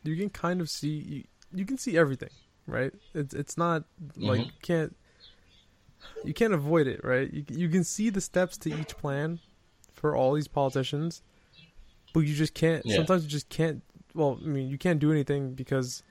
you 0.03 0.15
can 0.15 0.29
kind 0.29 0.61
of 0.61 0.69
see 0.69 0.87
you, 0.87 1.23
you 1.53 1.65
can 1.65 1.77
see 1.77 1.97
everything, 1.97 2.29
right? 2.65 2.93
It's 3.13 3.33
it's 3.33 3.57
not 3.57 3.83
like 4.15 4.39
Mhm. 4.39 4.45
you 4.45 4.51
can't 4.61 4.95
you 6.23 6.33
can't 6.33 6.53
avoid 6.53 6.87
it, 6.87 7.03
right? 7.03 7.29
You 7.33 7.43
you 7.49 7.67
can 7.67 7.83
see 7.83 8.09
the 8.09 8.21
steps 8.21 8.57
to 8.59 8.69
each 8.73 8.95
plan 8.95 9.39
for 9.91 10.15
all 10.15 10.33
these 10.33 10.47
politicians, 10.47 11.21
but 12.13 12.21
you 12.21 12.33
just 12.33 12.53
can't. 12.53 12.85
Yeah. 12.85 12.95
Sometimes 12.95 13.23
you 13.25 13.29
just 13.29 13.49
can't. 13.49 13.83
Well, 14.13 14.39
I 14.41 14.47
mean, 14.47 14.69
you 14.69 14.77
can't 14.77 14.99
do 14.99 15.11
anything 15.11 15.55
because 15.55 16.03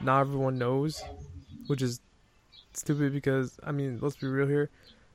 not 0.00 0.22
everyone 0.22 0.56
knows, 0.56 1.04
which 1.66 1.82
is 1.82 2.00
stupid. 2.76 3.12
Because 3.12 3.56
I 3.62 3.72
mean, 3.72 3.98
let's 4.00 4.16
be 4.16 4.26
real 4.26 4.46
here. 4.46 4.70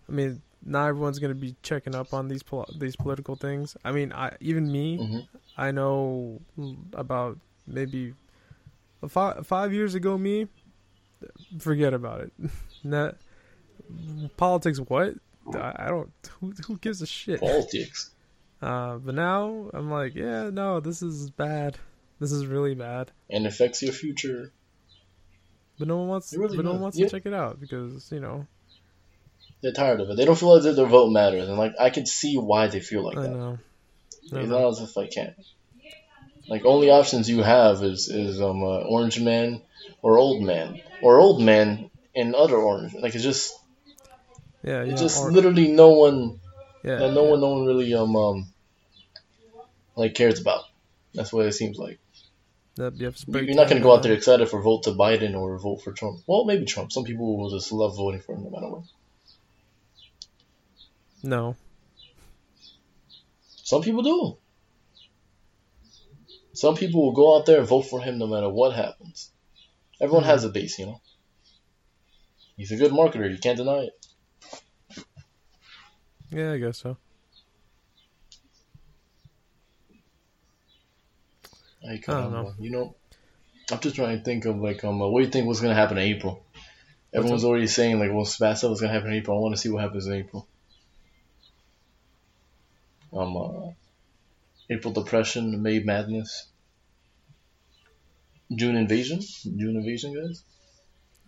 I 0.10 0.12
mean, 0.12 0.42
not 0.66 0.88
everyone's 0.88 1.20
gonna 1.20 1.34
be 1.36 1.56
checking 1.64 1.96
up 1.96 2.14
on 2.14 2.28
these 2.28 2.44
pol- 2.44 2.70
these 2.78 2.96
political 2.96 3.36
things. 3.36 3.76
I 3.84 3.92
mean, 3.92 4.12
I 4.14 4.36
even 4.40 4.72
me, 4.72 4.98
Mhm. 4.98 5.28
I 5.58 5.72
know 5.72 6.40
about 6.94 7.38
maybe 7.68 8.14
five 9.08 9.46
five 9.48 9.74
years 9.74 9.96
ago. 9.96 10.18
Me, 10.18 10.48
forget 11.60 11.94
about 11.94 12.22
it. 12.22 12.32
Not 12.84 13.18
politics. 14.38 14.80
What? 14.80 15.16
I, 15.56 15.74
I 15.78 15.88
don't. 15.90 16.12
Who 16.40 16.54
who 16.68 16.78
gives 16.78 17.02
a 17.02 17.08
shit? 17.08 17.40
Politics. 17.40 18.12
Uh, 18.62 18.98
but 19.00 19.16
now 19.16 19.72
I'm 19.74 19.90
like, 19.90 20.14
yeah, 20.14 20.52
no, 20.52 20.80
this 20.80 21.02
is 21.02 21.32
bad. 21.32 21.80
This 22.20 22.32
is 22.32 22.46
really 22.46 22.76
bad. 22.76 23.10
And 23.28 23.48
affects 23.48 23.82
your 23.82 23.92
future. 23.92 24.52
But 25.82 25.88
no 25.88 25.98
one 25.98 26.10
wants. 26.10 26.32
Really 26.38 26.56
but 26.58 26.64
no 26.66 26.74
one 26.74 26.82
wants 26.82 26.98
Yeah. 27.00 27.06
to 27.08 27.12
check 27.12 27.26
it 27.26 27.34
out 27.34 27.60
because 27.60 28.12
you 28.12 28.20
know. 28.20 28.46
They're 29.62 29.72
tired 29.74 30.00
of 30.00 30.10
it. 30.12 30.16
They 30.18 30.26
don't 30.26 30.38
feel 30.38 30.54
as 30.54 30.66
if 30.66 30.76
their 30.76 30.86
vote 30.86 31.10
matters. 31.10 31.50
And 31.50 31.58
like 31.58 31.74
I 31.80 31.90
can 31.90 32.06
see 32.06 32.38
why 32.38 32.68
they 32.68 32.80
feel 32.80 33.04
like 33.04 33.18
I 33.18 33.24
that. 33.24 33.30
know. 33.32 33.58
I 34.34 34.40
It's 34.42 34.50
know. 34.50 34.60
not 34.62 34.70
as 34.70 34.80
if 34.82 34.98
I 34.98 35.08
can't. 35.08 35.36
Like 36.48 36.66
only 36.66 36.90
options 36.92 37.30
you 37.30 37.42
have 37.42 37.84
is 37.84 38.08
is 38.10 38.40
um 38.42 38.64
uh, 38.64 38.82
orange 38.96 39.20
man 39.20 39.62
or 40.04 40.18
old 40.20 40.44
man 40.44 40.82
or 41.02 41.20
old 41.20 41.42
man 41.42 41.90
and 42.16 42.36
other 42.36 42.58
orange. 42.58 42.94
Like 42.94 43.16
it's 43.16 43.24
just 43.24 43.54
Yeah, 44.64 44.84
yeah. 44.84 44.92
it's 44.92 45.02
just 45.02 45.18
or- 45.20 45.32
literally 45.32 45.72
no 45.72 45.90
one 46.06 46.40
yeah, 46.84 46.98
no 47.10 47.24
yeah. 47.26 47.30
one 47.32 47.40
no 47.42 47.50
one 47.56 47.66
really 47.66 47.94
um 47.96 48.16
um 48.16 48.38
like 49.96 50.14
cares 50.14 50.40
about. 50.42 50.64
That's 51.16 51.32
what 51.34 51.46
it 51.46 51.54
seems 51.54 51.78
like. 51.78 52.00
Yep, 52.82 52.94
you 52.98 53.06
have 53.06 53.16
to 53.16 53.24
You- 53.28 53.32
break 53.32 53.46
You're 53.46 53.56
not 53.56 53.70
gonna 53.70 53.80
go 53.82 53.94
out 53.94 54.02
there 54.02 54.14
excited 54.14 54.50
for 54.50 54.60
vote 54.62 54.84
to 54.84 54.92
Biden 54.92 55.36
or 55.40 55.58
vote 55.60 55.84
for 55.84 55.92
Trump. 55.92 56.22
Well, 56.26 56.46
maybe 56.46 56.66
Trump. 56.66 56.92
Some 56.92 57.04
people 57.04 57.38
will 57.38 57.52
just 57.52 57.72
love 57.72 57.96
voting 57.96 58.22
for 58.22 58.34
him 58.36 58.44
no 58.46 58.50
matter 58.50 58.70
what. 58.70 58.84
No. 61.22 61.56
Some 63.64 63.84
people 63.84 64.02
do. 64.02 64.38
Some 66.54 66.76
people 66.76 67.04
will 67.04 67.12
go 67.14 67.38
out 67.38 67.46
there 67.46 67.60
and 67.60 67.68
vote 67.68 67.84
for 67.84 68.02
him 68.02 68.18
no 68.18 68.26
matter 68.28 68.50
what 68.50 68.74
happens. 68.74 69.32
Everyone 70.00 70.24
Mhm. 70.24 70.28
has 70.34 70.44
a 70.44 70.50
base, 70.50 70.80
you 70.80 70.88
know. 70.88 71.02
He's 72.58 72.72
a 72.72 72.76
good 72.78 72.92
marketer. 72.92 73.32
You 73.32 73.38
can't 73.38 73.58
deny 73.58 73.90
it. 73.90 74.08
Yeah, 76.32 76.54
I 76.54 76.58
guess 76.58 76.80
so. 76.80 76.98
I 81.88 81.98
don't 81.98 82.10
um, 82.10 82.32
know. 82.32 82.54
You 82.60 82.72
know, 82.72 82.96
I'm 83.72 83.80
just 83.80 83.96
trying 83.96 84.18
to 84.18 84.24
think 84.24 84.46
of 84.46 84.58
like, 84.58 84.84
um, 84.84 85.02
uh, 85.02 85.08
what 85.08 85.20
do 85.20 85.26
you 85.26 85.32
think 85.32 85.48
was 85.48 85.62
gonna 85.62 85.76
happen 85.76 85.98
in 85.98 86.04
April? 86.04 86.44
Everyone's 87.14 87.44
already 87.44 87.68
saying 87.68 88.00
like, 88.00 88.12
well, 88.12 88.28
bad 88.40 88.54
stuff 88.58 88.70
was 88.70 88.82
gonna 88.82 88.94
happen 88.94 89.10
in 89.10 89.18
April. 89.18 89.38
I 89.38 89.42
want 89.42 89.56
to 89.56 89.62
see 89.62 89.70
what 89.70 89.84
happens 89.84 90.08
in 90.08 90.14
April. 90.14 90.48
Um, 93.14 93.36
uh, 93.36 93.72
April 94.70 94.94
depression, 94.94 95.62
May 95.62 95.80
madness, 95.80 96.48
June 98.56 98.76
invasion, 98.76 99.20
June 99.20 99.76
invasion, 99.76 100.14
guys. 100.14 100.44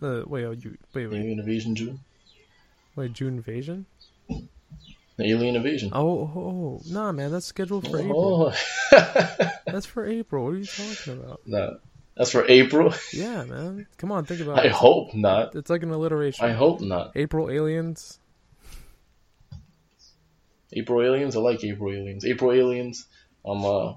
Uh, 0.00 0.22
wait, 0.26 0.44
oh, 0.44 0.52
you 0.52 0.76
wait, 0.94 1.06
wait. 1.06 1.18
Maybe 1.18 1.32
invasion 1.32 1.74
June. 1.74 2.00
Wait, 2.96 3.12
June 3.12 3.36
invasion? 3.36 3.86
Alien 5.20 5.54
invasion. 5.54 5.90
Oh, 5.92 6.30
oh, 6.34 6.80
nah, 6.86 7.12
man, 7.12 7.30
that's 7.30 7.46
scheduled 7.46 7.88
for 7.88 7.98
April. 8.00 8.52
Oh. 8.92 9.48
That's 9.66 9.86
for 9.86 10.06
April. 10.06 10.44
What 10.44 10.54
are 10.54 10.58
you 10.58 10.66
talking 10.66 11.12
about? 11.14 11.40
no, 11.46 11.78
that's 12.16 12.30
for 12.30 12.46
April. 12.48 12.94
Yeah, 13.12 13.42
man. 13.44 13.86
Come 13.98 14.12
on, 14.12 14.24
think 14.24 14.40
about 14.40 14.58
I 14.58 14.64
it. 14.64 14.66
I 14.66 14.74
hope 14.74 15.14
not. 15.14 15.54
It's 15.56 15.70
like 15.70 15.82
an 15.82 15.90
alliteration. 15.90 16.44
I 16.44 16.52
hope 16.52 16.80
not. 16.80 17.12
April 17.16 17.50
aliens. 17.50 18.20
April 20.72 21.02
aliens. 21.02 21.34
I 21.34 21.40
like 21.40 21.64
April 21.64 21.92
aliens. 21.92 22.24
April 22.24 22.52
aliens. 22.52 23.06
Um. 23.44 23.64
Uh, 23.64 23.94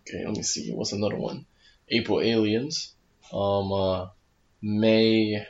okay, 0.00 0.24
let 0.24 0.36
me 0.36 0.42
see. 0.42 0.72
What's 0.72 0.92
another 0.92 1.16
one? 1.16 1.44
April 1.90 2.20
aliens. 2.20 2.94
Um. 3.32 3.72
Uh, 3.72 4.06
May. 4.62 5.46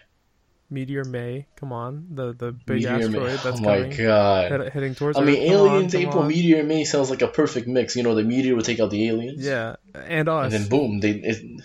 Meteor 0.71 1.05
May. 1.05 1.47
Come 1.57 1.73
on, 1.73 2.07
the 2.11 2.33
the 2.33 2.53
big 2.53 2.85
Meteor 2.85 2.91
May. 2.91 3.05
asteroid 3.05 3.39
that's 3.41 3.59
oh 3.59 3.63
my 3.63 3.83
coming, 3.83 3.97
god. 3.97 4.51
head, 4.51 4.69
heading 4.73 4.95
towards. 4.95 5.19
I 5.19 5.25
mean. 5.25 5.37
Come 5.37 5.61
on, 5.61 5.69
aliens. 5.69 5.93
come 5.93 6.03
April 6.03 6.23
on. 6.23 6.29
meteor 6.29 6.63
May 6.63 6.85
sounds 6.85 7.11
like 7.11 7.23
a 7.23 7.29
perfect 7.29 7.67
mix. 7.67 7.97
You 7.97 8.03
know, 8.03 8.15
the 8.15 8.23
meteor 8.23 8.55
would 8.57 8.65
take 8.65 8.81
out 8.81 8.91
the 8.91 9.09
aliens. 9.09 9.45
Yeah, 9.45 9.77
and 9.95 10.29
us. 10.29 10.53
And 10.53 10.53
then 10.53 10.69
boom, 10.69 11.01
they. 11.01 11.11
It, 11.11 11.63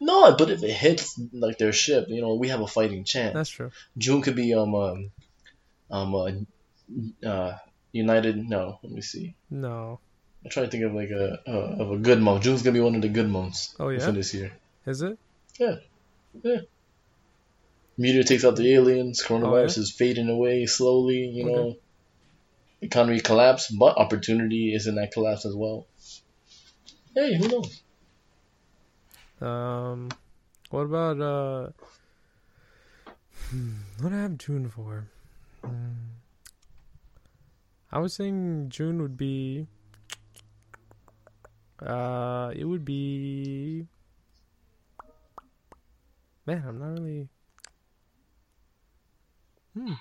no, 0.00 0.36
but 0.36 0.50
if 0.50 0.62
it 0.62 0.70
hits 0.70 1.20
like 1.32 1.58
their 1.58 1.72
ship, 1.72 2.06
you 2.08 2.20
know, 2.20 2.34
we 2.34 2.48
have 2.48 2.60
a 2.60 2.66
fighting 2.68 3.04
chance. 3.04 3.34
That's 3.34 3.50
true. 3.50 3.70
June 3.98 4.22
could 4.22 4.36
be 4.36 4.54
um 4.54 4.74
um 4.74 5.10
um 5.90 6.14
uh, 6.14 7.26
uh 7.26 7.58
United. 7.92 8.36
No, 8.48 8.78
let 8.82 8.92
me 8.92 9.00
see. 9.00 9.34
No. 9.50 9.98
I'm 10.44 10.50
trying 10.50 10.66
to 10.66 10.70
think 10.70 10.84
of 10.84 10.94
like 10.94 11.10
a 11.10 11.40
uh, 11.46 11.82
of 11.82 11.90
a 11.90 11.98
good 11.98 12.20
month. 12.20 12.44
June's 12.44 12.62
gonna 12.62 12.74
be 12.74 12.80
one 12.80 12.94
of 12.94 13.02
the 13.02 13.08
good 13.08 13.28
months 13.28 13.74
Oh 13.78 13.88
yeah. 13.88 13.98
for 13.98 14.06
yeah. 14.06 14.10
this 14.12 14.32
year. 14.32 14.52
Is 14.86 15.02
it? 15.02 15.18
Meteor 18.00 18.22
takes 18.22 18.46
out 18.46 18.56
the 18.56 18.72
aliens. 18.72 19.22
Coronavirus 19.22 19.76
Oh, 19.76 19.82
is 19.82 19.92
fading 19.92 20.30
away 20.30 20.64
slowly. 20.64 21.18
You 21.18 21.44
Okay. 21.44 21.52
know, 21.54 21.76
economy 22.80 23.20
collapse, 23.20 23.70
but 23.70 23.98
opportunity 23.98 24.74
is 24.74 24.86
in 24.86 24.94
that 24.94 25.12
collapse 25.12 25.44
as 25.44 25.54
well. 25.54 25.86
Hey, 27.14 27.36
who 27.36 27.46
knows? 27.48 27.82
Um, 29.42 30.08
what 30.70 30.82
about 30.88 31.20
uh? 31.20 31.70
hmm, 33.50 33.72
What 34.00 34.10
do 34.10 34.16
I 34.16 34.22
have 34.22 34.38
June 34.38 34.70
for? 34.70 35.06
Hmm. 35.62 36.16
I 37.92 37.98
was 37.98 38.14
saying 38.14 38.70
June 38.70 39.02
would 39.02 39.18
be. 39.18 39.66
Uh, 41.84 42.50
it 42.56 42.64
would 42.64 42.84
be. 42.86 43.86
Man, 46.46 46.64
I'm 46.66 46.78
not 46.78 46.98
really. 46.98 47.28
Hmm. 49.74 49.92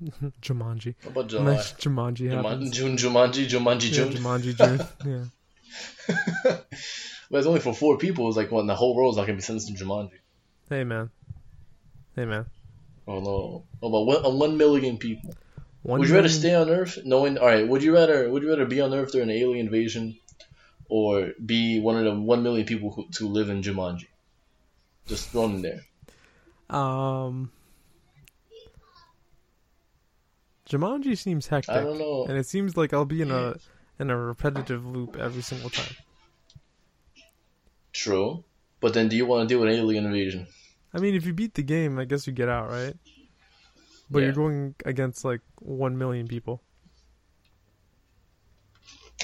Jumanji. 0.40 0.94
How 1.02 1.10
about 1.10 1.26
July? 1.28 1.56
Jumanji 1.56 2.30
happens. 2.30 2.70
June, 2.70 2.96
Jumanji, 2.96 3.46
Jumanji, 3.48 3.90
Yeah, 3.90 4.04
June. 4.04 4.12
Jumanji 4.12 4.56
June. 5.04 5.30
Yeah. 6.06 6.56
but 7.30 7.38
it's 7.38 7.46
only 7.46 7.60
for 7.60 7.74
four 7.74 7.98
people. 7.98 8.28
It's 8.28 8.36
like, 8.36 8.50
well, 8.52 8.64
the 8.64 8.74
whole 8.74 8.94
world's 8.94 9.16
not 9.16 9.26
gonna 9.26 9.36
be 9.36 9.42
sentenced 9.42 9.76
to 9.76 9.84
Jumanji. 9.84 10.18
Hey 10.68 10.84
man. 10.84 11.10
Hey 12.14 12.24
man. 12.26 12.46
Oh 13.06 13.20
no. 13.20 13.64
Oh, 13.82 13.90
but 13.90 14.02
one, 14.02 14.24
uh, 14.24 14.30
one 14.30 14.56
million 14.56 14.98
people. 14.98 15.34
One 15.82 16.00
would 16.00 16.08
you 16.08 16.14
rather 16.14 16.28
stay 16.28 16.54
on 16.54 16.68
Earth 16.70 16.98
knowing? 17.04 17.38
All 17.38 17.46
right. 17.46 17.66
Would 17.66 17.82
you 17.82 17.94
rather? 17.94 18.28
Would 18.30 18.42
you 18.42 18.50
rather 18.50 18.66
be 18.66 18.80
on 18.80 18.92
Earth 18.92 19.12
during 19.12 19.30
an 19.30 19.36
alien 19.36 19.66
invasion, 19.66 20.18
or 20.88 21.32
be 21.44 21.80
one 21.80 21.96
of 21.96 22.04
the 22.04 22.14
one 22.14 22.42
million 22.42 22.66
people 22.66 22.90
who 22.92 23.08
to 23.14 23.28
live 23.28 23.48
in 23.48 23.62
Jumanji? 23.62 24.06
Just 25.06 25.30
thrown 25.30 25.54
in 25.56 25.62
there. 25.62 25.80
Um, 26.68 27.50
Jumanji 30.70 31.16
seems 31.16 31.46
hectic, 31.46 31.74
I 31.74 31.80
don't 31.82 31.98
know. 31.98 32.26
and 32.28 32.36
it 32.36 32.46
seems 32.46 32.76
like 32.76 32.92
I'll 32.92 33.04
be 33.06 33.22
in 33.22 33.30
a 33.30 33.56
in 33.98 34.10
a 34.10 34.16
repetitive 34.16 34.84
loop 34.86 35.16
every 35.16 35.42
single 35.42 35.70
time. 35.70 35.94
True. 37.92 38.44
But 38.80 38.94
then, 38.94 39.08
do 39.08 39.16
you 39.16 39.26
want 39.26 39.48
to 39.48 39.52
deal 39.52 39.60
with 39.60 39.70
alien 39.74 40.04
invasion? 40.06 40.46
I 40.94 40.98
mean, 40.98 41.14
if 41.14 41.26
you 41.26 41.32
beat 41.32 41.54
the 41.54 41.62
game, 41.62 41.98
I 41.98 42.04
guess 42.04 42.26
you 42.26 42.32
get 42.32 42.48
out, 42.48 42.70
right? 42.70 42.94
But 44.10 44.20
Yeah. 44.20 44.24
you're 44.26 44.34
going 44.34 44.74
against 44.84 45.24
like 45.24 45.40
one 45.60 45.98
million 45.98 46.28
people. 46.28 46.62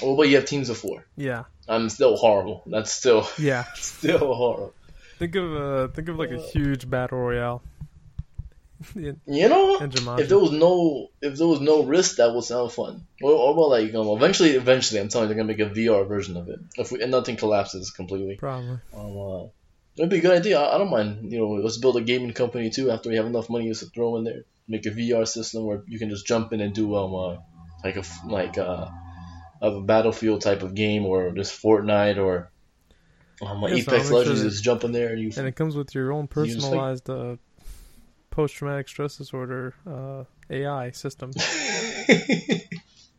Oh, 0.01 0.15
but 0.17 0.27
you 0.27 0.35
have 0.35 0.45
teams 0.45 0.69
of 0.69 0.77
four. 0.77 1.05
Yeah, 1.15 1.45
I'm 1.69 1.89
still 1.89 2.17
horrible. 2.17 2.63
That's 2.65 2.91
still 2.91 3.27
yeah. 3.39 3.63
still 3.75 4.33
horrible. 4.33 4.73
Think 5.19 5.35
of 5.35 5.55
uh, 5.55 5.87
think 5.93 6.09
of 6.09 6.17
like 6.17 6.31
a 6.31 6.37
huge 6.41 6.89
battle 6.89 7.19
royale. 7.19 7.63
You 9.27 9.49
know, 9.49 9.77
if 10.19 10.29
there 10.29 10.37
was 10.39 10.51
no 10.51 11.07
if 11.21 11.37
there 11.37 11.47
was 11.47 11.61
no 11.61 11.83
risk, 11.83 12.17
that 12.17 12.33
would 12.33 12.43
sound 12.43 12.71
fun. 12.71 13.05
Or, 13.21 13.31
or 13.31 13.51
about 13.53 13.69
like 13.69 13.93
um, 13.95 14.07
eventually, 14.09 14.51
eventually, 14.51 14.99
I'm 14.99 15.07
telling 15.09 15.29
you, 15.29 15.35
they're 15.35 15.43
gonna 15.43 15.57
make 15.57 15.65
a 15.65 15.69
VR 15.73 16.07
version 16.07 16.37
of 16.37 16.49
it. 16.49 16.59
If 16.77 16.91
we, 16.91 17.01
and 17.01 17.11
nothing 17.11 17.37
collapses 17.37 17.91
completely, 17.91 18.35
Probably. 18.35 18.79
um, 18.93 19.17
uh, 19.17 19.47
it'd 19.97 20.09
be 20.09 20.17
a 20.17 20.21
good 20.21 20.37
idea. 20.37 20.59
I, 20.59 20.75
I 20.75 20.77
don't 20.77 20.89
mind. 20.91 21.31
You 21.31 21.39
know, 21.39 21.49
let's 21.63 21.77
build 21.77 21.97
a 21.97 22.01
gaming 22.01 22.33
company 22.33 22.69
too. 22.69 22.91
After 22.91 23.09
we 23.09 23.15
have 23.15 23.25
enough 23.25 23.49
money 23.49 23.73
to 23.73 23.85
throw 23.85 24.17
in 24.17 24.23
there, 24.25 24.43
make 24.67 24.85
a 24.85 24.91
VR 24.91 25.25
system 25.27 25.65
where 25.65 25.81
you 25.87 25.97
can 25.97 26.09
just 26.09 26.27
jump 26.27 26.51
in 26.53 26.59
and 26.61 26.73
do 26.73 26.95
um 26.95 27.15
uh, 27.15 27.37
like 27.83 27.95
a 27.97 28.03
like 28.27 28.57
uh 28.57 28.87
of 29.61 29.75
a 29.77 29.81
battlefield 29.81 30.41
type 30.41 30.61
of 30.63 30.75
game 30.75 31.05
or 31.05 31.31
just 31.31 31.61
Fortnite 31.63 32.17
or 32.17 32.51
um, 33.41 33.61
Yeah, 33.63 33.69
so 33.69 33.75
Apex 33.93 34.07
sure 34.09 34.17
Legends. 34.19 34.41
that- 34.43 34.49
Just 34.49 34.63
jump 34.63 34.83
in 34.83 34.91
there 34.91 35.13
and 35.13 35.21
you. 35.21 35.31
And 35.37 35.47
it 35.47 35.55
comes 35.55 35.75
with 35.75 35.95
your 35.95 36.11
own 36.11 36.27
You 36.35 36.45
just, 36.45 36.57
like- 36.71 36.71
personalized 36.73 37.09
uh, 38.35 38.41
post-traumatic 38.41 38.87
stress 38.87 39.17
disorder 39.17 39.73
uh, 39.89 40.23
AI 40.49 40.91
system. 40.91 41.31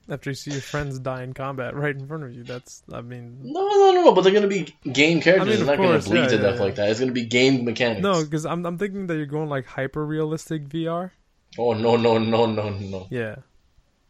After 0.09 0.31
you 0.31 0.35
see 0.35 0.53
your 0.53 0.61
friends 0.61 1.01
die 1.01 1.25
in 1.25 1.33
combat 1.33 1.75
right 1.75 1.95
in 1.95 2.07
front 2.07 2.23
of 2.23 2.33
you, 2.33 2.45
that's 2.45 2.85
I 2.93 3.01
mean 3.01 3.41
No, 3.43 3.67
no, 3.67 3.93
no, 3.93 4.05
no. 4.05 4.13
But 4.13 4.23
they're 4.23 4.33
gonna 4.33 4.47
be 4.47 4.73
game 4.93 5.21
characters. 5.21 5.49
I 5.49 5.51
mean, 5.51 5.67
they're 5.67 5.77
not 5.77 5.85
course, 5.85 6.05
gonna 6.07 6.15
bleed 6.15 6.23
yeah, 6.23 6.29
to 6.29 6.37
yeah, 6.37 6.43
death 6.43 6.59
yeah. 6.59 6.65
like 6.65 6.75
that. 6.77 6.91
It's 6.91 7.01
gonna 7.01 7.11
be 7.11 7.25
game 7.27 7.65
mechanics. 7.65 8.03
no, 8.03 8.23
because 8.23 8.47
I'm 8.47 8.65
I'm 8.65 8.79
thinking 8.79 9.09
that 9.09 9.17
you're 9.17 9.27
going 9.27 9.49
like 9.49 9.67
hyper 9.67 10.07
realistic 10.07 10.69
VR. 10.69 11.11
Oh 11.59 11.73
no, 11.73 11.97
no, 11.97 12.19
no, 12.19 12.47
no, 12.47 12.71
no. 12.71 13.09
Yeah, 13.11 13.37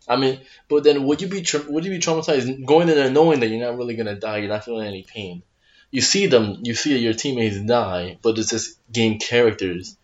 I 0.06 0.16
mean, 0.16 0.40
but 0.68 0.84
then 0.84 1.04
would 1.04 1.22
you 1.22 1.28
be 1.28 1.42
tra- 1.42 1.64
would 1.66 1.84
you 1.84 1.90
be 1.90 1.98
traumatized 1.98 2.64
going 2.66 2.88
in 2.90 2.94
there 2.94 3.10
knowing 3.10 3.40
that 3.40 3.48
you're 3.48 3.66
not 3.66 3.78
really 3.78 3.96
gonna 3.96 4.16
die? 4.16 4.38
You're 4.38 4.48
not 4.48 4.64
feeling 4.64 4.86
any 4.86 5.02
pain. 5.02 5.42
You 5.90 6.00
see 6.00 6.26
them, 6.26 6.58
you 6.62 6.74
see 6.74 6.98
your 6.98 7.14
teammates 7.14 7.58
die, 7.60 8.18
but 8.20 8.38
it's 8.38 8.50
just 8.50 8.78
game 8.92 9.18
characters, 9.18 9.96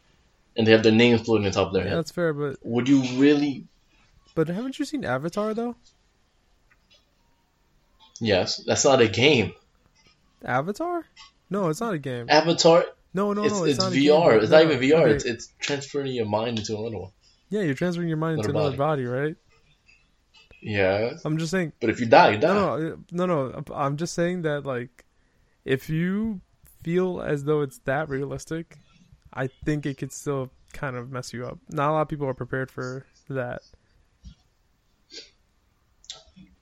and 0.57 0.67
they 0.67 0.73
have 0.73 0.83
their 0.83 0.93
names 0.93 1.23
floating 1.23 1.47
on 1.47 1.53
top 1.53 1.69
of 1.69 1.73
their 1.75 1.85
yeah, 1.85 1.91
head. 1.91 1.99
that's 1.99 2.11
fair. 2.11 2.33
But 2.33 2.57
Would 2.63 2.89
you 2.89 3.03
really? 3.21 3.67
but 4.35 4.49
haven't 4.49 4.79
you 4.79 4.85
seen 4.85 5.05
Avatar 5.05 5.55
though? 5.55 5.77
Yes, 8.21 8.63
that's 8.67 8.85
not 8.85 9.01
a 9.01 9.09
game. 9.09 9.53
Avatar? 10.45 11.05
No, 11.51 11.69
it's 11.69 11.81
not 11.81 11.95
a 11.95 11.99
game. 11.99 12.27
Avatar, 12.29 12.85
No, 13.15 13.33
no, 13.33 13.45
it's, 13.45 13.55
no, 13.55 13.65
it's, 13.65 13.79
a 13.85 13.91
VR. 13.91 14.41
it's 14.43 14.51
no, 14.51 14.59
not 14.63 14.73
even 14.73 14.79
VR. 14.81 15.03
okay. 15.03 15.11
It's 15.15 15.25
it's 15.25 15.53
transferring 15.61 16.13
your 16.13 16.27
mind 16.27 16.59
into 16.59 16.77
another 16.77 16.99
one. 16.99 17.11
yeah, 17.51 17.63
you're 17.63 17.75
transferring 17.75 18.09
your 18.09 18.17
mind 18.17 18.39
into 18.39 18.51
Another 18.51 18.67
another 18.69 18.77
body, 18.77 19.05
right? 19.05 19.37
Yeah, 20.61 21.15
I'm 21.25 21.39
just 21.39 21.51
saying. 21.51 21.73
but 21.81 21.91
if 21.91 21.99
you 22.01 22.07
die, 22.07 22.31
you 22.31 22.39
die. 22.39 22.55
No, 22.55 22.77
no, 23.11 23.27
no, 23.27 23.49
no. 23.49 23.65
I'm 23.75 23.97
just 23.97 24.15
saying 24.15 24.43
that 24.43 24.65
like, 24.65 25.05
if 25.65 25.91
you 25.91 26.41
feel 26.85 27.21
as 27.21 27.45
though 27.45 27.63
it's 27.63 27.79
that 27.85 28.09
realistic, 28.09 28.79
I 29.33 29.49
think 29.49 29.87
it 29.87 29.99
could 29.99 30.13
still 30.13 30.51
kind 30.73 30.97
of 30.97 31.11
mess 31.11 31.33
you 31.33 31.47
up. 31.47 31.59
Not 31.71 31.91
a 31.91 31.93
lot 31.93 32.03
of 32.03 32.09
people 32.09 32.27
are 32.29 32.35
prepared 32.35 32.71
for 32.71 33.07
that. 33.29 33.63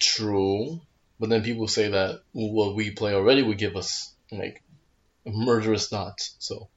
True, 0.01 0.81
but 1.21 1.29
then 1.31 1.45
people 1.45 1.69
say 1.69 1.89
that 1.91 2.23
what 2.33 2.75
we 2.75 2.91
play 2.91 3.15
already 3.15 3.43
would 3.43 3.59
give 3.59 3.77
us 3.77 4.13
like 4.33 4.63
murderous 5.27 5.89
thoughts. 5.89 6.37
So 6.39 6.71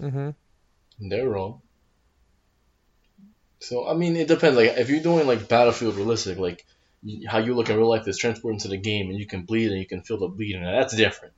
Mm-hmm. 0.00 0.30
they're 1.00 1.28
wrong. 1.28 1.62
So 3.60 3.88
I 3.88 3.94
mean, 3.94 4.16
it 4.16 4.28
depends. 4.28 4.56
Like 4.56 4.76
if 4.78 4.88
you're 4.90 5.02
doing 5.02 5.26
like 5.26 5.48
Battlefield 5.48 5.96
realistic, 5.96 6.38
like 6.38 6.64
how 7.26 7.38
you 7.38 7.54
look 7.54 7.70
in 7.70 7.76
real 7.76 7.88
life 7.88 8.06
is 8.08 8.18
transported 8.18 8.56
into 8.56 8.68
the 8.68 8.76
game, 8.78 9.10
and 9.10 9.18
you 9.18 9.26
can 9.26 9.42
bleed 9.44 9.70
and 9.70 9.78
you 9.80 9.86
can 9.86 10.02
feel 10.02 10.18
the 10.18 10.28
bleeding. 10.28 10.62
That's 10.62 10.96
different. 10.96 11.34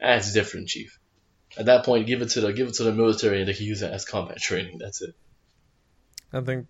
That's 0.00 0.32
different, 0.32 0.68
Chief. 0.68 0.98
At 1.56 1.66
that 1.66 1.84
point, 1.84 2.06
give 2.06 2.20
it 2.22 2.30
to 2.30 2.40
the 2.40 2.52
give 2.52 2.68
it 2.68 2.74
to 2.74 2.84
the 2.84 2.92
military, 2.92 3.38
and 3.40 3.48
they 3.48 3.54
can 3.54 3.66
use 3.66 3.82
it 3.82 3.92
as 3.92 4.04
combat 4.04 4.38
training. 4.38 4.78
That's 4.78 5.02
it. 5.02 5.14
I 6.32 6.40
think. 6.40 6.66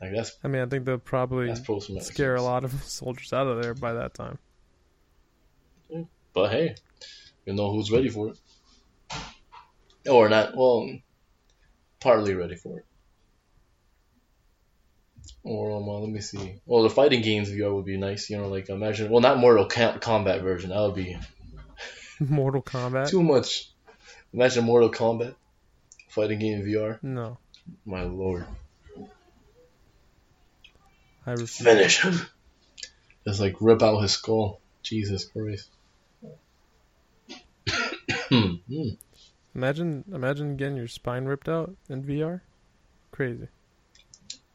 Like 0.00 0.12
that's 0.14 0.36
I 0.42 0.48
mean, 0.48 0.62
I 0.62 0.66
think 0.66 0.84
they'll 0.84 0.98
probably 0.98 1.46
that's 1.48 1.60
post 1.60 1.86
traumatic. 1.86 2.12
scare 2.12 2.34
a 2.34 2.42
lot 2.42 2.64
of 2.64 2.72
soldiers 2.84 3.32
out 3.32 3.46
of 3.46 3.62
there 3.62 3.74
by 3.74 3.92
that 3.94 4.14
time. 4.14 4.38
But 6.34 6.50
hey, 6.50 6.74
you 7.46 7.52
know 7.52 7.70
who's 7.70 7.90
ready 7.92 8.08
for 8.08 8.30
it. 8.30 8.38
Or 10.08 10.28
not, 10.28 10.56
well, 10.56 10.90
partly 12.00 12.34
ready 12.34 12.56
for 12.56 12.78
it. 12.78 12.84
Or, 15.44 15.76
um, 15.76 15.88
uh, 15.88 15.98
let 15.98 16.08
me 16.08 16.20
see. 16.20 16.56
Well, 16.66 16.84
the 16.84 16.90
fighting 16.90 17.20
games 17.22 17.50
VR 17.50 17.74
would 17.74 17.84
be 17.84 17.96
nice, 17.96 18.30
you 18.30 18.38
know, 18.38 18.48
like 18.48 18.68
imagine, 18.68 19.10
well, 19.10 19.20
not 19.20 19.38
Mortal 19.38 19.66
Kombat 19.68 20.42
version, 20.42 20.70
that 20.70 20.80
would 20.80 20.94
be 20.94 21.16
Mortal 22.20 22.62
Kombat. 22.62 23.10
too 23.10 23.22
much. 23.22 23.71
Imagine 24.32 24.64
Mortal 24.64 24.90
Kombat 24.90 25.34
fighting 26.08 26.38
game 26.38 26.62
VR. 26.62 26.98
No, 27.02 27.38
My 27.84 28.02
lord, 28.04 28.46
I 31.26 31.32
refuse. 31.32 31.56
finish 31.58 32.00
him. 32.02 32.20
Just 33.26 33.40
like 33.40 33.56
rip 33.60 33.82
out 33.82 34.00
his 34.00 34.12
skull. 34.12 34.60
Jesus 34.82 35.24
Christ. 35.26 35.68
Imagine, 39.54 40.04
imagine 40.12 40.56
getting 40.56 40.76
your 40.76 40.88
spine 40.88 41.26
ripped 41.26 41.48
out 41.48 41.74
in 41.88 42.02
VR. 42.02 42.40
Crazy. 43.10 43.48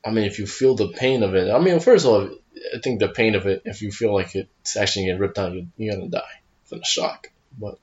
I 0.05 0.09
mean, 0.11 0.25
if 0.25 0.39
you 0.39 0.47
feel 0.47 0.75
the 0.75 0.89
pain 0.89 1.21
of 1.23 1.35
it, 1.35 1.51
I 1.51 1.59
mean, 1.59 1.79
first 1.79 2.05
of 2.05 2.11
all, 2.11 2.29
I 2.75 2.79
think 2.83 2.99
the 2.99 3.09
pain 3.09 3.35
of 3.35 3.45
it, 3.45 3.61
if 3.65 3.81
you 3.81 3.91
feel 3.91 4.13
like 4.13 4.33
it's 4.35 4.75
actually 4.75 5.05
getting 5.05 5.21
ripped 5.21 5.37
out, 5.37 5.53
you, 5.53 5.67
you're 5.77 5.95
gonna 5.95 6.09
die 6.09 6.41
from 6.65 6.79
the 6.79 6.85
shock. 6.85 7.27
But 7.59 7.77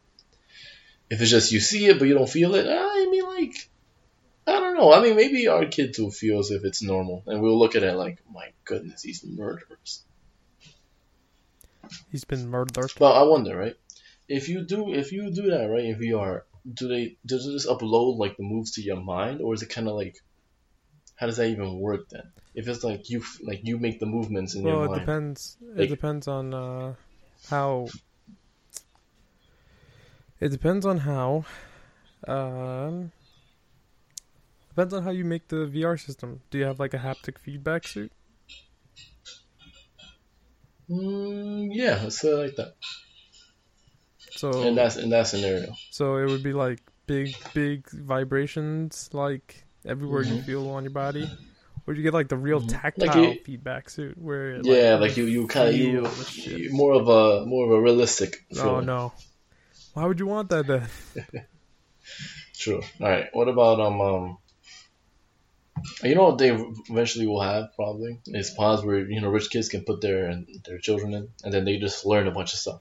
if 1.11 1.21
it's 1.21 1.31
just 1.31 1.53
you 1.53 1.61
see 1.61 1.87
it 1.87 1.99
but 1.99 2.09
you 2.09 2.15
don't 2.15 2.29
feel 2.29 2.55
it, 2.55 2.67
I 2.69 3.09
mean, 3.11 3.25
like, 3.25 3.69
I 4.47 4.53
don't 4.61 4.75
know. 4.77 4.93
I 4.93 5.01
mean, 5.03 5.17
maybe 5.17 5.49
our 5.49 5.67
kids 5.67 5.99
will 5.99 6.11
feel 6.11 6.39
as 6.41 6.51
if 6.51 6.65
it's 6.65 6.83
normal, 6.83 7.23
and 7.27 7.41
we'll 7.41 7.59
look 7.59 7.77
at 7.77 7.83
it 7.83 7.95
like, 7.95 8.19
my 8.33 8.51
goodness, 8.65 9.03
he's 9.03 9.25
murderers. 9.25 10.03
He's 12.11 12.25
been 12.25 12.49
murdered. 12.49 12.93
But 12.99 13.13
I 13.13 13.23
wonder, 13.25 13.57
right? 13.57 13.77
If 14.29 14.49
you 14.49 14.63
do, 14.65 14.93
if 14.95 15.13
you 15.13 15.31
do 15.31 15.51
that, 15.51 15.67
right, 15.69 15.85
in 15.85 15.97
VR, 15.99 16.43
do 16.73 16.89
they 16.89 17.17
does 17.27 17.47
it 17.47 17.53
just 17.53 17.69
upload 17.69 18.17
like 18.19 18.37
the 18.39 18.43
moves 18.43 18.73
to 18.73 18.83
your 18.83 18.97
mind, 18.97 19.41
or 19.43 19.53
is 19.55 19.63
it 19.63 19.69
kind 19.69 19.87
of 19.87 19.95
like, 19.95 20.17
how 21.15 21.27
does 21.27 21.37
that 21.37 21.49
even 21.49 21.79
work 21.79 22.09
then? 22.09 22.33
If 22.55 22.69
it's 22.69 22.83
like 22.83 23.11
you 23.11 23.23
like 23.43 23.61
you 23.65 23.79
make 23.79 24.01
the 24.01 24.07
movements 24.07 24.55
in 24.55 24.63
Well, 24.63 24.75
your 24.81 24.89
mind. 24.89 25.01
depends. 25.01 25.57
It 25.61 25.65
depends. 25.67 25.77
Like- 25.79 25.87
it 25.87 25.91
depends 25.91 26.29
on 26.29 26.55
uh, 26.55 26.95
how. 27.51 27.89
It 30.45 30.51
depends 30.51 30.85
on 30.85 30.99
how. 30.99 31.47
Um, 32.29 33.13
depends 34.69 34.93
on 34.93 35.03
how 35.03 35.11
you 35.11 35.25
make 35.25 35.49
the 35.49 35.65
VR 35.65 35.97
system. 35.99 36.43
Do 36.51 36.59
you 36.59 36.65
have 36.65 36.79
like 36.79 36.93
a 36.93 36.99
haptic 36.99 37.39
feedback 37.39 37.89
suit? 37.89 38.13
Mm, 40.91 41.71
yeah, 41.73 41.99
let's 42.03 42.21
say 42.21 42.35
like 42.35 42.57
that. 42.57 42.75
So 44.37 44.51
In 44.65 44.75
that 44.75 44.99
in 44.99 45.09
that 45.09 45.29
scenario, 45.29 45.75
So 45.91 46.19
it 46.19 46.27
would 46.27 46.43
be 46.43 46.53
like 46.53 46.81
big, 47.07 47.35
big 47.55 47.89
vibrations, 47.91 49.09
like 49.15 49.65
everywhere 49.87 50.25
you 50.25 50.35
Mhm. 50.35 50.45
feel 50.45 50.69
on 50.69 50.85
your 50.85 50.91
body, 50.93 51.27
or 51.87 51.95
you 51.95 52.03
get 52.03 52.13
like 52.13 52.29
the 52.29 52.37
real 52.37 52.61
Mhm. 52.61 52.69
tactile 52.69 53.07
Like 53.07 53.17
you- 53.17 53.45
feedback 53.45 53.89
suit 53.89 54.19
where 54.19 54.57
it, 54.57 54.67
yeah, 54.67 54.97
like 54.97 55.17
you 55.17 55.25
you 55.25 55.47
kind 55.47 55.69
of 55.71 55.75
you, 55.75 56.03
feel 56.03 56.11
the 56.11 56.25
shit. 56.27 56.59
you- 56.59 56.73
more 56.73 56.93
of 56.93 57.09
a 57.09 57.47
more 57.47 57.65
of 57.65 57.73
a 57.73 57.81
realistic. 57.81 58.45
Oh 58.61 58.81
no, 58.81 59.15
why 59.95 60.05
would 60.07 60.21
you 60.21 60.27
want 60.27 60.51
that 60.51 60.67
then? 60.67 60.89
True. 62.55 62.83
All 63.01 63.09
right. 63.09 63.27
What 63.33 63.49
about 63.49 63.81
um 63.81 64.01
um. 64.01 64.39
You 66.03 66.15
know 66.15 66.25
what 66.25 66.39
they 66.39 66.51
eventually 66.89 67.27
will 67.27 67.41
have 67.41 67.75
probably 67.75 68.21
is 68.27 68.51
pods 68.51 68.85
where 68.85 69.09
you 69.09 69.21
know 69.21 69.29
rich 69.29 69.51
kids 69.51 69.69
can 69.69 69.85
put 69.85 70.01
their 70.01 70.27
and 70.27 70.47
their 70.65 70.79
children 70.79 71.15
in, 71.15 71.29
and 71.43 71.53
then 71.53 71.65
they 71.65 71.79
just 71.79 72.07
learn 72.07 72.27
a 72.27 72.31
bunch 72.31 72.53
of 72.53 72.59
stuff. 72.59 72.81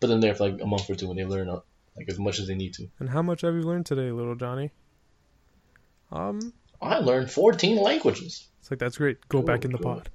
Put 0.00 0.06
them 0.08 0.20
there 0.20 0.34
for 0.34 0.48
like 0.48 0.60
a 0.60 0.66
month 0.66 0.88
or 0.88 0.94
two, 0.94 1.10
and 1.10 1.18
they 1.18 1.24
learn 1.24 1.48
uh, 1.48 1.60
like 1.96 2.08
as 2.08 2.18
much 2.18 2.38
as 2.38 2.46
they 2.46 2.54
need 2.54 2.74
to. 2.74 2.88
And 2.98 3.10
how 3.10 3.22
much 3.22 3.42
have 3.42 3.54
you 3.54 3.62
learned 3.62 3.86
today, 3.86 4.10
little 4.10 4.34
Johnny? 4.34 4.70
Um, 6.10 6.52
I 6.80 6.98
learned 6.98 7.30
14 7.30 7.82
languages. 7.82 8.48
it's 8.60 8.70
like 8.70 8.78
that's 8.80 8.98
great. 8.98 9.28
Go 9.28 9.42
back 9.42 9.64
in 9.64 9.72
the 9.72 9.78
cool. 9.78 9.94
pod. 9.96 10.10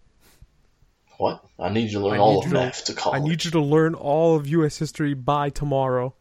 What? 1.18 1.44
I 1.60 1.70
need 1.70 1.92
you 1.92 2.00
to 2.00 2.06
learn 2.06 2.16
I 2.16 2.20
all 2.20 2.40
of 2.40 2.46
to- 2.46 2.52
math 2.52 2.86
to 2.86 2.94
college. 2.94 3.22
I 3.22 3.24
need 3.24 3.44
you 3.44 3.52
to 3.52 3.62
learn 3.62 3.96
all 3.96 4.36
of 4.36 4.48
U.S. 4.48 4.78
history 4.78 5.14
by 5.14 5.50
tomorrow. 5.50 6.14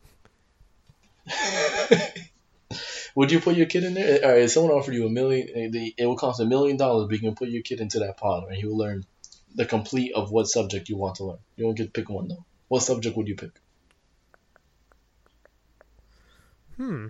Would 3.14 3.32
you 3.32 3.40
put 3.40 3.56
your 3.56 3.66
kid 3.66 3.84
in 3.84 3.94
there? 3.94 4.24
All 4.24 4.30
right, 4.30 4.42
if 4.42 4.50
someone 4.50 4.72
offered 4.72 4.94
you 4.94 5.06
a 5.06 5.10
million, 5.10 5.48
it 5.52 6.06
will 6.06 6.16
cost 6.16 6.38
a 6.40 6.44
million 6.44 6.76
dollars, 6.76 7.06
but 7.08 7.14
you 7.14 7.20
can 7.20 7.34
put 7.34 7.48
your 7.48 7.62
kid 7.62 7.80
into 7.80 8.00
that 8.00 8.18
pod, 8.18 8.44
and 8.48 8.54
he 8.56 8.66
will 8.66 8.76
learn 8.76 9.04
the 9.54 9.64
complete 9.64 10.12
of 10.14 10.30
what 10.30 10.46
subject 10.48 10.88
you 10.90 10.96
want 10.96 11.16
to 11.16 11.24
learn. 11.24 11.38
You 11.56 11.64
don't 11.64 11.74
get 11.74 11.84
to 11.84 11.90
pick 11.90 12.10
one 12.10 12.28
though. 12.28 12.44
What 12.68 12.82
subject 12.82 13.16
would 13.16 13.26
you 13.28 13.36
pick? 13.36 13.52
Hmm. 16.76 17.06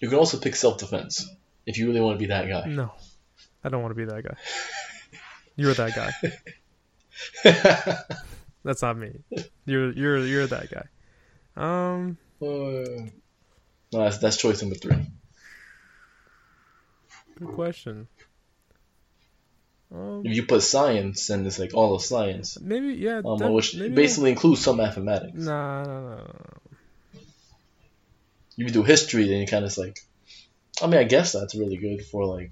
You 0.00 0.08
can 0.08 0.18
also 0.18 0.38
pick 0.38 0.56
self 0.56 0.78
defense 0.78 1.28
if 1.66 1.76
you 1.78 1.86
really 1.86 2.00
want 2.00 2.14
to 2.18 2.22
be 2.22 2.26
that 2.28 2.48
guy. 2.48 2.66
No, 2.68 2.92
I 3.64 3.68
don't 3.70 3.82
want 3.82 3.92
to 3.92 3.96
be 3.96 4.04
that 4.04 4.22
guy. 4.22 4.36
You're 5.56 5.74
that 5.74 5.94
guy. 5.94 6.12
That's 8.64 8.82
not 8.82 8.96
me. 8.96 9.12
You're 9.66 9.92
you're 9.92 10.26
you're 10.26 10.46
that 10.46 10.68
guy. 10.70 10.86
Um, 11.56 12.16
Uh, 12.42 12.46
no, 13.92 14.00
that's, 14.04 14.18
that's 14.18 14.36
choice 14.36 14.60
number 14.60 14.74
three. 14.76 14.96
good 17.38 17.48
question. 17.48 18.08
Um, 19.94 20.22
If 20.24 20.34
you 20.34 20.44
put 20.46 20.62
science, 20.62 21.28
then 21.28 21.46
it's 21.46 21.58
like 21.60 21.74
all 21.74 21.94
of 21.94 22.02
science, 22.02 22.58
maybe 22.60 22.94
yeah. 22.94 23.22
um, 23.24 23.38
that- 23.38 23.52
which 23.52 23.76
maybe 23.76 23.94
basically 23.94 24.30
includes 24.30 24.62
some 24.62 24.78
mathematics. 24.78 25.36
Nah, 25.36 25.84
no, 25.84 26.00
no, 26.02 26.16
no. 26.16 26.50
If 28.56 28.66
you 28.66 28.70
do 28.70 28.82
history, 28.82 29.28
then 29.28 29.38
you 29.40 29.46
kind 29.46 29.64
of 29.64 29.76
like, 29.78 30.00
I 30.82 30.86
mean, 30.88 30.98
I 30.98 31.04
guess 31.04 31.32
that's 31.32 31.54
really 31.54 31.76
good 31.76 32.04
for 32.04 32.24
like 32.26 32.50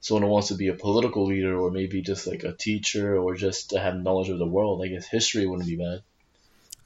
someone 0.00 0.22
who 0.22 0.28
wants 0.28 0.48
to 0.48 0.54
be 0.54 0.68
a 0.68 0.74
political 0.74 1.26
leader 1.26 1.58
or 1.58 1.70
maybe 1.70 2.02
just 2.02 2.26
like 2.26 2.44
a 2.44 2.52
teacher 2.52 3.18
or 3.18 3.34
just 3.34 3.70
to 3.70 3.80
have 3.80 3.96
knowledge 3.96 4.28
of 4.28 4.38
the 4.38 4.46
world. 4.46 4.82
I 4.84 4.88
guess 4.88 5.06
history 5.06 5.46
wouldn't 5.46 5.68
be 5.68 5.76
bad. 5.76 6.02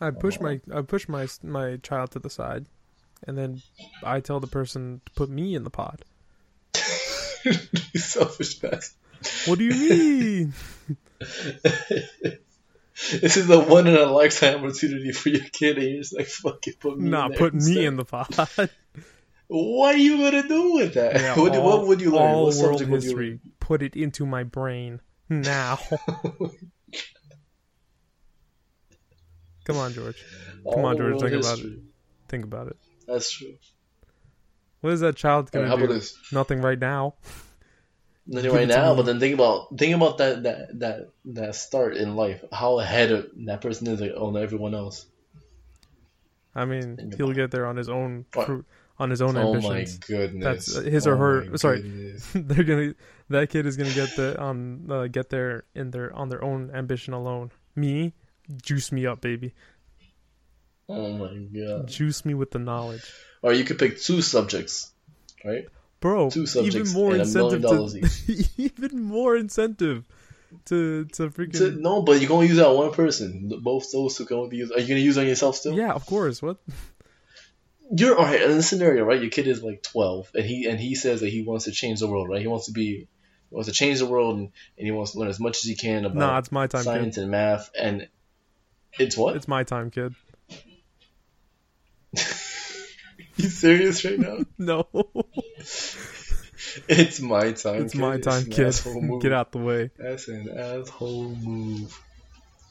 I 0.00 0.10
push 0.10 0.38
uh, 0.38 0.42
my 0.42 0.60
I 0.74 0.82
push 0.82 1.08
my 1.08 1.28
my 1.42 1.76
child 1.76 2.10
to 2.12 2.18
the 2.18 2.30
side, 2.30 2.66
and 3.26 3.38
then 3.38 3.62
I 4.02 4.20
tell 4.20 4.40
the 4.40 4.46
person 4.46 5.00
to 5.06 5.12
put 5.12 5.30
me 5.30 5.54
in 5.54 5.64
the 5.64 5.70
pod. 5.70 6.04
selfish 7.94 8.54
bastard. 8.56 8.96
What 9.46 9.58
do 9.58 9.64
you 9.64 9.90
mean? 9.90 10.52
this 13.10 13.36
is 13.36 13.46
the 13.46 13.60
one 13.60 13.86
in 13.86 13.96
a 13.96 14.06
lifetime 14.06 14.64
opportunity 14.64 15.12
for 15.12 15.28
your 15.28 15.44
kid, 15.52 15.78
and 15.78 15.88
you're 15.88 16.00
just 16.00 16.16
like, 16.16 16.26
fucking 16.26 16.74
put 16.80 16.98
me. 16.98 17.10
Not 17.10 17.26
in 17.26 17.30
there 17.32 17.38
put 17.38 17.54
me 17.54 17.58
instead. 17.58 17.84
in 17.84 17.96
the 17.96 18.04
pod. 18.04 18.70
What 19.54 19.96
are 19.96 19.98
you 19.98 20.16
gonna 20.16 20.48
do 20.48 20.72
with 20.72 20.94
that? 20.94 21.20
Yeah, 21.20 21.38
what, 21.38 21.54
all- 21.54 21.64
what 21.80 21.86
would 21.86 22.00
you 22.00 22.12
learn? 22.12 22.22
All 22.22 22.46
What 22.46 22.56
world 22.56 22.78
subject 22.78 22.90
would 22.90 23.02
you 23.02 23.08
history. 23.10 23.40
Put 23.60 23.82
it 23.82 23.94
into 23.96 24.24
my 24.24 24.44
brain 24.44 25.00
now. 25.28 25.78
Come 29.64 29.76
on, 29.76 29.92
George. 29.92 30.24
Come 30.72 30.84
on, 30.86 30.96
George, 30.96 31.20
think 31.20 31.32
about 31.34 31.58
history. 31.58 31.82
Think 32.28 32.44
about 32.44 32.68
it. 32.68 32.76
That's 33.06 33.30
true. 33.30 33.54
What 34.80 34.94
is 34.94 35.00
that 35.00 35.16
child 35.16 35.50
All 35.54 35.60
right, 35.60 35.68
gonna 35.68 35.80
how 35.80 35.86
do? 35.86 35.92
this? 35.92 36.16
Nothing 36.32 36.62
right 36.62 36.78
now. 36.78 37.14
Nothing 38.26 38.52
right 38.52 38.68
now, 38.68 38.94
but 38.94 39.02
then 39.04 39.20
think 39.20 39.34
about 39.34 39.76
think 39.76 39.94
about 39.94 40.16
that 40.18 40.44
that 40.44 40.78
that 40.80 41.10
that 41.26 41.54
start 41.56 41.96
in 41.96 42.16
life. 42.16 42.42
How 42.52 42.78
ahead 42.78 43.12
of 43.12 43.28
that 43.46 43.60
person 43.60 43.86
is 43.88 44.00
on 44.00 44.36
everyone 44.36 44.74
else. 44.74 45.04
I 46.54 46.64
mean, 46.64 47.12
he'll 47.16 47.32
get 47.32 47.50
there 47.50 47.66
on 47.66 47.76
his 47.76 47.88
own 47.90 48.24
What? 48.32 48.64
On 49.02 49.10
his 49.10 49.20
own 49.20 49.36
oh 49.36 49.52
my 49.54 49.58
ambitions. 49.82 49.98
goodness. 49.98 50.44
That's, 50.44 50.76
uh, 50.78 50.82
his 50.82 51.06
or 51.06 51.14
Oh 51.14 51.18
her- 51.50 51.58
sorry. 51.58 51.80
They're 52.34 52.64
gonna 52.64 52.94
that 53.30 53.50
kid 53.50 53.66
is 53.66 53.76
gonna 53.76 53.92
get 54.02 54.14
the 54.16 54.28
um 54.42 54.86
uh, 54.90 55.06
get 55.08 55.28
there 55.28 55.64
in 55.74 55.90
their 55.90 56.08
on 56.14 56.28
their 56.28 56.42
own 56.42 56.70
ambition 56.72 57.12
alone. 57.14 57.50
Me, 57.74 58.12
juice 58.62 58.92
me 58.92 59.06
up, 59.06 59.20
baby. 59.20 59.52
Oh 60.88 61.12
my 61.12 61.34
god. 61.58 61.88
Juice 61.88 62.24
me 62.24 62.34
with 62.34 62.50
the 62.50 62.58
knowledge, 62.58 63.04
Or 63.42 63.52
you 63.52 63.64
could 63.64 63.78
pick 63.78 64.00
two 64.00 64.20
subjects, 64.22 64.92
right? 65.44 65.66
bro. 66.00 66.30
Two 66.30 66.46
subjects 66.46 66.76
even 66.76 66.92
more 66.92 67.12
and 67.14 67.22
a 67.22 67.26
million 67.26 67.62
incentive 67.64 68.10
to 68.26 68.44
even 68.62 69.02
more 69.02 69.36
incentive 69.36 70.04
to 70.66 71.04
to 71.16 71.30
freaking 71.30 71.56
So- 71.56 71.70
no, 71.70 72.02
but 72.02 72.20
you're 72.20 72.28
gonna 72.28 72.46
use 72.46 72.56
that 72.58 72.66
on 72.66 72.76
one 72.76 72.92
person. 72.92 73.48
Both 73.62 73.90
those 73.92 74.16
two 74.18 74.26
can 74.26 74.36
only 74.38 74.50
be 74.50 74.56
used. 74.58 74.72
Are 74.74 74.80
you 74.80 74.88
gonna 74.88 75.00
use 75.00 75.16
it 75.16 75.22
on 75.22 75.26
yourself 75.28 75.56
still? 75.56 75.74
yeah, 75.74 75.92
of 75.92 76.04
course. 76.04 76.42
What? 76.42 76.58
You're 77.94 78.16
all 78.16 78.24
right 78.24 78.40
in 78.42 78.52
this 78.52 78.70
scenario, 78.70 79.04
right? 79.04 79.20
Your 79.20 79.30
kid 79.30 79.46
is 79.46 79.62
like 79.62 79.82
12, 79.82 80.30
and 80.34 80.44
he 80.46 80.66
and 80.66 80.80
he 80.80 80.94
says 80.94 81.20
that 81.20 81.28
he 81.28 81.42
wants 81.42 81.66
to 81.66 81.72
change 81.72 82.00
the 82.00 82.06
world, 82.06 82.28
right? 82.30 82.40
He 82.40 82.46
wants 82.46 82.66
to 82.66 82.72
be, 82.72 83.06
wants 83.50 83.68
to 83.68 83.74
change 83.74 83.98
the 83.98 84.06
world, 84.06 84.38
and, 84.38 84.50
and 84.78 84.86
he 84.86 84.90
wants 84.90 85.12
to 85.12 85.18
learn 85.18 85.28
as 85.28 85.38
much 85.38 85.58
as 85.58 85.64
he 85.64 85.74
can 85.76 86.06
about 86.06 86.16
Nah, 86.16 86.38
it's 86.38 86.50
my 86.50 86.66
time, 86.66 86.84
science 86.84 87.16
kid. 87.16 87.22
and 87.22 87.30
math, 87.30 87.70
and 87.78 88.08
it's 88.98 89.14
what? 89.16 89.36
It's 89.36 89.46
my 89.46 89.64
time, 89.64 89.90
kid. 89.90 90.14
you 93.36 93.48
serious 93.48 94.04
right 94.06 94.18
now? 94.18 94.38
No, 94.58 94.86
it's 96.88 97.20
my 97.20 97.52
time. 97.52 97.82
it's 97.82 97.92
kid. 97.92 98.00
my 98.00 98.16
time, 98.18 98.44
an 98.44 98.50
kid. 98.52 99.20
Get 99.20 99.32
out 99.32 99.52
the 99.52 99.58
way. 99.58 99.90
That's 99.98 100.28
an 100.28 100.48
asshole 100.56 101.36
move. 101.36 102.00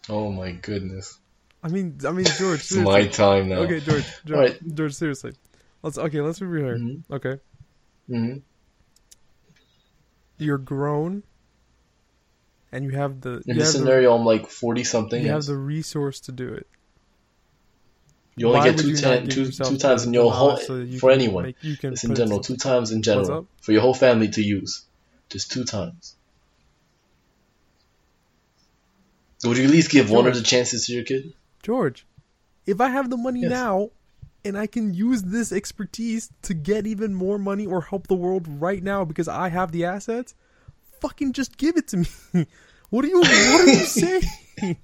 Oh 0.09 0.31
my 0.31 0.51
goodness! 0.51 1.19
I 1.63 1.67
mean, 1.67 1.97
I 2.05 2.11
mean, 2.11 2.25
George. 2.25 2.59
It's 2.71 2.75
my 2.75 3.07
time 3.07 3.49
now. 3.49 3.57
Okay, 3.63 3.79
George. 3.79 4.05
George, 4.25 4.37
Alright. 4.37 4.75
George. 4.75 4.93
Seriously, 4.93 5.33
let's 5.83 5.97
okay. 5.97 6.21
Let's 6.21 6.39
be 6.39 6.45
real 6.45 6.65
here. 6.65 6.77
Mhm. 6.77 7.03
Okay, 7.11 7.39
hmm 8.07 8.33
you're 10.37 10.57
grown, 10.57 11.23
and 12.71 12.83
you 12.83 12.91
have 12.91 13.21
the 13.21 13.43
In 13.45 13.57
this 13.57 13.71
scenario, 13.73 14.15
I'm 14.15 14.25
like 14.25 14.47
forty 14.47 14.83
something. 14.83 15.21
you 15.23 15.29
have 15.29 15.45
the 15.45 15.55
resource 15.57 16.19
to 16.21 16.31
do 16.31 16.47
it. 16.53 16.67
You 18.37 18.47
only 18.47 18.59
Why 18.59 18.69
get 18.71 18.79
two, 18.79 18.95
ten, 18.95 19.27
two, 19.27 19.51
two 19.51 19.77
times 19.77 20.05
in 20.05 20.13
your 20.13 20.31
whole 20.31 20.57
so 20.57 20.77
you 20.77 20.99
for 20.99 21.11
can 21.11 21.19
anyone. 21.19 21.43
make- 21.43 21.63
you 21.63 21.75
can 21.75 21.93
It's 21.93 22.03
in 22.03 22.15
general, 22.15 22.39
two 22.39 22.55
times 22.55 22.91
in 22.91 23.03
general 23.03 23.47
for 23.61 23.71
your 23.71 23.81
whole 23.81 23.93
family 23.93 24.29
to 24.29 24.41
use. 24.41 24.85
Just 25.29 25.51
two 25.51 25.63
times. 25.63 26.15
Would 29.43 29.57
you 29.57 29.65
at 29.65 29.69
least 29.69 29.91
give 29.91 30.09
one 30.09 30.27
of 30.27 30.35
the 30.35 30.41
chances 30.41 30.85
to 30.85 30.93
your 30.93 31.03
kid? 31.03 31.33
George, 31.61 32.05
if 32.65 32.79
I 32.81 32.89
have 32.89 33.09
the 33.09 33.17
money 33.17 33.41
Yes. 33.41 33.49
now 33.49 33.89
and 34.43 34.57
I 34.57 34.67
can 34.67 34.93
use 34.93 35.23
this 35.23 35.51
expertise 35.51 36.31
to 36.43 36.53
get 36.53 36.87
even 36.87 37.13
more 37.13 37.37
money 37.37 37.65
or 37.65 37.81
help 37.81 38.07
the 38.07 38.15
world 38.15 38.47
right 38.47 38.81
now 38.83 39.05
because 39.05 39.27
I 39.27 39.49
have 39.49 39.71
the 39.71 39.85
assets, 39.85 40.33
fucking 40.99 41.33
just 41.33 41.57
give 41.57 41.77
it 41.77 41.87
to 41.89 41.97
me. 41.97 42.07
what 42.89 43.05
are 43.05 43.07
you 43.07 43.19
what 43.19 43.27
are 43.61 43.67
you 43.67 43.75
saying? 43.85 44.77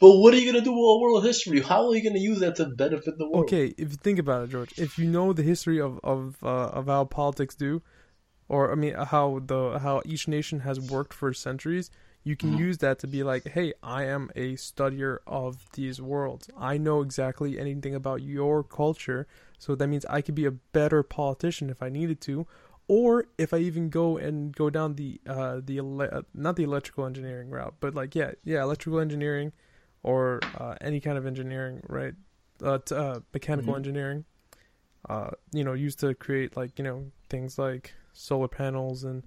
But 0.00 0.18
what 0.18 0.34
are 0.34 0.36
you 0.36 0.50
gonna 0.50 0.64
do 0.64 0.72
with 0.72 0.78
all 0.78 1.00
world 1.00 1.24
history? 1.24 1.60
How 1.60 1.88
are 1.88 1.94
you 1.94 2.02
gonna 2.02 2.20
use 2.20 2.40
that 2.40 2.56
to 2.56 2.66
benefit 2.66 3.16
the 3.18 3.26
world? 3.28 3.46
Okay, 3.46 3.68
if 3.78 3.90
you 3.90 3.96
think 3.96 4.18
about 4.18 4.44
it, 4.44 4.50
George, 4.50 4.78
if 4.78 4.98
you 4.98 5.06
know 5.06 5.32
the 5.32 5.42
history 5.42 5.80
of 5.80 5.98
of 6.04 6.36
uh, 6.42 6.68
of 6.68 6.86
how 6.86 7.04
politics 7.04 7.54
do, 7.54 7.82
or 8.48 8.70
I 8.70 8.74
mean 8.74 8.94
how 8.94 9.40
the 9.44 9.78
how 9.78 10.02
each 10.04 10.28
nation 10.28 10.60
has 10.60 10.78
worked 10.78 11.14
for 11.14 11.32
centuries, 11.32 11.90
you 12.28 12.36
can 12.36 12.52
Mhm. 12.52 12.58
use 12.58 12.78
that 12.78 12.98
to 12.98 13.06
be 13.06 13.22
like, 13.22 13.48
hey, 13.48 13.72
I 13.82 14.04
am 14.04 14.30
a 14.36 14.52
studier 14.54 15.18
of 15.26 15.52
these 15.72 15.98
worlds. 16.00 16.50
I 16.58 16.76
know 16.76 17.00
exactly 17.00 17.58
anything 17.58 17.94
about 17.94 18.20
your 18.20 18.62
culture, 18.62 19.26
so 19.58 19.74
that 19.74 19.86
means 19.86 20.04
I 20.10 20.20
could 20.20 20.34
be 20.34 20.44
a 20.44 20.50
better 20.50 21.02
politician 21.02 21.70
if 21.70 21.82
I 21.82 21.88
needed 21.88 22.20
to, 22.28 22.46
or 22.86 23.24
if 23.38 23.54
I 23.54 23.58
even 23.58 23.88
go 23.88 24.18
and 24.18 24.54
go 24.54 24.68
down 24.68 24.96
the 24.96 25.20
uh 25.26 25.60
the 25.64 25.78
ele- 25.78 26.02
uh, 26.18 26.22
not 26.34 26.56
the 26.56 26.64
electrical 26.64 27.06
engineering 27.06 27.48
route, 27.48 27.74
but 27.80 27.94
like 27.94 28.14
yeah 28.14 28.32
yeah 28.44 28.62
electrical 28.62 29.00
engineering, 29.00 29.52
or 30.02 30.44
uh, 30.54 30.74
any 30.82 31.00
kind 31.00 31.16
of 31.16 31.24
engineering, 31.26 31.80
right? 31.88 32.14
Uh, 32.62 32.78
t- 32.78 32.94
uh 32.94 33.20
mechanical 33.32 33.72
Mhm. 33.72 33.76
engineering, 33.78 34.24
uh, 35.08 35.30
you 35.52 35.64
know, 35.64 35.72
used 35.72 35.98
to 36.00 36.14
create 36.14 36.56
like 36.58 36.78
you 36.78 36.84
know 36.84 37.10
things 37.30 37.58
like 37.58 37.94
solar 38.12 38.48
panels 38.48 39.02
and 39.04 39.22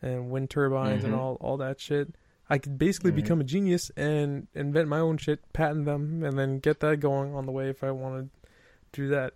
and 0.00 0.30
wind 0.32 0.50
turbines 0.50 1.04
and 1.04 1.12
Mhm. 1.12 1.18
all 1.20 1.36
all 1.40 1.56
that 1.56 1.78
shit. 1.80 2.16
I 2.50 2.58
could 2.58 2.78
basically 2.78 3.12
Mhm. 3.12 3.16
become 3.16 3.40
a 3.40 3.44
genius 3.44 3.90
and 3.96 4.46
invent 4.54 4.88
my 4.88 4.98
own 4.98 5.16
shit, 5.16 5.40
patent 5.52 5.86
them, 5.86 6.22
and 6.22 6.38
then 6.38 6.58
get 6.58 6.80
that 6.80 7.00
going 7.00 7.34
on 7.34 7.46
the 7.46 7.52
way 7.52 7.68
if 7.70 7.82
I 7.82 7.90
wanted 7.90 8.30
to 8.92 9.02
do 9.02 9.08
that. 9.08 9.34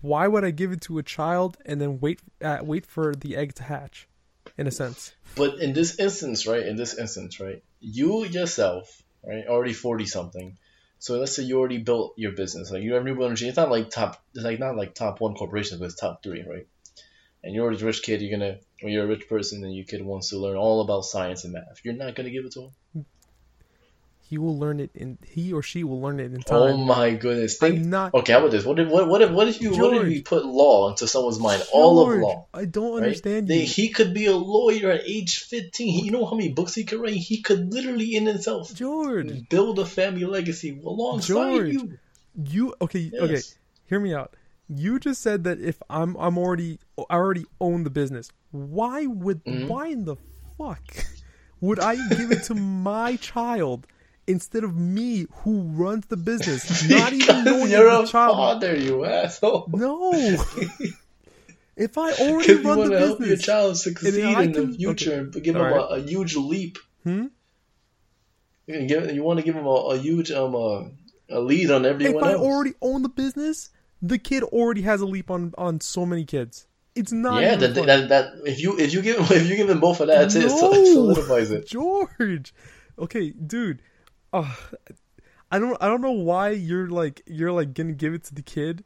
Why 0.00 0.28
would 0.28 0.44
I 0.44 0.50
give 0.50 0.70
it 0.72 0.82
to 0.82 0.98
a 0.98 1.02
child 1.02 1.56
and 1.64 1.80
then 1.80 2.00
wait 2.00 2.20
uh, 2.42 2.58
wait 2.62 2.84
for 2.84 3.14
the 3.14 3.36
egg 3.36 3.54
to 3.54 3.62
hatch? 3.62 4.08
In 4.58 4.66
a 4.66 4.70
sense, 4.70 5.14
But 5.36 5.58
in 5.58 5.72
this 5.72 5.98
instance, 5.98 6.46
right? 6.46 6.64
In 6.64 6.76
this 6.76 6.96
instance, 6.96 7.40
right? 7.40 7.62
You 7.80 8.24
yourself, 8.24 9.02
right? 9.26 9.46
Already 9.46 9.72
forty 9.72 10.04
something. 10.04 10.58
So 10.98 11.18
let's 11.18 11.34
say 11.34 11.42
you 11.42 11.58
already 11.58 11.78
built 11.78 12.14
your 12.16 12.32
business. 12.32 12.70
Like 12.70 12.82
you 12.82 12.92
have 12.92 13.02
renewable 13.04 13.24
energy. 13.26 13.48
It's 13.48 13.56
not 13.56 13.70
like 13.70 13.90
top. 13.90 14.22
It's 14.34 14.44
like 14.44 14.58
not 14.58 14.76
like 14.76 14.94
top 14.94 15.20
one 15.20 15.34
corporation, 15.34 15.78
but 15.78 15.86
it's 15.86 15.96
top 15.96 16.22
three, 16.22 16.44
right? 16.48 16.66
And 17.44 17.54
you're 17.54 17.70
a 17.70 17.76
rich 17.76 18.02
kid. 18.02 18.22
You're 18.22 18.38
gonna 18.38 18.56
when 18.80 18.92
you're 18.92 19.04
a 19.04 19.06
rich 19.06 19.28
person 19.28 19.62
and 19.64 19.74
your 19.74 19.84
kid 19.84 20.02
wants 20.02 20.30
to 20.30 20.38
learn 20.38 20.56
all 20.56 20.80
about 20.80 21.04
science 21.04 21.44
and 21.44 21.52
math. 21.52 21.80
You're 21.84 21.94
not 21.94 22.14
gonna 22.14 22.30
give 22.30 22.44
it 22.46 22.52
to 22.52 22.70
him. 22.94 23.04
he 24.22 24.38
will 24.38 24.58
learn 24.58 24.80
it 24.80 24.90
in 24.94 25.18
he 25.26 25.52
or 25.52 25.62
she 25.62 25.84
will 25.84 26.00
learn 26.00 26.18
it 26.20 26.32
in 26.32 26.38
oh 26.38 26.40
time. 26.40 26.72
Oh 26.72 26.76
my 26.78 27.10
goodness! 27.14 27.58
Think, 27.58 27.76
I'm 27.76 27.90
not 27.90 28.14
okay, 28.14 28.32
how 28.32 28.38
about 28.38 28.50
this? 28.50 28.64
What 28.64 28.78
if 28.78 28.88
what, 28.88 29.06
what 29.08 29.20
if 29.20 29.30
what 29.30 29.46
if 29.48 29.60
you 29.60 29.70
what 29.76 29.94
if 29.94 30.10
you 30.10 30.22
put 30.22 30.46
law 30.46 30.88
into 30.88 31.06
someone's 31.06 31.38
mind? 31.38 31.62
All 31.72 32.10
of 32.10 32.18
law. 32.18 32.46
I 32.54 32.64
don't 32.64 32.96
understand 32.96 33.46
They, 33.46 33.60
you. 33.60 33.66
he 33.66 33.90
could 33.90 34.14
be 34.14 34.24
a 34.26 34.34
lawyer 34.36 34.90
at 34.90 35.02
age 35.06 35.40
15. 35.40 35.86
He, 35.86 36.06
you 36.06 36.10
know 36.10 36.24
how 36.24 36.34
many 36.36 36.50
books 36.52 36.74
he 36.74 36.84
could 36.84 36.98
write? 37.00 37.12
He 37.14 37.42
could 37.42 37.72
literally, 37.72 38.14
in 38.14 38.24
himself, 38.24 38.74
George, 38.74 39.48
build 39.50 39.78
a 39.78 39.84
family 39.84 40.24
legacy 40.24 40.80
alongside 40.82 41.26
George. 41.26 41.72
you. 41.74 41.98
you 42.34 42.74
okay? 42.80 43.10
Okay, 43.20 43.42
hear 43.84 44.00
me 44.00 44.14
out. 44.14 44.34
You 44.66 44.98
just 44.98 45.20
said 45.20 45.44
that 45.44 45.60
if 45.60 45.82
I'm 45.90 46.16
I'm 46.16 46.38
already 46.38 46.78
I 46.98 47.14
already 47.16 47.44
own 47.60 47.84
the 47.84 47.90
business. 47.90 48.30
Why 48.50 49.06
would 49.06 49.44
Mhm. 49.44 49.68
why 49.68 49.88
in 49.88 50.04
the 50.04 50.16
fuck 50.56 50.82
would 51.60 51.80
I 51.80 51.96
give 52.16 52.30
it 52.30 52.44
to 52.44 52.54
my 52.54 53.16
child 53.16 53.86
instead 54.26 54.62
of 54.64 54.76
me 54.76 55.26
who 55.42 55.62
runs 55.62 56.06
the 56.06 56.16
business? 56.16 56.88
Not 56.88 57.12
even 57.20 57.44
knowing 57.44 57.70
you're 57.70 57.88
a 57.88 58.06
child. 58.06 58.36
father, 58.36 58.76
you 58.76 59.04
asshole. 59.04 59.68
No. 59.72 60.12
if 61.76 61.98
I 61.98 62.12
already 62.12 62.54
run 62.54 62.78
want 62.78 62.90
the 62.90 62.90
to 62.90 62.98
help 62.98 63.18
your 63.20 63.28
business, 63.28 63.42
child 63.42 63.76
succeed 63.78 64.14
in 64.38 64.52
the 64.52 64.68
future 64.76 65.10
okay. 65.10 65.18
and 65.18 65.32
give 65.42 65.56
him 65.56 65.62
Alright. 65.62 65.90
a, 65.90 65.94
a 65.94 66.00
huge 66.02 66.36
leap. 66.36 66.78
hmm? 67.02 67.26
You, 68.66 68.86
give, 68.86 69.12
you 69.14 69.22
want 69.22 69.40
to 69.40 69.44
give 69.44 69.54
him 69.56 69.66
a, 69.66 69.70
a 69.70 69.98
huge 69.98 70.30
um 70.30 70.54
uh, 70.54 70.84
a 71.28 71.40
lead 71.40 71.70
on 71.70 71.84
everyone. 71.84 72.16
if 72.16 72.22
everyone 72.22 72.24
I 72.28 72.32
else. 72.34 72.42
already 72.42 72.74
own 72.80 73.02
the 73.02 73.08
business, 73.08 73.70
the 74.00 74.18
kid 74.18 74.42
already 74.44 74.82
has 74.82 75.00
a 75.00 75.06
leap 75.06 75.30
on 75.30 75.52
on 75.58 75.80
so 75.80 76.06
many 76.06 76.24
kids. 76.24 76.66
It's 76.94 77.10
not 77.10 77.42
yeah, 77.42 77.56
that, 77.56 77.74
that, 77.74 78.08
that 78.08 78.32
if 78.44 78.60
you 78.60 78.78
if 78.78 78.92
you 78.92 79.02
give 79.02 79.18
if 79.30 79.48
you 79.48 79.56
give 79.56 79.68
him 79.68 79.80
both 79.80 80.00
of 80.00 80.08
that, 80.08 80.18
that's 80.18 80.34
it. 80.36 80.50
So, 80.50 80.84
solidifies 80.84 81.50
it. 81.50 81.66
George. 81.66 82.54
Okay, 82.98 83.30
dude. 83.30 83.82
Uh, 84.32 84.52
I 85.50 85.58
don't 85.58 85.76
I 85.80 85.88
don't 85.88 86.00
know 86.00 86.12
why 86.12 86.50
you're 86.50 86.88
like 86.88 87.22
you're 87.26 87.52
like 87.52 87.74
gonna 87.74 87.92
give 87.92 88.14
it 88.14 88.24
to 88.24 88.34
the 88.34 88.42
kid 88.42 88.84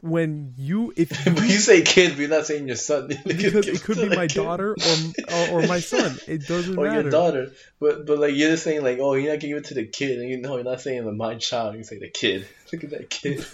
when 0.00 0.54
you 0.56 0.92
if 0.96 1.10
When 1.26 1.36
you 1.44 1.58
say 1.58 1.82
kid, 1.82 2.16
we're 2.16 2.28
not 2.28 2.46
saying 2.46 2.66
your 2.66 2.76
son. 2.76 3.08
because 3.26 3.66
it 3.66 3.82
could 3.82 3.96
be 3.96 4.14
my 4.14 4.26
daughter 4.26 4.72
or 4.72 5.34
or, 5.34 5.62
or 5.62 5.66
my 5.66 5.80
son. 5.80 6.18
It 6.26 6.46
doesn't 6.46 6.78
or 6.78 6.86
matter. 6.86 7.02
your 7.02 7.10
daughter. 7.10 7.52
But 7.80 8.06
but 8.06 8.18
like 8.18 8.34
you're 8.34 8.50
just 8.50 8.64
saying 8.64 8.82
like, 8.82 8.98
oh, 9.00 9.14
you're 9.14 9.32
not 9.32 9.40
giving 9.40 9.56
it 9.56 9.64
to 9.66 9.74
the 9.74 9.86
kid, 9.86 10.18
and 10.18 10.28
you 10.28 10.38
know 10.38 10.56
you're 10.56 10.64
not 10.64 10.80
saying 10.80 11.04
the 11.04 11.12
my 11.12 11.36
child. 11.36 11.76
You 11.76 11.84
say 11.84 11.98
the 11.98 12.10
kid. 12.10 12.46
Look 12.72 12.84
at 12.84 12.90
that 12.90 13.10
kid. 13.10 13.44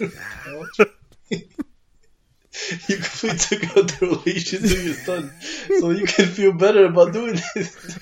you 2.87 2.97
completely 2.97 3.37
took 3.37 3.77
out 3.77 3.87
the 3.87 4.21
relation 4.25 4.61
to 4.61 4.83
your 4.83 4.93
son, 4.93 5.31
so 5.79 5.89
you 5.91 6.05
can 6.05 6.25
feel 6.25 6.53
better 6.53 6.85
about 6.85 7.13
doing 7.13 7.39
this. 7.53 7.99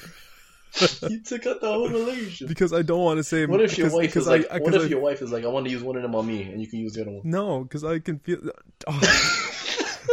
you 1.09 1.21
took 1.21 1.45
out 1.45 1.61
the 1.61 1.67
whole 1.67 1.89
relation. 1.89 2.47
Because 2.47 2.73
I 2.73 2.81
don't 2.81 3.03
want 3.03 3.17
to 3.17 3.23
say 3.23 3.45
What 3.45 3.61
if 3.61 3.77
your 3.77 3.91
wife 3.91 4.15
is 4.15 4.27
like? 4.27 4.49
I, 4.51 4.59
what 4.59 4.73
if 4.73 4.83
I, 4.83 4.85
your 4.85 4.99
wife 4.99 5.21
is 5.21 5.31
like, 5.31 5.43
I 5.43 5.47
want 5.47 5.65
to 5.65 5.71
use 5.71 5.83
one 5.83 5.95
of 5.95 6.01
them 6.01 6.15
on 6.15 6.25
me, 6.25 6.43
and 6.43 6.61
you 6.61 6.67
can 6.67 6.79
use 6.79 6.93
the 6.93 7.01
other 7.01 7.11
one. 7.11 7.21
No, 7.23 7.63
because 7.63 7.83
I 7.83 7.99
can 7.99 8.19
feel. 8.19 8.39
Oh. 8.87 9.51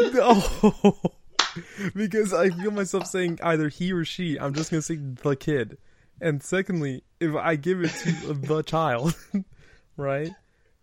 no, 0.12 0.96
because 1.94 2.32
I 2.32 2.50
feel 2.50 2.70
myself 2.70 3.06
saying 3.06 3.38
either 3.42 3.68
he 3.68 3.92
or 3.92 4.04
she. 4.04 4.38
I'm 4.38 4.54
just 4.54 4.70
gonna 4.70 4.82
say 4.82 4.96
the 4.96 5.36
kid. 5.36 5.78
And 6.20 6.42
secondly, 6.42 7.02
if 7.18 7.34
I 7.34 7.56
give 7.56 7.82
it 7.82 7.90
to 7.90 8.34
the 8.34 8.62
child, 8.62 9.16
right? 9.96 10.30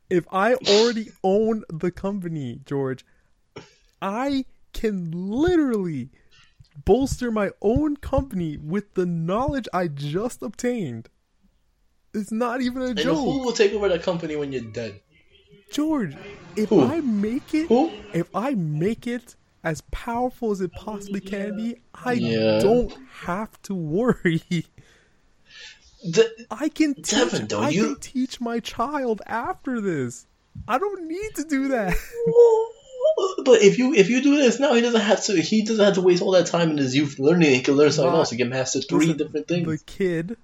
If 0.10 0.26
I 0.32 0.56
already 0.56 1.12
own 1.24 1.64
the 1.70 1.92
company, 1.92 2.60
George, 2.66 3.06
I 4.02 4.46
can 4.74 5.12
literally 5.12 6.10
bolster 6.86 7.32
my 7.32 7.52
own 7.62 7.98
company 7.98 8.58
with 8.58 8.94
the 8.94 9.06
knowledge 9.06 9.68
I 9.74 9.88
just 9.88 10.42
obtained. 10.42 11.10
It's 12.14 12.32
not 12.32 12.62
even 12.62 12.82
a 12.82 12.86
And 12.88 12.98
joke. 13.00 13.18
who 13.18 13.40
will 13.40 13.52
take 13.54 13.74
over 13.74 13.90
that 13.90 14.04
company 14.04 14.36
when 14.36 14.52
you're 14.52 14.62
dead? 14.64 15.02
George, 15.72 16.16
if 16.56 16.70
Who? 16.70 16.82
I 16.82 17.02
make 17.02 17.54
it, 17.54 17.68
Who? 17.68 17.92
if 18.14 18.34
I 18.36 18.56
make 18.56 19.06
it 19.06 19.36
as 19.64 19.82
powerful 19.92 20.52
as 20.52 20.62
it 20.62 20.72
possibly 20.72 21.20
can 21.20 21.56
be, 21.56 21.76
I 21.94 22.14
Yeah. 22.14 22.60
don't 22.60 22.92
have 23.12 23.62
to 23.64 23.76
worry. 23.76 24.42
The, 26.02 26.46
I 26.50 26.70
can 26.70 26.96
teach. 26.96 27.10
Devin, 27.12 27.48
though, 27.48 27.60
I 27.60 27.70
you- 27.70 27.84
can 27.88 28.00
teach 28.00 28.40
my 28.40 28.62
child 28.62 29.22
after 29.28 29.82
this. 29.82 30.26
I 30.68 30.78
don't 30.78 31.08
need 31.08 31.36
to 31.36 31.44
do 31.44 31.68
that. 31.68 31.94
But 33.50 33.64
if 33.64 33.80
you 33.80 33.94
if 33.96 34.10
you 34.12 34.22
do 34.22 34.36
this 34.38 34.60
now, 34.60 34.74
he 34.76 34.82
doesn't 34.82 35.02
have 35.02 35.24
to. 35.26 35.42
He 35.42 35.64
doesn't 35.64 35.84
have 35.84 35.96
to 35.96 36.02
waste 36.02 36.22
all 36.22 36.32
that 36.34 36.46
time 36.46 36.70
in 36.70 36.78
his 36.78 36.96
youth 36.96 37.18
learning. 37.18 37.50
He 37.52 37.62
can 37.62 37.74
learn 37.74 37.92
something 37.92 38.14
else. 38.14 38.30
He 38.30 38.38
can 38.38 38.50
master 38.50 38.80
three 38.80 39.08
Listen, 39.08 39.18
different 39.18 39.48
things. 39.48 39.68
The 39.68 39.84
kid, 39.86 40.38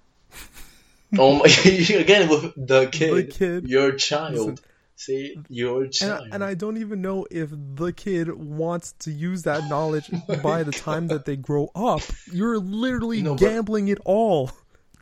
oh 1.20 1.36
my! 1.38 1.46
Again, 1.66 2.30
with 2.30 2.54
the 2.56 2.88
kid, 2.92 3.16
The 3.16 3.24
kid. 3.32 3.68
your 3.68 3.92
child. 3.92 4.34
Listen. 4.34 4.58
Say 4.98 5.36
your 5.50 5.84
and 5.84 5.94
child. 5.94 6.30
I, 6.32 6.36
and 6.36 6.44
I 6.44 6.56
don't 6.56 6.78
even 6.78 7.02
know 7.02 7.28
if 7.30 7.50
the 7.52 7.92
kid 7.94 8.34
wants 8.34 8.94
to 9.00 9.12
use 9.12 9.44
that 9.44 9.70
knowledge 9.70 10.10
oh 10.30 10.38
by 10.38 10.64
the 10.64 10.72
time 10.72 11.08
that 11.10 11.26
they 11.26 11.36
grow 11.36 11.70
up. 11.76 12.02
You're 12.32 12.58
literally 12.58 13.22
No, 13.22 13.36
but- 13.36 13.42
gambling 13.42 13.90
it 13.90 14.00
all. 14.06 14.52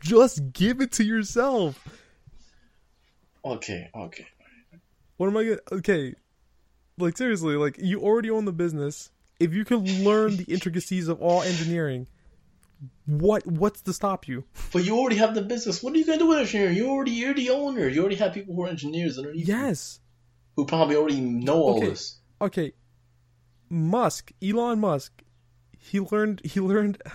Just 0.02 0.52
give 0.52 0.82
it 0.82 0.92
to 0.92 1.04
yourself. 1.04 1.78
okay, 3.44 3.88
okay. 3.94 4.26
What 5.16 5.28
am 5.28 5.36
I 5.36 5.44
gonna? 5.44 5.58
Okay, 5.72 6.14
like 6.98 7.16
seriously, 7.16 7.56
like 7.56 7.76
you 7.78 8.00
already 8.00 8.30
own 8.30 8.44
the 8.44 8.52
business. 8.52 9.10
If 9.40 9.52
you 9.52 9.64
can 9.64 9.84
learn 10.04 10.36
the 10.36 10.44
intricacies 10.44 11.08
of 11.08 11.20
all 11.20 11.42
engineering, 11.42 12.06
what 13.06 13.44
what's 13.46 13.80
to 13.82 13.92
stop 13.92 14.28
you? 14.28 14.44
But 14.72 14.84
you 14.84 14.96
already 14.98 15.16
have 15.16 15.34
the 15.34 15.42
business. 15.42 15.82
What 15.82 15.92
are 15.94 15.96
you 15.98 16.04
gonna 16.06 16.18
do 16.18 16.28
with 16.28 16.38
engineering? 16.38 16.76
You 16.76 16.88
already 16.90 17.10
you're 17.12 17.34
the 17.34 17.50
owner. 17.50 17.88
You 17.88 18.00
already 18.00 18.16
have 18.16 18.32
people 18.32 18.54
who 18.54 18.62
are 18.64 18.68
engineers 18.68 19.18
underneath. 19.18 19.48
you 19.48 19.54
Yes. 19.54 20.00
Who 20.56 20.66
probably 20.66 20.94
already 20.96 21.20
know 21.20 21.54
all 21.62 21.76
Okay. 21.78 21.88
this. 21.88 22.18
Okay. 22.40 22.72
Musk, 23.68 24.32
Elon 24.42 24.78
Musk, 24.80 25.22
he 25.78 25.98
learned. 26.00 26.40
He 26.44 26.60
learned. 26.60 27.02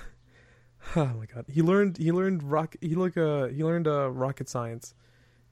Oh 0.95 1.05
my 1.19 1.25
god, 1.27 1.45
he 1.49 1.61
learned. 1.61 1.97
He 1.97 2.11
learned 2.11 2.41
rock. 2.41 2.75
He 2.81 2.95
like 2.95 3.15
uh 3.17 3.47
he 3.47 3.63
learned 3.65 3.85
uh 3.87 4.09
rocket 4.09 4.47
science 4.49 4.93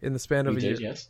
in 0.02 0.14
the 0.14 0.20
span 0.20 0.48
of 0.48 0.54
You 0.54 0.58
a 0.58 0.62
did, 0.62 0.80
year. 0.80 0.90
yes. 0.90 1.10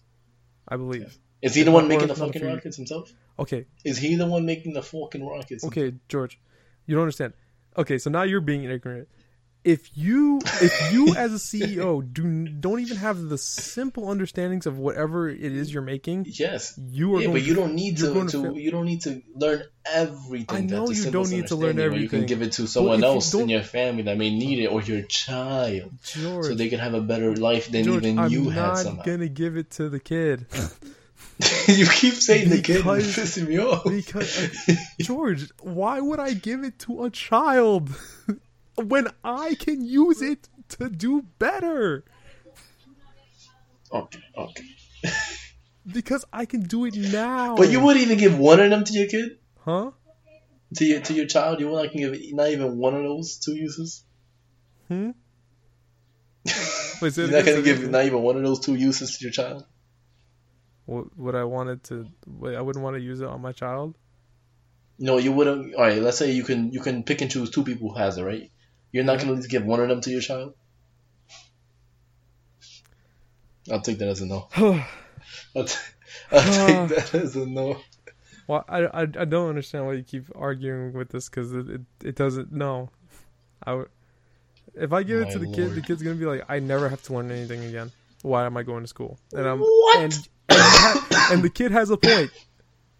I 0.68 0.76
believe. 0.76 1.18
Is 1.42 1.54
he 1.56 1.64
the 1.64 1.72
one 1.72 1.88
making 1.88 2.08
the 2.08 2.16
fucking 2.16 2.44
rockets 2.46 2.78
himself? 2.78 3.12
Okay, 3.40 3.66
Is 3.86 3.98
he 3.98 4.16
the 4.16 4.26
one 4.26 4.46
making 4.46 4.74
the 4.74 4.82
fucking 4.82 5.26
rockets? 5.26 5.64
okay, 5.66 5.94
George, 6.10 6.40
you 6.86 6.96
don't 6.96 7.04
understand. 7.04 7.34
Okay, 7.78 7.98
so 8.00 8.10
now 8.10 8.24
you're 8.24 8.42
being 8.42 8.64
ignorant. 8.64 9.08
If 9.64 9.98
you 9.98 10.40
if 10.44 10.94
you 10.94 11.14
as 11.18 11.34
a 11.34 11.38
CEO 11.38 12.02
do 12.14 12.48
don't 12.48 12.80
even 12.80 12.98
have 12.98 13.22
the 13.22 13.38
simple 13.38 14.10
understandings 14.10 14.66
of 14.66 14.78
whatever 14.78 15.28
it 15.30 15.40
is 15.42 15.74
you're 15.74 15.84
making, 15.84 16.26
Yes. 16.30 16.80
you 16.90 17.16
are 17.16 17.20
Yeah, 17.20 17.26
going 17.28 17.38
but 17.40 17.46
you 17.46 17.54
don't 17.54 17.76
need 17.76 17.98
to, 17.98 18.14
to 18.14 18.28
to 18.30 18.58
you 18.58 18.72
don't 18.72 18.86
need 18.86 19.02
to 19.02 19.22
learn 19.36 19.64
everything. 19.86 20.56
I 20.58 20.62
know 20.62 20.90
you 20.90 21.12
don't 21.12 21.30
need 21.30 21.48
to 21.48 21.56
learn 21.56 21.78
or 21.80 21.92
You 21.96 22.08
can 22.08 22.26
give 22.26 22.42
it 22.42 22.54
to 22.54 22.66
someone 22.68 23.04
else 23.04 23.34
in 23.34 23.50
your 23.50 23.62
family 23.64 24.04
that 24.04 24.18
may 24.18 24.30
need 24.30 24.60
it, 24.60 24.68
or 24.68 24.82
your 24.82 25.02
child, 25.02 25.92
George. 26.04 26.46
so 26.46 26.56
they 26.56 26.70
can 26.70 26.80
have 26.80 26.94
a 26.94 27.02
better 27.02 27.36
life 27.36 27.70
than 27.70 27.84
George, 27.84 28.06
even 28.06 28.20
I'm 28.20 28.32
you 28.32 28.50
had 28.50 28.62
not 28.62 28.78
somehow. 28.78 29.04
gonna 29.04 29.28
give 29.28 29.58
it 29.58 29.72
to 29.72 29.90
the 29.90 30.00
kid 30.00 30.46
you 31.76 31.86
keep 31.86 32.14
saying 32.14 32.50
the 32.50 32.62
kid 32.62 32.78
Because- 32.78 33.06
is 33.06 33.16
pissing 33.38 33.48
me 33.48 33.60
off. 33.60 33.84
because 33.84 34.70
uh, 34.70 34.74
George, 35.02 35.50
why 35.62 36.00
would 36.00 36.20
I 36.20 36.34
give 36.34 36.64
it 36.64 36.80
to 36.80 37.04
a 37.04 37.10
child 37.10 37.90
when 38.76 39.08
I 39.24 39.56
can 39.56 39.84
use 39.84 40.22
it 40.22 40.48
to 40.70 40.90
do 40.90 41.24
better? 41.40 42.04
okay, 43.92 44.20
okay. 44.38 44.64
Because 45.90 46.26
I 46.34 46.46
can 46.46 46.62
do 46.64 46.86
it 46.86 46.96
now. 46.96 47.56
But 47.56 47.70
you 47.70 47.80
wouldn't 47.80 48.06
even 48.06 48.18
give 48.18 48.38
one 48.38 48.60
of 48.60 48.70
them 48.70 48.84
to 48.84 48.94
your 48.94 49.08
kid, 49.08 49.38
huh? 49.64 49.92
to 50.76 50.86
your 50.86 51.00
to 51.00 51.14
your 51.14 51.26
child. 51.28 51.60
You 51.62 51.70
wouldn't 51.70 51.96
even 51.96 52.14
give 52.14 52.34
not 52.34 52.50
even 52.50 52.78
one 52.78 52.94
of 52.96 53.04
those 53.04 53.38
two 53.38 53.56
uses. 53.56 54.04
Hmm. 54.90 55.12
Wait, 57.02 57.14
say 57.14 57.24
You're 57.24 57.32
not 57.32 57.46
gonna 57.46 57.62
give 57.62 57.90
not 57.90 58.06
even 58.06 58.22
one 58.22 58.36
of 58.38 58.44
those 58.44 58.60
two 58.60 58.76
uses 58.76 59.18
to 59.18 59.24
your 59.24 59.32
child. 59.32 59.66
What, 60.88 61.18
what 61.18 61.36
I 61.36 61.44
wanted 61.44 61.84
to, 61.86 62.08
I 62.46 62.62
wouldn't 62.62 62.84
want 62.84 62.96
to 62.96 63.02
use 63.02 63.20
it 63.20 63.28
on 63.28 63.42
my 63.42 63.52
child. 63.52 63.96
No, 64.98 65.18
you 65.18 65.34
wouldn't. 65.34 65.76
All 65.76 65.82
right, 65.82 66.02
let's 66.02 66.18
say 66.18 66.32
you 66.32 66.44
can 66.44 66.72
you 66.72 66.80
can 66.80 67.04
pick 67.04 67.22
and 67.22 67.30
choose 67.30 67.52
two 67.52 67.64
people 67.64 67.90
who 67.90 67.98
has 67.98 68.18
it, 68.18 68.24
right? 68.24 68.50
You're 68.92 69.04
not 69.04 69.20
gonna 69.20 69.40
give 69.42 69.66
one 69.66 69.82
of 69.82 69.90
them 69.90 70.02
to 70.02 70.10
your 70.10 70.22
child. 70.22 70.54
I'll 73.70 73.82
take 73.82 74.00
that 74.00 74.08
as 74.08 74.22
a 74.22 74.26
no. 74.26 74.48
I'll, 74.56 75.66
t- 75.66 75.76
I'll 76.32 76.88
take 76.88 76.98
that 76.98 77.14
as 77.14 77.36
a 77.36 77.46
no. 77.46 77.78
Well, 78.48 78.64
I, 78.70 78.86
I, 78.86 79.02
I 79.02 79.26
don't 79.26 79.50
understand 79.50 79.86
why 79.86 79.94
you 79.94 80.04
keep 80.04 80.26
arguing 80.36 80.94
with 80.94 81.10
this 81.10 81.28
because 81.28 81.54
it, 81.54 81.70
it, 81.70 81.82
it 82.02 82.16
doesn't. 82.16 82.52
No, 82.54 82.90
I 83.62 83.74
would. 83.74 83.90
If 84.74 84.94
I 84.94 85.04
give 85.04 85.20
it 85.20 85.32
to 85.32 85.40
the 85.40 85.52
kid, 85.52 85.76
the 85.76 85.82
kid's 85.82 86.02
gonna 86.02 86.16
be 86.16 86.26
like, 86.26 86.46
I 86.48 86.60
never 86.60 86.88
have 86.88 87.04
to 87.04 87.14
learn 87.14 87.30
anything 87.30 87.66
again. 87.66 87.92
Why 88.22 88.46
am 88.46 88.56
I 88.56 88.64
going 88.64 88.84
to 88.84 88.88
school? 88.88 89.20
And 89.34 89.46
I'm 89.46 89.60
What? 89.60 90.00
and 90.00 90.28
and, 90.50 91.44
the 91.44 91.52
kid 91.54 91.72
has 91.72 91.90
a 91.90 91.98
point. 91.98 92.32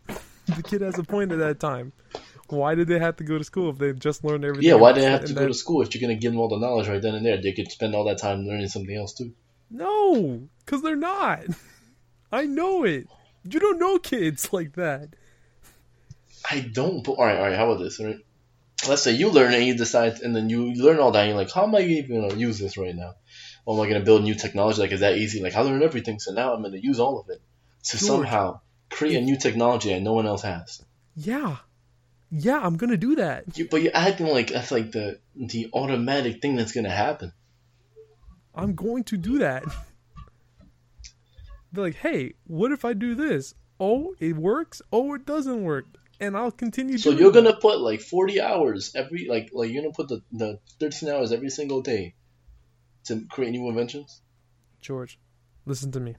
The 0.08 0.64
kid 0.64 0.82
has 0.82 0.98
a 0.98 1.04
point 1.04 1.32
at 1.32 1.40
that 1.40 1.60
time. 1.60 1.94
Why 2.50 2.76
did 2.76 2.88
they 2.88 3.00
have 3.00 3.18
to 3.18 3.24
go 3.24 3.38
to 3.38 3.44
school 3.44 3.70
if 3.70 3.78
they 3.78 3.92
just 3.94 4.24
learned 4.24 4.46
everything? 4.46 4.70
Yeah, 4.70 4.76
why 4.76 4.94
do 4.94 5.02
they 5.02 5.10
have 5.10 5.26
to 5.26 5.34
go 5.34 5.48
to 5.48 5.54
school 5.54 5.82
if 5.82 5.94
you're 5.94 6.02
gonna 6.02 6.20
give 6.20 6.32
them 6.32 6.40
all 6.40 6.48
the 6.48 6.58
knowledge 6.58 6.88
right 6.88 7.02
then 7.02 7.16
and 7.16 7.26
there? 7.26 7.42
They 7.42 7.52
could 7.52 7.72
spend 7.72 7.94
all 7.94 8.06
that 8.06 8.20
time 8.20 8.46
learning 8.46 8.70
something 8.70 8.96
else 8.96 9.14
too. 9.14 9.34
No, 9.70 10.48
because 10.66 10.82
they're 10.82 10.96
not. 10.96 11.44
I 12.32 12.46
know 12.46 12.84
it. 12.84 13.08
You 13.44 13.60
don't 13.60 13.80
know 13.80 14.00
kids 14.00 14.50
like 14.54 14.74
that. 14.74 15.10
I 16.50 16.60
don't. 16.60 17.04
But 17.04 17.14
all 17.14 17.26
right, 17.26 17.38
all 17.38 17.48
right. 17.48 17.58
How 17.58 17.70
about 17.70 17.84
this? 17.84 18.00
All 18.00 18.06
right. 18.06 18.20
Let's 18.88 19.02
say 19.02 19.12
you 19.12 19.30
learn 19.30 19.54
and 19.54 19.66
you 19.66 19.76
decide, 19.76 20.20
and 20.20 20.36
then 20.36 20.50
you 20.50 20.74
learn 20.74 21.00
all 21.00 21.12
that. 21.12 21.22
And 21.22 21.30
you're 21.30 21.38
like, 21.38 21.52
how 21.52 21.64
am 21.64 21.76
I 21.76 21.82
even 21.82 22.22
gonna 22.22 22.36
use 22.36 22.60
this 22.60 22.78
right 22.78 22.96
now? 22.96 23.16
Oh, 23.68 23.76
am 23.76 23.82
I 23.82 23.92
gonna 23.92 24.06
build 24.06 24.24
new 24.24 24.34
technology? 24.34 24.80
Like, 24.80 24.94
is 24.94 25.02
that 25.02 25.18
easy? 25.18 25.42
Like, 25.42 25.56
I 25.56 25.62
learned 25.62 25.84
everything, 25.84 26.20
so 26.20 26.32
now 26.32 26.54
I'm 26.54 26.62
gonna 26.62 26.78
use 26.78 27.00
all 27.00 27.20
of 27.20 27.30
it 27.30 27.42
to 27.84 27.98
George. 27.98 28.08
somehow 28.08 28.62
create 28.90 29.18
a 29.18 29.22
new 29.22 29.38
technology 29.38 29.90
that 29.90 30.02
no 30.02 30.14
one 30.14 30.26
else 30.26 30.44
has. 30.44 30.84
Yeah, 31.16 31.58
yeah, 32.32 32.62
I'm 32.62 32.78
gonna 32.78 32.98
do 32.98 33.18
that. 33.18 33.58
You, 33.58 33.68
but 33.70 33.82
you're 33.82 33.96
acting 33.96 34.28
like 34.28 34.52
that's 34.52 34.72
like 34.72 34.94
the 34.94 35.20
the 35.36 35.70
automatic 35.74 36.42
thing 36.42 36.56
that's 36.56 36.72
gonna 36.72 36.90
happen. 36.90 37.34
I'm 38.56 38.74
going 38.74 39.04
to 39.06 39.18
do 39.18 39.40
that. 39.40 39.66
They're 41.72 41.84
like, 41.84 41.96
hey, 41.96 42.34
what 42.46 42.72
if 42.72 42.86
I 42.86 42.94
do 42.94 43.16
this? 43.16 43.54
Oh, 43.80 44.16
it 44.20 44.36
works. 44.36 44.82
Oh, 44.92 45.14
it 45.14 45.26
doesn't 45.26 45.64
work, 45.64 45.86
and 46.20 46.36
I'll 46.36 46.52
continue. 46.52 46.98
So 46.98 47.12
you're 47.12 47.32
that. 47.32 47.44
gonna 47.44 47.56
put 47.56 47.80
like 47.80 48.02
40 48.02 48.42
hours 48.42 48.96
every 48.96 49.28
like 49.28 49.52
like 49.54 49.72
you're 49.72 49.84
gonna 49.84 49.94
put 49.94 50.08
the 50.08 50.22
the 50.32 50.60
13 50.80 51.10
hours 51.10 51.32
every 51.32 51.50
single 51.50 51.82
day 51.82 52.16
to 53.08 53.26
create 53.30 53.52
new 53.52 53.68
inventions. 53.70 54.22
George, 54.82 55.20
listen 55.66 55.92
to 55.94 56.00
me. 56.00 56.16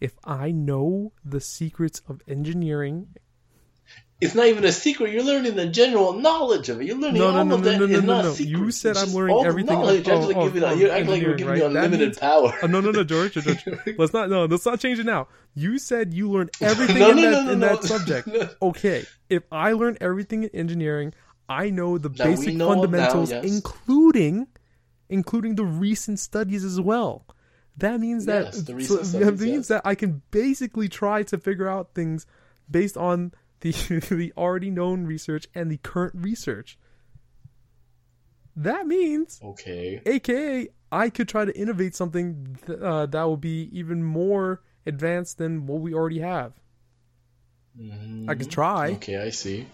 If 0.00 0.14
I 0.24 0.50
know 0.50 1.12
the 1.24 1.40
secrets 1.40 2.02
of 2.08 2.20
engineering, 2.28 3.08
It's 4.20 4.36
not 4.36 4.46
even 4.46 4.64
a 4.64 4.70
secret. 4.70 5.12
You're 5.12 5.24
learning 5.24 5.56
the 5.56 5.66
general 5.66 6.12
knowledge 6.12 6.68
of 6.68 6.80
it. 6.80 6.84
You're 6.86 6.96
learning 6.96 7.18
No, 7.20 7.26
all 7.28 7.44
no, 7.44 7.54
of 7.56 7.60
no, 7.62 7.70
that 7.70 7.78
no, 7.80 7.86
no, 7.86 8.00
no, 8.00 8.22
no. 8.22 8.34
You 8.34 8.70
said 8.70 8.92
It's 8.92 9.02
I'm 9.02 9.14
learning 9.14 9.44
everything 9.44 9.74
knowledge. 9.78 10.06
Of- 10.08 10.24
like 10.26 10.36
giving, 10.36 10.62
of- 10.62 10.78
you're 10.78 10.92
acting 10.92 11.10
like 11.10 11.22
you're 11.22 11.34
giving 11.34 11.52
right? 11.54 11.60
That 11.60 11.66
unlimited 11.84 12.08
means- 12.08 12.18
power. 12.18 12.52
Oh, 12.62 12.66
no, 12.68 12.80
no, 12.80 12.90
no, 12.92 13.02
George, 13.04 13.34
George. 13.34 13.64
Let's 13.98 14.12
not. 14.12 14.30
No, 14.30 14.44
let's 14.44 14.64
not 14.64 14.78
change 14.78 14.98
it 15.00 15.06
now. 15.06 15.26
You 15.54 15.78
said 15.78 16.14
you 16.14 16.30
learned 16.30 16.50
everything 16.60 16.98
No, 17.00 17.10
in, 17.10 17.16
no, 17.16 17.30
that, 17.30 17.44
no, 17.46 17.52
in 17.52 17.60
that 17.60 17.82
subject. 17.84 18.28
Okay, 18.62 19.04
if 19.28 19.42
I 19.50 19.72
learn 19.72 19.98
everything 20.00 20.44
in 20.44 20.50
engineering, 20.50 21.14
I 21.48 21.70
know 21.70 21.98
the 21.98 22.08
Now, 22.08 22.24
basic 22.24 22.54
know 22.54 22.68
now, 22.74 22.80
fundamentals, 22.82 23.30
yes. 23.32 23.44
including 23.44 24.46
including 25.12 25.54
the 25.54 25.64
recent 25.64 26.18
studies 26.18 26.64
as 26.64 26.80
well. 26.80 27.26
That 27.76 28.00
means 28.00 28.26
that 28.26 28.44
Yes, 28.46 28.66
so 28.66 28.74
recent 28.74 29.12
that 29.20 29.38
means 29.38 29.68
that 29.68 29.82
I 29.84 29.94
can 29.94 30.22
basically 30.30 30.88
try 30.88 31.22
to 31.24 31.38
figure 31.38 31.68
out 31.68 31.94
things 31.94 32.26
based 32.70 32.96
on 32.96 33.32
the 33.60 33.70
the 34.10 34.32
already 34.36 34.70
known 34.70 35.04
research 35.06 35.46
and 35.54 35.70
the 35.70 35.78
current 35.78 36.14
research. 36.16 36.78
That 38.56 38.86
means 38.86 39.40
Okay. 39.42 40.02
aka 40.04 40.68
I 40.90 41.08
could 41.08 41.28
try 41.28 41.46
to 41.46 41.58
innovate 41.58 41.94
something 41.94 42.58
th- 42.66 42.78
uh, 42.78 43.06
that 43.06 43.22
will 43.22 43.38
be 43.38 43.70
even 43.72 44.04
more 44.04 44.60
advanced 44.84 45.38
than 45.38 45.66
what 45.66 45.80
we 45.80 45.94
already 45.94 46.18
have. 46.18 46.52
I 48.28 48.34
could 48.34 48.50
try. 48.50 48.90
Okay, 49.00 49.16
I 49.16 49.30
see. 49.30 49.66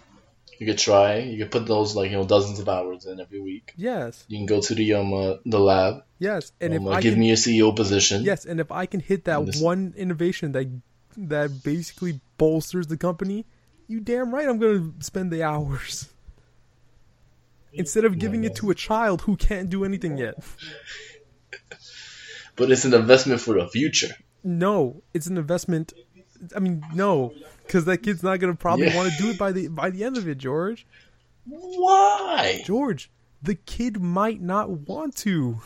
You 0.57 0.65
could 0.65 0.77
try. 0.77 1.19
You 1.19 1.37
could 1.43 1.51
put 1.51 1.65
those 1.67 1.95
like 1.95 2.11
you 2.11 2.17
know 2.17 2.25
dozens 2.25 2.59
of 2.59 2.67
hours 2.67 3.05
in 3.05 3.19
every 3.19 3.39
week. 3.39 3.73
Yes, 3.77 4.25
You 4.27 4.37
can 4.39 4.45
go 4.45 4.59
to 4.61 4.75
the 4.75 4.93
um 4.93 5.13
uh, 5.13 5.35
the 5.45 5.59
lab. 5.59 6.03
yes, 6.19 6.51
and 6.59 6.73
um, 6.73 6.81
if 6.81 6.87
uh, 6.87 6.91
I 6.95 7.01
give 7.01 7.13
can, 7.13 7.19
me 7.21 7.31
a 7.31 7.35
CEO 7.35 7.75
position. 7.75 8.23
yes, 8.23 8.45
and 8.45 8.59
if 8.59 8.71
I 8.71 8.85
can 8.85 8.99
hit 8.99 9.25
that 9.25 9.45
this- 9.45 9.61
one 9.61 9.93
innovation 9.95 10.51
that 10.53 10.67
that 11.17 11.63
basically 11.63 12.19
bolsters 12.37 12.87
the 12.87 12.97
company, 12.97 13.45
you 13.87 13.99
damn 13.99 14.33
right 14.33 14.47
I'm 14.47 14.57
going 14.59 14.93
to 14.99 15.05
spend 15.05 15.31
the 15.31 15.43
hours 15.43 16.09
instead 17.73 18.03
of 18.05 18.17
giving 18.19 18.43
it 18.43 18.55
to 18.55 18.69
a 18.71 18.75
child 18.75 19.21
who 19.21 19.35
can't 19.37 19.69
do 19.69 19.83
anything 19.85 20.17
yet. 20.17 20.35
But 22.55 22.71
it's 22.71 22.83
an 22.83 22.93
investment 22.93 23.39
for 23.39 23.53
the 23.53 23.67
future. 23.69 24.09
No, 24.43 25.01
it's 25.13 25.27
an 25.27 25.37
investment. 25.37 25.93
I 26.55 26.59
mean, 26.59 26.83
no, 26.93 27.33
because 27.65 27.85
that 27.85 27.99
kid's 27.99 28.23
not 28.23 28.39
going 28.39 28.53
to 28.53 28.57
probably 28.57 28.87
Yeah. 28.87 28.95
want 28.97 29.11
to 29.11 29.17
do 29.23 29.29
it 29.29 29.37
by 29.37 29.51
the 29.51 29.67
by 29.67 29.89
the 29.89 30.03
end 30.03 30.17
of 30.17 30.27
it, 30.27 30.37
George. 30.37 30.85
Why? 31.45 32.61
George, 32.65 33.09
the 33.41 33.55
kid 33.55 34.01
might 34.01 34.41
not 34.41 34.69
want 34.69 35.15
to. 35.17 35.61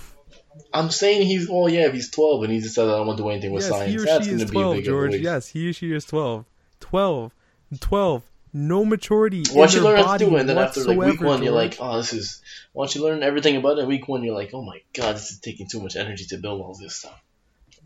I'm 0.73 0.89
saying 0.91 1.27
he's 1.27 1.47
oh 1.49 1.67
yeah, 1.67 1.87
if 1.87 1.93
he's 1.93 2.09
12 2.11 2.43
and 2.43 2.53
he 2.53 2.59
decides 2.59 2.89
I 2.89 2.97
don't 2.97 3.07
want 3.07 3.17
to 3.17 3.23
do 3.23 3.29
anything 3.29 3.51
with 3.51 3.63
yes, 3.63 3.71
science, 3.71 3.91
he 3.91 3.97
or 3.97 4.05
that's 4.05 4.25
she 4.25 4.31
going 4.31 4.41
is 4.41 4.45
to 4.47 4.51
be 4.51 4.57
a 4.59 4.61
12, 4.61 4.75
big 4.77 4.85
George. 4.85 5.11
waste. 5.11 5.23
Yes, 5.23 5.47
he 5.47 5.69
or 5.69 5.73
she 5.73 5.91
is 5.93 6.05
12. 6.05 6.45
12. 6.79 7.31
12. 7.79 8.23
No 8.55 8.85
maturity 8.85 9.43
Once 9.51 9.73
you 9.73 9.81
learn 9.81 9.97
how 10.03 10.15
to 10.15 10.25
do 10.25 10.35
it, 10.35 10.41
and 10.41 10.49
then 10.49 10.59
after 10.59 10.83
like 10.83 10.97
week 10.99 11.21
one, 11.21 11.41
you're 11.41 11.53
like, 11.53 11.77
oh, 11.79 11.97
this 11.97 12.13
is. 12.13 12.39
Once 12.71 12.93
you 12.93 13.03
learn 13.03 13.23
everything 13.23 13.55
about 13.55 13.79
it, 13.79 13.87
week 13.87 14.07
one, 14.07 14.23
you're 14.23 14.35
like, 14.35 14.51
oh 14.53 14.61
my 14.61 14.79
god, 14.93 15.15
this 15.15 15.31
is 15.31 15.39
taking 15.39 15.67
too 15.67 15.81
much 15.81 15.95
energy 15.95 16.25
to 16.25 16.37
build 16.37 16.61
all 16.61 16.75
this 16.79 16.97
stuff. 16.97 17.19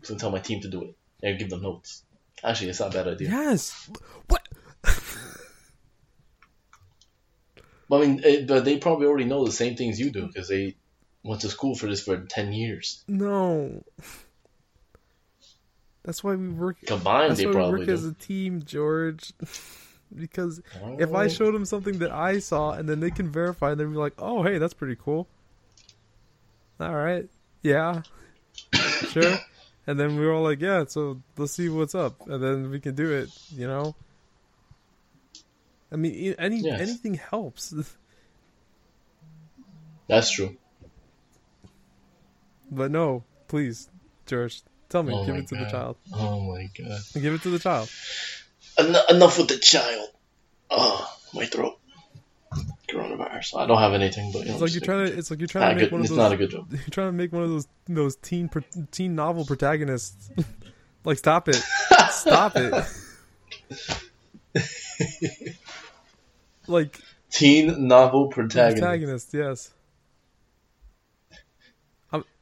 So 0.02 0.14
I 0.14 0.18
tell 0.18 0.30
my 0.30 0.40
team 0.40 0.60
to 0.60 0.68
do 0.68 0.82
it 0.82 0.94
and 1.22 1.38
give 1.38 1.48
them 1.48 1.62
notes. 1.62 2.02
Actually, 2.44 2.70
it's 2.70 2.80
not 2.80 2.94
a 2.94 2.98
bad 2.98 3.08
idea. 3.08 3.28
Yes. 3.30 3.90
What? 4.28 4.42
I 7.90 8.00
mean, 8.00 8.20
it, 8.22 8.46
but 8.46 8.64
they 8.64 8.76
probably 8.78 9.06
already 9.06 9.24
know 9.24 9.44
the 9.44 9.52
same 9.52 9.74
things 9.76 9.98
you 9.98 10.10
do 10.10 10.26
because 10.26 10.48
they 10.48 10.76
went 11.22 11.40
to 11.40 11.48
school 11.48 11.74
for 11.74 11.86
this 11.86 12.02
for 12.02 12.18
ten 12.18 12.52
years. 12.52 13.02
No. 13.08 13.82
That's 16.04 16.22
why 16.22 16.34
we 16.36 16.48
work. 16.48 16.76
Combined, 16.86 17.30
That's 17.30 17.40
they 17.40 17.46
why 17.46 17.50
we 17.52 17.56
probably 17.56 17.80
work 17.80 17.88
as 17.88 18.04
a 18.04 18.12
team, 18.14 18.62
George. 18.64 19.32
because 20.14 20.60
if 20.98 21.12
I 21.14 21.24
Oh. 21.24 21.28
showed 21.28 21.54
them 21.54 21.64
something 21.64 21.98
that 21.98 22.10
I 22.12 22.38
saw 22.38 22.72
and 22.72 22.88
then 22.88 23.00
they 23.00 23.10
can 23.10 23.30
verify, 23.30 23.74
they'd 23.74 23.84
be 23.84 23.90
like, 23.96 24.14
"Oh, 24.18 24.42
hey, 24.42 24.58
that's 24.58 24.74
pretty 24.74 24.96
cool." 24.96 25.26
All 26.80 26.94
right, 26.94 27.28
yeah, 27.62 28.02
sure. 29.10 29.38
And 29.88 29.98
then 29.98 30.16
we 30.16 30.26
were 30.26 30.34
all 30.34 30.42
like, 30.42 30.60
"Yeah, 30.60 30.84
so 30.86 31.22
let's 31.38 31.52
see 31.52 31.70
what's 31.70 31.94
up," 31.94 32.28
and 32.28 32.42
then 32.42 32.68
we 32.68 32.78
can 32.78 32.94
do 32.94 33.10
it. 33.10 33.30
You 33.48 33.66
know. 33.66 33.96
I 35.90 35.96
mean, 35.96 36.34
any 36.38 36.60
Yes. 36.60 36.80
anything 36.80 37.14
helps. 37.14 37.72
That's 40.08 40.30
true. 40.30 40.56
But 42.70 42.90
no, 42.90 43.24
please, 43.48 43.88
George, 44.26 44.62
Tell 44.88 45.02
me. 45.02 45.12
Oh 45.12 45.26
give 45.26 45.36
it 45.36 45.48
to 45.48 45.56
the 45.56 45.66
child. 45.66 45.96
Oh 46.14 46.40
my 46.40 46.68
god. 46.76 47.00
Give 47.14 47.34
it 47.34 47.42
to 47.42 47.50
the 47.50 47.58
child. 47.58 47.90
En- 48.78 48.96
enough 49.10 49.36
with 49.38 49.48
the 49.48 49.58
child. 49.58 50.08
Oh, 50.70 51.14
my 51.34 51.44
throat. 51.44 51.78
Coronavirus. 53.28 53.60
I 53.60 53.66
don't 53.66 53.78
have 53.78 53.92
anything, 53.94 54.30
but 54.32 54.40
you 54.40 54.44
know, 54.46 54.52
It's 54.52 54.62
like 54.62 54.72
you're 54.72 54.80
trying 54.80 55.06
to. 55.06 55.18
It's 55.18 55.30
like 55.30 55.40
you're 55.40 55.46
trying 55.48 55.70
to 55.76 55.82
make 55.82 55.90
good. 55.90 55.92
one 55.92 56.00
of 56.00 56.04
It's 56.04 56.10
those. 56.10 56.18
not 56.18 56.32
a 56.32 56.36
good 56.36 56.50
joke. 56.50 56.66
You're 56.70 56.80
trying 56.90 57.08
to 57.08 57.12
make 57.12 57.32
one 57.32 57.42
of 57.42 57.50
those 57.50 57.68
those 57.86 58.16
teen 58.16 58.50
teen 58.90 59.14
novel 59.14 59.44
protagonists. 59.44 60.30
like, 61.04 61.18
stop 61.18 61.48
it! 61.48 61.62
Stop 62.10 62.52
it! 62.56 62.84
like 66.66 66.98
Teen 67.30 67.86
novel 67.86 68.28
protagonist. 68.28 68.82
protagonist, 68.82 69.34
yes. 69.34 69.70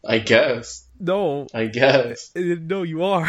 I 0.09 0.19
guess. 0.21 0.85
No, 1.01 1.49
I 1.53 1.67
guess. 1.67 2.31
no, 2.37 2.85
you 2.85 3.03
are. 3.03 3.29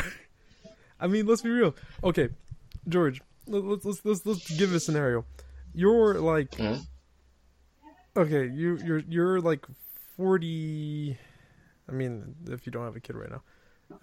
I 1.00 1.08
mean, 1.08 1.26
let's 1.26 1.42
be 1.42 1.50
real. 1.50 1.74
Okay, 2.04 2.30
George, 2.88 3.20
let- 3.48 3.64
let's 3.64 3.84
let's 3.84 4.06
let's 4.06 4.24
let's 4.28 4.58
give 4.58 4.72
a 4.76 4.80
scenario. 4.80 5.26
You're 5.74 6.20
like, 6.20 6.52
Mhm. 6.52 6.86
Okay, 8.18 8.48
you 8.48 8.78
you're 8.84 9.00
you're 9.08 9.42
like 9.42 9.66
forty. 10.16 11.18
I 11.88 11.92
mean, 11.92 12.36
if 12.50 12.66
you 12.66 12.72
don't 12.72 12.84
have 12.86 12.96
a 12.96 13.00
kid 13.00 13.16
right 13.16 13.30
now, 13.30 13.44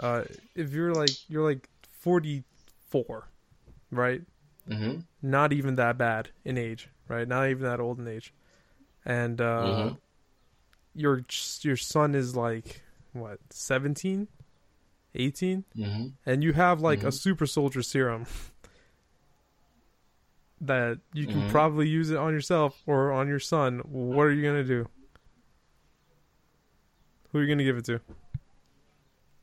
uh, 0.01 0.23
if 0.55 0.73
you're 0.73 0.93
like 0.95 1.17
you're 1.29 1.43
like 1.45 1.69
forty 1.91 2.45
four, 2.89 3.29
right? 3.91 4.23
hmm 4.67 4.97
Not 5.23 5.53
even 5.53 5.75
that 5.77 5.99
bad 5.99 6.31
in 6.45 6.57
age, 6.59 6.89
right? 7.09 7.27
Not 7.27 7.49
even 7.49 7.65
that 7.65 7.81
old 7.81 7.99
in 7.99 8.09
age, 8.09 8.33
and 9.05 9.41
uh, 9.41 9.63
Mhm. 9.65 9.97
your 10.95 11.25
your 11.63 11.77
son 11.77 12.15
is 12.15 12.37
like 12.37 12.83
what 13.13 13.39
17 13.51 14.29
18 15.15 15.65
hmm 15.75 16.07
and 16.27 16.43
you 16.43 16.53
have 16.53 16.81
like 16.81 17.05
a 17.05 17.09
Mhm. 17.09 17.21
super 17.21 17.47
soldier 17.47 17.83
serum 17.83 18.27
that 20.67 20.99
you 21.13 21.27
can 21.27 21.43
Mhm. 21.43 21.51
probably 21.51 21.89
use 21.89 22.11
it 22.11 22.17
on 22.17 22.33
yourself 22.33 22.83
or 22.87 23.13
on 23.13 23.29
your 23.29 23.39
son 23.41 23.81
what 23.85 24.23
are 24.27 24.33
you 24.33 24.43
going 24.43 24.63
to 24.63 24.69
do 24.77 24.89
who 27.31 27.39
are 27.39 27.43
you 27.43 27.47
going 27.49 27.59
to 27.59 27.65
give 27.65 27.77
it 27.77 27.85
to 27.87 28.01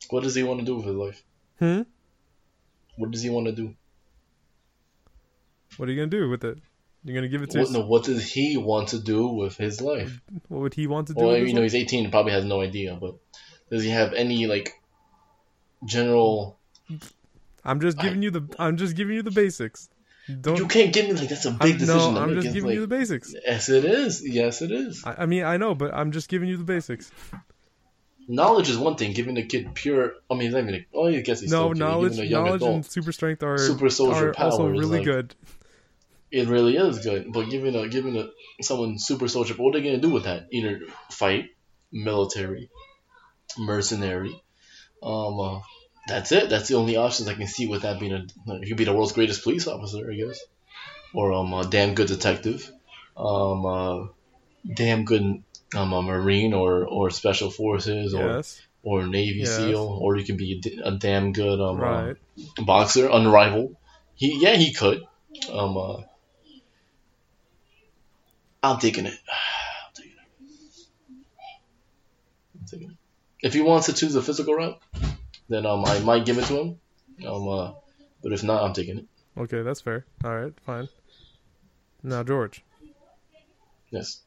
What 0.09 0.23
does 0.23 0.35
he 0.35 0.43
want 0.43 0.59
to 0.59 0.65
do 0.65 0.75
with 0.77 0.85
his 0.85 0.95
life? 0.95 1.23
hmm 1.59 1.81
What 2.97 3.11
does 3.11 3.21
he 3.21 3.29
want 3.29 3.47
to 3.47 3.51
do? 3.53 3.75
what 5.77 5.87
are 5.87 5.91
you 5.91 5.97
going 5.97 6.09
to 6.09 6.17
do 6.17 6.29
with 6.29 6.43
it 6.43 6.57
you're 7.03 7.13
going 7.15 7.23
to 7.23 7.29
give 7.29 7.41
it 7.41 7.49
to 7.51 7.57
What, 7.59 7.67
his- 7.67 7.75
no, 7.77 7.85
what 7.85 8.03
does 8.03 8.31
he 8.31 8.57
want 8.57 8.89
to 8.89 8.99
do 8.99 9.27
with 9.27 9.57
his 9.57 9.81
life? 9.81 10.21
what 10.47 10.61
would 10.61 10.73
he 10.73 10.87
want 10.87 11.07
to 11.07 11.13
do 11.13 11.23
Well, 11.25 11.37
you 11.37 11.53
know, 11.53 11.61
he's 11.61 11.75
18 11.75 12.03
and 12.05 12.11
probably 12.11 12.31
has 12.33 12.45
no 12.45 12.61
idea, 12.61 12.95
but 12.99 13.15
does 13.69 13.83
he 13.83 13.89
have 13.89 14.13
any, 14.13 14.47
like, 14.47 14.73
general. 15.85 16.59
i'm 17.63 17.79
just 17.79 17.97
I- 17.99 18.01
giving 18.03 18.21
you 18.21 18.31
the 18.31 18.43
i'm 18.59 18.75
just 18.77 18.95
giving 18.95 19.15
you 19.15 19.21
the 19.23 19.31
basics 19.31 19.89
don't 20.41 20.57
You 20.57 20.67
can't 20.67 20.93
give 20.93 21.07
me, 21.07 21.13
like, 21.13 21.29
that's 21.29 21.45
a 21.45 21.51
big 21.51 21.73
I'm, 21.73 21.77
decision 21.79 22.13
no 22.13 22.21
i'm 22.21 22.33
just 22.35 22.53
giving 22.53 22.65
like, 22.65 22.75
you 22.75 22.81
the 22.81 22.87
basics 22.87 23.33
Yes, 23.45 23.69
it 23.69 23.85
is. 23.85 24.21
Yes, 24.25 24.61
it 24.61 24.71
is. 24.71 25.03
I, 25.05 25.23
I 25.23 25.25
mean 25.25 25.43
i 25.43 25.57
know 25.57 25.75
but 25.75 25.93
i'm 25.93 26.11
just 26.11 26.29
giving 26.29 26.47
you 26.47 26.57
the 26.57 26.63
basics 26.63 27.11
Knowledge 28.27 28.69
is 28.69 28.77
one 28.77 28.95
thing. 28.95 29.13
Giving 29.13 29.37
a 29.37 29.43
kid 29.43 29.73
pure. 29.73 30.13
I 30.29 30.35
mean, 30.35 30.51
not 30.51 30.61
even. 30.61 30.75
A, 30.75 30.85
oh, 30.93 31.07
I 31.07 31.19
guess 31.21 31.41
he's 31.41 31.51
no 31.51 31.73
knowledge 31.73 32.13
Giving 32.13 32.27
a 32.27 32.29
young 32.29 32.45
knowledge 32.45 32.61
adult, 32.61 32.75
and 32.75 32.85
super 32.85 33.11
strength 33.11 33.43
are 33.43 33.57
super 33.57 33.89
soldier 33.89 34.29
are 34.29 34.33
power 34.33 34.51
also 34.51 34.67
really 34.67 34.99
like, 34.99 35.05
good 35.05 35.35
It 36.31 36.47
really 36.47 36.77
is 36.77 36.99
good, 36.99 37.33
but 37.33 37.49
giving 37.49 37.75
a 37.75 37.89
giving 37.89 38.15
a 38.17 38.29
someone 38.63 38.99
super 38.99 39.27
soldier, 39.27 39.55
what 39.55 39.75
are 39.75 39.79
they 39.79 39.85
gonna 39.85 40.01
do 40.01 40.11
with 40.11 40.23
that? 40.23 40.47
Either 40.51 40.81
fight, 41.09 41.49
military, 41.91 42.69
mercenary. 43.57 44.41
Um, 45.03 45.39
uh, 45.39 45.59
that's 46.07 46.31
it. 46.31 46.49
That's 46.49 46.67
the 46.67 46.75
only 46.75 46.97
options 46.97 47.27
I 47.27 47.33
can 47.33 47.47
see 47.47 47.67
with 47.67 47.83
that 47.83 47.99
being 47.99 48.13
a. 48.13 48.25
You 48.59 48.67
could 48.67 48.77
be 48.77 48.85
the 48.85 48.93
world's 48.93 49.13
greatest 49.13 49.43
police 49.43 49.67
officer, 49.67 50.11
I 50.11 50.15
guess, 50.15 50.39
or 51.13 51.33
um, 51.33 51.53
a 51.53 51.65
damn 51.65 51.95
good 51.95 52.07
detective, 52.07 52.69
um, 53.17 53.65
uh, 53.65 54.07
damn 54.75 55.05
good 55.05 55.43
um, 55.75 55.93
a 55.93 56.01
marine 56.01 56.53
or 56.53 56.85
or 56.85 57.09
special 57.09 57.51
forces 57.51 58.13
or 58.13 58.27
yes 58.27 58.61
or 58.83 59.05
Navy 59.05 59.39
Yes. 59.39 59.55
SEAL, 59.55 59.99
or 60.01 60.17
you 60.17 60.25
can 60.25 60.37
be 60.37 60.61
a 60.83 60.91
damn 60.91 61.33
good 61.33 61.59
um, 61.59 61.81
uh, 61.81 62.13
boxer, 62.63 63.09
unrivaled. 63.09 63.75
He 64.15 64.39
yeah, 64.41 64.55
he 64.55 64.73
could. 64.73 65.03
Um, 65.51 65.77
uh, 65.77 66.01
I'm 68.63 68.79
taking 68.79 69.05
it. 69.11 69.13
I'm 69.13 69.93
taking 69.93 70.11
it. 70.11 70.47
I'm 72.55 72.65
taking 72.67 72.89
it. 72.91 72.97
If 73.43 73.53
he 73.53 73.61
wants 73.61 73.87
to 73.87 73.93
choose 73.93 74.13
the 74.13 74.21
physical 74.21 74.53
route, 74.53 74.79
then 75.53 75.65
um, 75.65 75.83
I 75.85 75.99
might 75.99 76.25
give 76.25 76.37
it 76.37 76.45
to 76.45 76.59
him. 76.59 76.79
Um, 77.27 77.47
uh, 77.47 77.71
but 78.23 78.31
if 78.33 78.43
not, 78.43 78.63
I'm 78.63 78.73
taking 78.73 78.97
it. 78.99 79.05
Okay, 79.37 79.61
that's 79.61 79.81
fair. 79.81 80.05
All 80.23 80.35
right, 80.35 80.53
fine. 80.65 80.87
Now, 82.03 82.23
George, 82.23 82.63
Yes, 83.91 84.21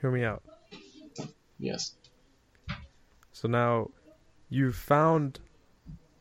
hear 0.00 0.10
me 0.10 0.24
out. 0.24 0.42
yes. 1.58 1.94
So 3.32 3.48
now, 3.48 3.90
you 4.50 4.72
found, 4.72 5.38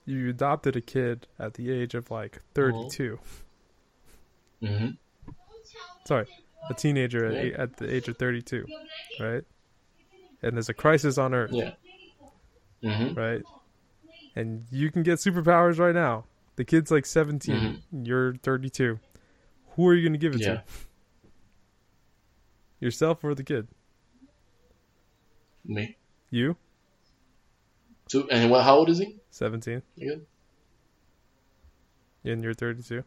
you 0.05 0.29
adopted 0.29 0.75
a 0.75 0.81
kid 0.81 1.27
at 1.39 1.55
the 1.55 1.71
age 1.71 1.93
of 1.95 2.09
like 2.11 2.39
32. 2.53 3.19
hmm 4.61 4.87
Sorry, 6.05 6.25
a 6.69 6.73
teenager 6.73 7.25
at, 7.25 7.33
Yeah. 7.33 7.39
eight, 7.41 7.53
at 7.55 7.77
the 7.77 7.93
age 7.93 8.07
of 8.07 8.17
32, 8.17 8.65
right? 9.19 9.43
And 10.41 10.55
there's 10.55 10.69
a 10.69 10.73
crisis 10.73 11.17
on 11.17 11.33
Earth, 11.33 11.51
Yeah. 11.53 11.71
Hmm 12.83 13.13
right? 13.13 13.41
And 14.35 14.65
you 14.71 14.91
can 14.91 15.03
get 15.03 15.19
superpowers 15.19 15.79
right 15.79 15.93
now. 15.95 16.25
The 16.55 16.65
kid's 16.65 16.91
like 16.91 17.05
17. 17.05 17.55
Mm-hmm. 17.55 18.05
You're 18.05 18.35
32. 18.35 18.99
Who 19.75 19.87
are 19.87 19.93
you 19.95 20.01
going 20.01 20.13
to 20.13 20.19
give 20.19 20.35
it 20.35 20.41
Yeah. 20.41 20.55
to? 20.55 20.63
Yourself 22.79 23.23
or 23.23 23.33
the 23.33 23.43
kid? 23.43 23.67
Me. 25.65 25.95
You? 26.29 26.57
So, 28.09 28.27
and 28.27 28.51
what? 28.51 28.63
How 28.63 28.75
old 28.75 28.89
is 28.89 28.99
he? 28.99 29.17
17. 29.31 29.81
Yeah. 29.95 30.15
And 32.25 32.43
you're 32.43 32.53
32. 32.53 33.03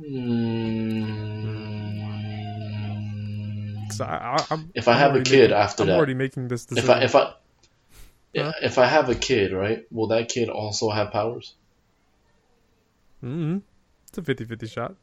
Mm, 0.00 1.63
So 3.96 4.04
I, 4.04 4.44
I, 4.50 4.58
If 4.74 4.88
I 4.88 4.92
I'm 4.92 4.98
have 4.98 5.14
a 5.16 5.22
kid 5.22 5.40
making- 5.50 5.52
after 5.56 5.82
I'm 5.82 5.88
that, 5.88 5.96
already 5.96 6.14
making 6.14 6.48
this 6.48 6.64
if 6.64 6.68
decision. 6.68 6.90
I 6.90 7.02
if 7.04 7.14
I 7.14 7.32
Huh? 8.36 8.52
if 8.62 8.78
I 8.78 8.86
have 8.86 9.08
a 9.08 9.14
kid, 9.14 9.52
right? 9.52 9.84
Will 9.92 10.08
that 10.08 10.28
kid 10.28 10.48
also 10.48 10.90
have 10.90 11.12
powers? 11.12 11.54
hmm 13.20 13.58
It's 14.08 14.18
a 14.18 14.22
50-50 14.22 14.66
shot. 14.70 14.96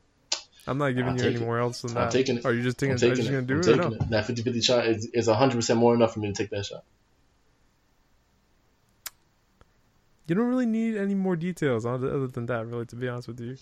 I'm 0.67 0.77
not 0.77 0.89
giving 0.89 1.13
I'll 1.13 1.17
you 1.17 1.23
any 1.23 1.35
it. 1.37 1.41
more 1.41 1.57
else 1.57 1.81
than 1.81 1.91
I'm 1.97 2.03
that. 2.05 2.11
taking 2.11 2.37
it. 2.37 2.45
Are 2.45 2.53
you 2.53 2.61
just 2.61 2.77
taking? 2.77 2.91
I'm 2.93 2.97
Are 2.97 3.05
you 3.07 3.15
taking 3.15 3.15
just 3.15 3.29
it. 3.29 3.31
gonna 3.31 3.47
do 3.47 3.53
I'm 3.55 3.59
it 3.61 3.67
or 3.67 3.77
taking 3.77 3.97
no? 3.99 4.03
it. 4.05 4.09
That 4.09 4.25
50 4.25 4.41
50 4.43 4.61
shot 4.61 4.85
is, 4.85 5.05
is 5.13 5.27
100% 5.27 5.77
more 5.77 5.95
enough 5.95 6.13
for 6.13 6.19
me 6.19 6.27
to 6.27 6.33
take 6.33 6.49
that 6.51 6.65
shot. 6.65 6.83
You 10.27 10.35
don't 10.35 10.47
really 10.47 10.65
need 10.65 10.95
any 10.97 11.15
more 11.15 11.35
details 11.35 11.85
on 11.85 11.95
other 11.95 12.27
than 12.27 12.45
that, 12.45 12.65
really. 12.67 12.85
To 12.85 12.95
be 12.95 13.07
honest 13.09 13.27
with 13.27 13.39
you, 13.39 13.57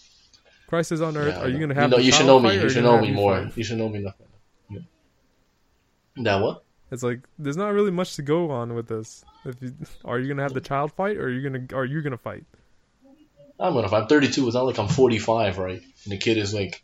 Crisis 0.67 0.99
on 1.01 1.15
Earth. 1.17 1.35
Yeah, 1.37 1.43
are 1.43 1.49
you 1.49 1.59
gonna 1.59 1.73
have? 1.73 1.89
You, 1.91 1.97
know, 1.97 2.03
you 2.03 2.11
should 2.11 2.25
know 2.27 2.39
me. 2.39 2.53
You 2.59 2.69
should 2.69 2.83
know 2.83 2.99
me 3.01 3.11
more. 3.11 3.43
fight? 3.45 3.57
You 3.57 3.63
should 3.63 3.77
know 3.77 3.89
me 3.89 3.99
enough. 3.99 4.15
That 6.19 6.41
what? 6.41 6.63
It's 6.91 7.03
like 7.03 7.21
there's 7.37 7.57
not 7.57 7.73
really 7.73 7.91
much 7.91 8.15
to 8.15 8.21
go 8.21 8.49
on 8.51 8.73
with 8.73 8.87
this. 8.87 9.23
If 9.45 9.61
you, 9.61 9.73
are 10.05 10.19
you 10.19 10.27
gonna 10.27 10.41
have 10.43 10.53
the 10.53 10.61
child 10.61 10.91
fight, 10.93 11.17
or 11.17 11.23
are 11.23 11.29
you 11.29 11.41
gonna 11.47 11.65
are 11.73 11.85
you 11.85 12.01
gonna 12.01 12.17
fight? 12.17 12.43
I'm 13.59 13.73
gonna. 13.73 13.87
If 13.87 13.93
I'm 13.93 14.07
32, 14.07 14.45
it's 14.47 14.55
not 14.55 14.65
like 14.65 14.79
I'm 14.79 14.87
45, 14.87 15.57
right? 15.57 15.81
And 16.03 16.11
the 16.11 16.17
kid 16.17 16.37
is 16.37 16.53
like, 16.53 16.83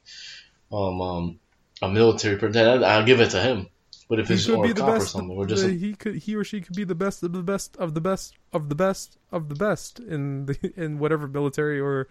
um, 0.71 1.01
um, 1.01 1.39
a 1.81 1.89
military 1.89 2.37
person. 2.37 2.83
I'll 2.83 3.05
give 3.05 3.21
it 3.21 3.31
to 3.31 3.41
him. 3.41 3.67
But 4.07 4.19
if 4.19 4.27
He 4.27 4.35
it's 4.35 4.45
could 4.45 4.57
or 4.57 4.63
be 4.63 4.71
a 4.71 4.73
the 4.75 4.81
cop 4.81 5.15
or 5.29 5.47
just 5.47 5.63
the- 5.63 5.75
he 5.75 5.95
could 5.95 6.15
he 6.15 6.35
or 6.35 6.43
she 6.43 6.61
could 6.61 6.75
be 6.75 6.83
the 6.83 6.93
best 6.93 7.23
of 7.23 7.33
the 7.33 7.41
best 7.41 7.75
of 7.77 7.95
the 7.95 8.01
best 8.01 8.35
of 8.53 8.69
the 8.69 8.75
best 8.75 9.17
of 9.31 9.49
the 9.49 9.55
best 9.55 9.99
in 9.99 10.45
the 10.45 10.73
in 10.75 10.99
whatever 10.99 11.27
military 11.27 11.79
or 11.79 12.07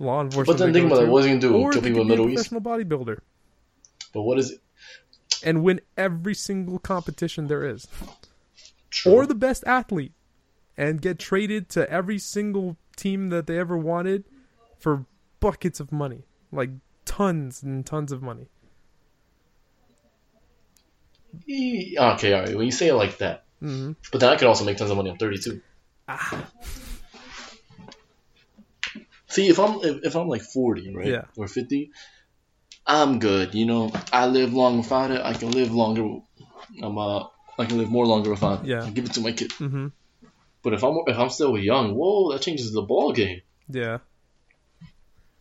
law 0.00 0.20
enforcement. 0.22 0.58
But 0.58 0.64
then 0.64 0.72
think 0.72 0.86
about 0.90 1.04
it. 1.04 1.08
What's 1.08 1.26
he 1.26 1.30
gonna 1.30 1.40
do? 1.40 1.54
Or 1.54 1.70
Kill 1.70 1.82
people 1.82 2.00
in 2.00 2.08
the 2.08 2.12
Middle 2.12 2.28
East? 2.30 2.50
professional 2.50 2.60
bodybuilder 2.62 3.18
But 4.12 4.22
what 4.22 4.38
is 4.40 4.50
it? 4.52 4.60
And 5.42 5.62
win 5.62 5.80
every 5.96 6.34
single 6.34 6.78
competition 6.78 7.46
there 7.48 7.64
is, 7.64 7.86
True. 8.90 9.12
or 9.12 9.26
the 9.26 9.34
best 9.34 9.64
athlete, 9.66 10.12
and 10.76 11.00
get 11.00 11.18
traded 11.18 11.68
to 11.70 11.90
every 11.90 12.18
single 12.18 12.76
team 12.96 13.28
that 13.30 13.46
they 13.46 13.58
ever 13.58 13.76
wanted 13.76 14.24
for 14.78 15.06
buckets 15.40 15.80
of 15.80 15.92
money, 15.92 16.24
like 16.52 16.70
tons 17.04 17.62
and 17.62 17.84
tons 17.86 18.12
of 18.12 18.22
money. 18.22 18.48
Okay, 21.44 21.96
all 21.98 22.40
right. 22.40 22.56
When 22.56 22.64
you 22.64 22.72
say 22.72 22.88
it 22.88 22.94
like 22.94 23.18
that, 23.18 23.44
hmm 23.60 23.92
but 24.10 24.20
then 24.20 24.30
I 24.30 24.36
could 24.36 24.48
also 24.48 24.64
make 24.64 24.76
tons 24.78 24.90
of 24.90 24.96
money. 24.96 25.10
I'm 25.10 25.18
32. 25.18 25.60
Ah. 26.08 26.50
See, 29.28 29.48
if 29.48 29.58
I'm 29.58 29.80
if, 29.82 30.04
if 30.04 30.16
I'm 30.16 30.28
like 30.28 30.42
40, 30.42 30.94
right, 30.94 31.06
Yeah. 31.06 31.22
or 31.36 31.46
50, 31.48 31.90
I'm 32.86 33.18
good. 33.18 33.54
You 33.54 33.66
know, 33.66 33.92
I 34.12 34.26
live 34.26 34.52
long 34.54 34.78
without 34.78 35.10
it. 35.10 35.20
I 35.20 35.32
can 35.34 35.50
live 35.50 35.72
longer. 35.72 36.02
I'm 36.82 36.98
uh, 36.98 37.24
I 37.58 37.64
can 37.64 37.78
live 37.78 37.90
more 37.90 38.06
longer 38.06 38.32
if 38.32 38.42
I 38.44 38.60
Yeah. 38.62 38.88
give 38.92 39.06
it 39.06 39.14
to 39.14 39.20
my 39.20 39.32
kid. 39.32 39.50
Mm-hmm. 39.52 39.88
But 40.62 40.74
if 40.74 40.82
I'm 40.84 40.98
if 41.06 41.18
I'm 41.18 41.30
still 41.30 41.56
young, 41.58 41.94
whoa, 41.94 42.32
that 42.32 42.42
changes 42.42 42.72
the 42.72 42.82
ball 42.82 43.12
game. 43.12 43.40
Yeah. 43.68 43.98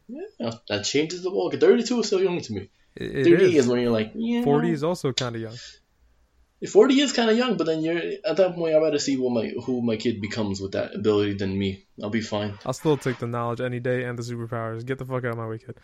Yeah, 0.07 0.51
that 0.69 0.83
changes 0.83 1.23
the 1.23 1.31
ball 1.31 1.49
game. 1.49 1.59
32 1.59 1.99
is 1.99 2.07
still 2.07 2.21
young 2.21 2.39
to 2.39 2.53
me. 2.53 2.69
It, 2.95 3.27
it 3.27 3.29
30 3.39 3.43
is. 3.45 3.55
is. 3.55 3.67
when 3.67 3.81
you're 3.81 3.91
like, 3.91 4.11
yeah. 4.13 4.43
40 4.43 4.71
is 4.71 4.83
also 4.83 5.11
kind 5.13 5.35
of 5.35 5.41
young. 5.41 5.55
40 6.71 6.99
is 7.01 7.11
kind 7.11 7.29
of 7.29 7.37
young, 7.37 7.57
but 7.57 7.65
then 7.65 7.81
you're 7.81 7.97
at 8.23 8.37
that 8.37 8.55
point. 8.55 8.75
I'd 8.75 8.81
rather 8.81 8.97
see 8.99 9.17
what 9.17 9.31
my 9.33 9.49
who 9.65 9.81
my 9.81 9.97
kid 9.97 10.21
becomes 10.21 10.61
with 10.61 10.71
that 10.71 10.95
ability 10.95 11.33
than 11.33 11.57
me. 11.57 11.85
I'll 12.01 12.09
be 12.09 12.21
fine. 12.21 12.57
I'll 12.65 12.73
still 12.73 12.97
take 12.97 13.19
the 13.19 13.27
knowledge 13.27 13.61
any 13.61 13.79
day 13.79 14.03
and 14.03 14.17
the 14.17 14.23
superpowers. 14.23 14.85
Get 14.85 14.97
the 14.97 15.05
fuck 15.05 15.25
out 15.25 15.31
of 15.31 15.37
my 15.37 15.47
way, 15.47 15.57
kid. 15.59 15.75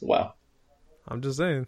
Wow, 0.00 0.34
I'm 1.06 1.20
just 1.22 1.38
saying. 1.38 1.66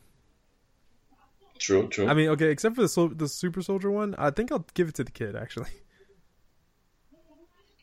true, 1.58 1.88
true. 1.88 2.08
I 2.08 2.14
mean, 2.14 2.28
okay, 2.30 2.50
except 2.50 2.74
for 2.76 2.82
the 2.82 2.88
sol- 2.88 3.08
the 3.14 3.28
super 3.28 3.62
soldier 3.62 3.90
one, 3.90 4.14
I 4.18 4.30
think 4.30 4.50
I'll 4.52 4.66
give 4.74 4.88
it 4.88 4.94
to 4.96 5.04
the 5.04 5.10
kid 5.12 5.36
actually. 5.36 5.70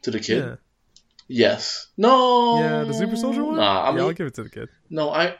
to 0.03 0.11
the 0.11 0.19
kid, 0.19 0.43
Yeah. 0.43 0.55
yes. 1.27 1.87
No. 1.97 2.59
Yeah, 2.59 2.83
the 2.85 2.93
super 2.93 3.15
soldier 3.15 3.43
one. 3.43 3.57
Nah, 3.57 3.81
I 3.83 3.89
yeah, 3.89 3.95
mean, 3.95 4.03
I'll 4.05 4.13
give 4.13 4.27
it 4.27 4.35
to 4.35 4.43
the 4.43 4.49
kid. 4.49 4.69
no, 4.89 5.09
I, 5.11 5.35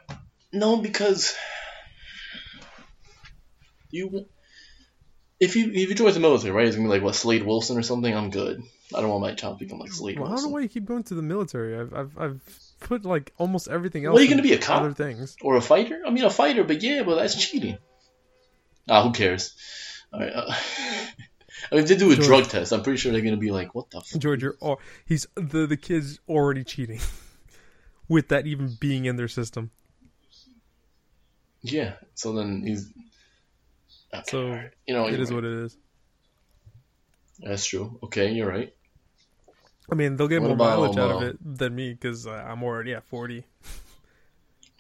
no, 0.52 0.78
because 0.78 1.36
you, 3.92 4.26
if 5.40 5.56
you 5.56 5.72
if 5.72 5.90
you 5.90 5.96
join 5.96 6.14
the 6.14 6.20
military, 6.20 6.52
right, 6.52 6.68
it's 6.68 6.76
gonna 6.76 6.88
be 6.88 6.94
like 6.94 7.04
what 7.04 7.16
Slade 7.16 7.44
Wilson 7.46 7.78
or 7.78 7.84
something. 7.84 8.14
I'm 8.14 8.30
good. 8.32 8.62
I 8.96 9.02
don't 9.02 9.10
want 9.10 9.22
my 9.22 9.34
child 9.34 9.60
to 9.60 9.66
become 9.66 9.80
like 9.80 9.92
Slade 9.92 10.18
Well, 10.20 10.28
I 10.28 10.30
don't 10.30 10.36
know 10.44 10.50
Wilson 10.50 10.52
why 10.54 10.60
you 10.62 10.70
keep 10.70 10.86
going 10.86 11.04
to 11.04 11.16
the 11.16 11.22
military. 11.22 11.78
I've 11.80 11.94
I've, 11.94 12.18
I've 12.18 12.60
put 12.80 13.06
like 13.06 13.34
almost 13.38 13.68
everything 13.68 14.06
else. 14.06 14.18
Are 14.18 14.22
you 14.22 14.26
in 14.28 14.32
gonna 14.32 14.44
be, 14.44 14.54
a 14.54 14.58
cop? 14.58 14.82
Other 14.82 14.94
things. 14.94 15.36
or 15.42 15.56
a 15.56 15.62
fighter. 15.62 16.02
I 16.06 16.10
mean, 16.10 16.24
a 16.24 16.30
fighter, 16.30 16.64
but 16.64 16.82
yeah, 16.82 17.04
but 17.04 17.16
that's 17.16 17.36
cheating. 17.36 17.78
Ah, 18.90 19.04
who 19.04 19.12
cares? 19.12 19.56
All 20.14 20.20
right. 20.20 20.32
Uh, 20.34 20.46
I 21.72 21.76
mean, 21.76 21.84
if 21.84 21.90
they 21.90 21.96
do 21.98 22.12
a 22.12 22.16
Sure. 22.16 22.24
drug 22.26 22.46
test, 22.46 22.72
I'm 22.72 22.84
pretty 22.84 22.98
sure 22.98 23.12
they're 23.12 23.22
gonna 23.22 23.38
be 23.38 23.52
like, 23.52 23.74
"What 23.76 23.90
the?" 23.90 23.98
F-? 23.98 24.20
George, 24.20 24.42
you're 24.44 24.58
he's 25.06 25.26
the 25.36 25.66
the 25.66 25.76
kid's 25.78 26.20
already 26.30 26.64
cheating, 26.64 27.00
with 28.08 28.28
that 28.30 28.46
even 28.48 28.78
being 28.80 29.06
in 29.06 29.16
their 29.16 29.28
system. 29.28 29.72
Yeah. 31.62 31.94
So 32.14 32.34
then 32.34 32.64
he's. 32.66 32.92
Okay, 34.14 34.24
So, 34.30 34.62
you 34.88 34.94
know, 34.94 35.08
It 35.08 35.20
right. 35.32 35.36
what 35.36 35.44
it 35.44 35.52
is. 35.66 35.78
That's 37.40 37.66
true. 37.66 38.00
Okay, 38.04 38.32
you're 38.32 38.48
right. 38.48 38.74
I 39.90 39.96
mean, 39.96 40.18
they'll 40.18 40.28
get 40.28 40.42
What 40.42 40.50
more 40.50 40.58
mileage 40.58 40.98
out 40.98 41.12
of 41.12 41.22
it 41.24 41.38
than 41.42 41.76
me 41.76 41.94
because 41.94 42.28
uh, 42.28 42.32
I'm 42.32 42.64
already 42.64 42.94
at 42.94 43.06
40. 43.06 43.46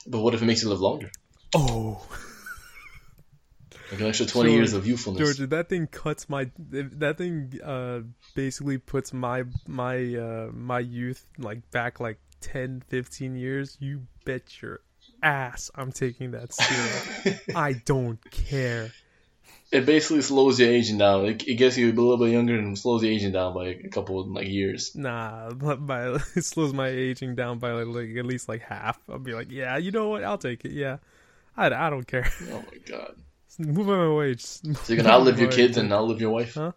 But 0.06 0.20
what 0.20 0.34
if 0.34 0.42
it 0.42 0.46
makes 0.46 0.64
you 0.64 0.70
live 0.70 0.82
longer? 0.82 1.12
Oh, 1.56 2.06
Like 3.92 4.02
an 4.02 4.08
extra 4.08 4.26
20 4.26 4.50
George- 4.50 4.58
years 4.58 4.74
of 4.74 4.86
youthfulness. 4.86 5.38
George, 5.38 5.50
that 5.50 5.70
thing 5.70 5.88
cuts 5.88 6.28
my. 6.28 6.50
That 6.58 7.18
thing 7.18 7.60
uh, 7.64 8.02
basically 8.36 8.80
puts 8.80 9.14
my 9.14 9.46
my 9.66 10.16
uh, 10.16 10.50
my 10.52 10.80
youth 10.80 11.26
like 11.38 11.70
back 11.72 12.02
like 12.02 12.20
10, 12.42 12.84
15 12.88 13.36
years. 13.38 13.78
You 13.80 14.06
bet 14.26 14.62
your 14.62 14.82
ass 15.24 15.72
I'm 15.76 15.92
taking 15.94 16.32
that 16.32 16.54
serum. 16.54 17.40
I 17.56 17.74
don't 17.74 18.20
care. 18.30 18.92
It 19.72 19.86
basically 19.86 20.22
slows 20.22 20.60
your 20.60 20.70
aging 20.70 20.98
down. 20.98 21.26
It, 21.26 21.48
it 21.48 21.56
gets 21.56 21.78
you 21.78 21.88
a 21.88 21.94
little 21.94 22.18
bit 22.18 22.32
younger 22.32 22.58
and 22.58 22.78
slows 22.78 23.04
your 23.04 23.12
aging 23.12 23.34
down 23.34 23.54
by 23.54 23.68
a 23.68 23.90
couple 23.90 24.20
of 24.20 24.28
like 24.28 24.48
years. 24.48 24.96
Nah, 24.96 25.52
but 25.52 25.76
by 25.86 26.08
it 26.36 26.46
slows 26.46 26.74
my 26.74 26.88
aging 26.88 27.36
down 27.36 27.60
by 27.60 27.72
like, 27.72 27.88
like 27.88 28.18
at 28.18 28.26
least 28.26 28.48
like 28.48 28.62
half. 28.62 29.00
I'll 29.10 29.20
be 29.20 29.34
like, 29.34 29.52
yeah, 29.52 29.78
you 29.78 29.92
know 29.92 30.10
what? 30.10 30.24
I'll 30.24 30.38
take 30.38 30.64
it. 30.64 30.72
Yeah, 30.72 30.98
I, 31.56 31.68
I 31.68 31.90
don't 31.90 32.08
care. 32.08 32.32
Oh 32.52 32.64
my 32.72 32.78
god. 32.86 33.16
Move 33.60 33.90
on 33.90 33.98
my 33.98 34.16
way. 34.16 34.36
Just 34.36 34.64
So 34.64 34.94
you're 34.94 35.04
gonna 35.04 35.16
outlive 35.16 35.40
your 35.40 35.52
kids 35.52 35.78
and 35.78 35.92
outlive 35.92 36.22
your 36.22 36.30
wife? 36.30 36.54
Huh? 36.54 36.74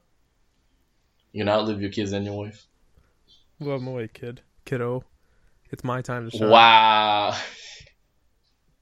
You're 1.32 1.44
gonna 1.44 1.58
outlive 1.58 1.80
your 1.80 1.90
kids 1.90 2.12
and 2.12 2.24
your 2.24 2.36
wife? 2.36 2.66
move 3.60 3.74
on 3.74 3.84
my 3.84 3.92
way, 3.92 4.08
kid, 4.08 4.40
kiddo. 4.64 5.04
It's 5.70 5.84
my 5.84 6.00
time 6.00 6.28
to 6.28 6.36
shine. 6.36 6.48
Wow. 6.48 7.36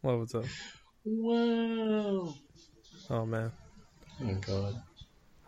What 0.01 0.19
what's 0.19 0.35
up? 0.35 0.45
Wow. 1.05 2.35
Oh 3.11 3.27
man. 3.27 3.51
Oh 4.23 4.35
god. 4.47 4.83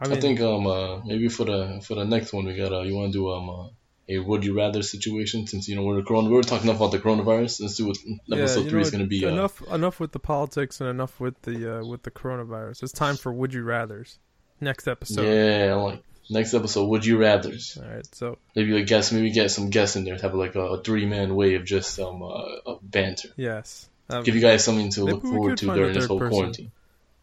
I 0.01 0.12
I, 0.12 0.21
think 0.21 0.41
um 0.41 0.66
uh, 0.66 1.05
maybe 1.05 1.29
for 1.29 1.45
the 1.45 1.83
for 1.87 1.95
the 1.95 2.05
next 2.05 2.33
one 2.33 2.47
we 2.47 2.57
got 2.57 2.73
uh, 2.73 2.81
you 2.83 2.95
want 2.95 3.12
to 3.12 3.18
do 3.18 3.31
um 3.31 3.51
uh, 3.51 3.68
a 4.11 4.18
would 4.18 4.45
you 4.45 4.57
rather 4.57 4.83
situation 4.83 5.47
since 5.47 5.68
you 5.68 5.77
know 5.77 5.83
we're 5.83 5.97
the 5.97 6.03
corona 6.03 6.29
we 6.29 6.35
were 6.35 6.43
talking 6.43 6.71
about 6.71 6.91
the 6.91 6.99
coronavirus. 6.99 7.61
Let's 7.61 7.77
do 7.77 7.87
what 7.87 7.99
episode 8.33 8.64
you 8.64 8.71
three 8.71 8.81
know 8.81 8.87
is 8.87 8.91
gonna 8.91 9.07
be. 9.07 9.25
Uh, 9.25 9.29
enough. 9.29 9.62
Enough 9.71 10.01
with 10.01 10.12
the 10.12 10.18
politics 10.18 10.81
and 10.81 10.91
enough 10.91 11.21
with 11.21 11.41
the 11.43 11.79
uh, 11.79 11.85
with 11.87 12.03
the 12.03 12.11
coronavirus. 12.11 12.83
It's 12.83 12.93
time 12.93 13.16
for 13.16 13.33
would 13.33 13.55
you 13.55 13.62
rather's. 13.62 14.18
Next 14.61 14.89
episode. 14.89 15.25
yeah, 15.25 15.75
like 15.75 16.03
next 16.29 16.55
episode. 16.55 16.87
Would 16.87 17.07
you 17.07 17.18
rather's? 17.18 17.79
All 17.81 17.89
right. 17.89 18.07
So 18.14 18.39
Maybe 18.55 18.77
a 18.77 18.85
guess 18.85 19.12
Maybe 19.12 19.31
get 19.31 19.51
some 19.51 19.71
guests 19.71 19.97
in 19.97 20.05
there. 20.05 20.18
Have 20.18 20.35
like 20.35 20.55
a, 20.55 20.61
a 20.61 20.83
three 20.83 21.07
man 21.07 21.35
way 21.35 21.55
of 21.55 21.64
just 21.64 21.99
um 21.99 22.23
uh, 22.23 22.27
uh, 22.27 22.79
banter. 22.83 23.31
yes. 23.37 23.89
Um, 24.09 24.25
Give 24.25 24.35
you 24.35 24.41
guys 24.41 24.64
something 24.64 24.91
to 24.93 25.05
look 25.05 25.23
forward 25.23 25.59
to 25.59 25.66
during 25.66 25.95
this 25.95 26.07
whole 26.07 26.18
person. 26.18 26.37
quarantine. 26.37 26.73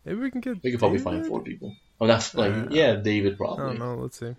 Maybe 0.08 0.20
we 0.22 0.32
can 0.32 0.42
get. 0.42 0.64
We 0.64 0.72
could 0.72 0.80
probably 0.80 0.98
David? 0.98 1.12
find 1.12 1.28
four 1.28 1.42
people. 1.44 1.76
Oh, 2.00 2.08
that's 2.08 2.34
like 2.34 2.54
Uh, 2.54 2.68
yeah, 2.72 2.96
David 2.96 3.38
probably. 3.38 3.64
I 3.64 3.68
don't 3.68 3.80
know. 3.80 3.96
Let's 3.96 4.18
see. 4.20 4.36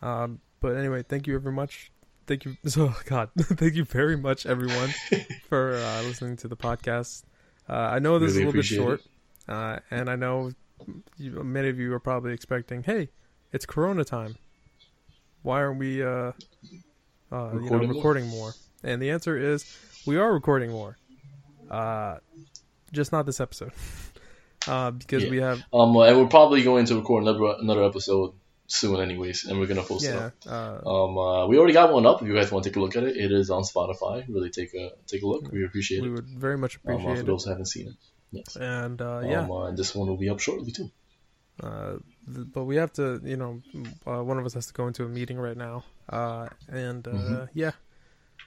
Um, 0.00 0.40
but 0.60 0.76
anyway, 0.76 1.02
thank 1.02 1.26
you 1.26 1.38
very 1.38 1.54
much. 1.54 1.92
Thank 2.26 2.44
you. 2.44 2.56
Oh 2.76 2.98
God, 3.06 3.30
thank 3.38 3.74
you 3.74 3.84
very 3.84 4.16
much, 4.16 4.46
everyone, 4.46 4.90
for 5.48 5.74
uh, 5.74 6.02
listening 6.02 6.36
to 6.38 6.48
the 6.48 6.56
podcast. 6.56 7.24
Uh, 7.68 7.74
I 7.74 7.98
know 7.98 8.18
this 8.18 8.34
Really 8.34 8.36
is 8.36 8.36
a 8.36 8.46
little 8.46 8.52
bit 8.52 8.64
short, 8.64 9.02
uh, 9.48 9.78
and 9.90 10.08
I 10.08 10.16
know 10.16 10.52
you, 11.16 11.30
many 11.44 11.68
of 11.68 11.78
you 11.78 11.92
are 11.94 12.00
probably 12.00 12.32
expecting, 12.32 12.82
"Hey, 12.82 13.10
it's 13.52 13.66
Corona 13.66 14.04
time. 14.04 14.36
Why 15.42 15.60
aren't 15.62 15.78
we, 15.78 16.02
uh, 16.02 16.08
uh, 16.08 16.32
you 17.30 17.70
know, 17.70 17.78
Recording 17.78 18.26
more? 18.28 18.38
more?" 18.38 18.52
And 18.84 19.00
the 19.02 19.10
answer 19.10 19.36
is, 19.36 19.64
we 20.06 20.16
are 20.16 20.32
recording 20.32 20.70
more. 20.70 20.96
Uh, 21.70 22.18
just 22.92 23.12
not 23.12 23.26
this 23.26 23.40
episode, 23.40 23.72
uh, 24.68 24.90
because 24.90 25.24
Yeah. 25.24 25.30
we 25.30 25.38
have 25.40 25.58
Um, 25.72 25.94
and 25.96 26.18
we're 26.18 26.28
probably 26.28 26.62
going 26.62 26.86
to 26.86 26.96
record 26.96 27.22
another 27.24 27.44
another 27.60 27.84
episode 27.84 28.34
soon, 28.66 29.00
anyways, 29.00 29.44
and 29.44 29.58
we're 29.58 29.66
gonna 29.66 29.82
post 29.82 30.04
it. 30.06 30.14
yeah. 30.14 30.26
Up. 30.26 30.34
Uh, 30.46 30.88
Um, 31.04 31.18
uh, 31.18 31.46
we 31.46 31.58
already 31.58 31.74
got 31.74 31.92
one 31.92 32.06
up. 32.06 32.22
If 32.22 32.28
you 32.28 32.34
guys 32.34 32.50
want 32.50 32.64
to 32.64 32.70
take 32.70 32.76
a 32.76 32.80
look 32.80 32.96
at 32.96 33.02
it, 33.02 33.16
it 33.16 33.30
is 33.32 33.50
on 33.50 33.62
Spotify. 33.64 34.24
Really 34.28 34.50
take 34.50 34.72
a 34.74 34.92
take 35.06 35.22
a 35.22 35.26
look. 35.26 35.50
We 35.52 35.64
appreciate 35.64 36.00
we 36.00 36.08
it. 36.08 36.10
We 36.10 36.14
would 36.16 36.28
very 36.28 36.56
much 36.58 36.76
Um, 36.76 36.80
appreciate 36.94 37.14
for 37.16 37.20
it. 37.22 37.26
those 37.26 37.44
who 37.44 37.50
haven't 37.50 37.66
seen 37.66 37.88
it. 37.88 37.94
Yes. 38.30 38.56
And 38.56 39.00
uh, 39.02 39.20
yeah, 39.24 39.42
Um, 39.42 39.50
uh, 39.50 39.64
and 39.66 39.76
this 39.76 39.94
one 39.94 40.08
will 40.08 40.16
be 40.16 40.30
up 40.30 40.40
shortly 40.40 40.72
too. 40.72 40.90
Uh, 41.62 41.98
th- 42.34 42.46
but 42.50 42.64
we 42.64 42.76
have 42.76 42.92
to, 42.94 43.20
you 43.22 43.36
know, 43.36 43.60
uh, 44.06 44.22
one 44.24 44.38
of 44.38 44.46
us 44.46 44.54
has 44.54 44.66
to 44.68 44.72
go 44.72 44.86
into 44.86 45.04
a 45.04 45.08
meeting 45.08 45.38
right 45.38 45.56
now, 45.56 45.84
uh, 46.08 46.48
and 46.68 47.06
uh, 47.06 47.10
Mhm. 47.12 47.48
yeah, 47.52 47.72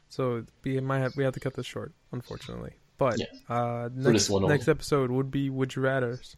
so 0.09 0.43
we 0.63 0.79
might 0.79 0.99
have 0.99 1.15
we 1.15 1.23
have 1.23 1.33
to 1.35 1.39
cut 1.39 1.53
this 1.53 1.67
short, 1.67 1.93
unfortunately. 2.11 2.73
But 2.97 3.19
Yeah. 3.19 3.25
uh, 3.55 3.89
next 3.93 4.29
one 4.29 4.47
next 4.47 4.67
episode 4.67 5.11
would 5.11 5.29
be 5.31 5.49
Would 5.49 5.75
You 5.75 5.81
Rather's, 5.81 6.37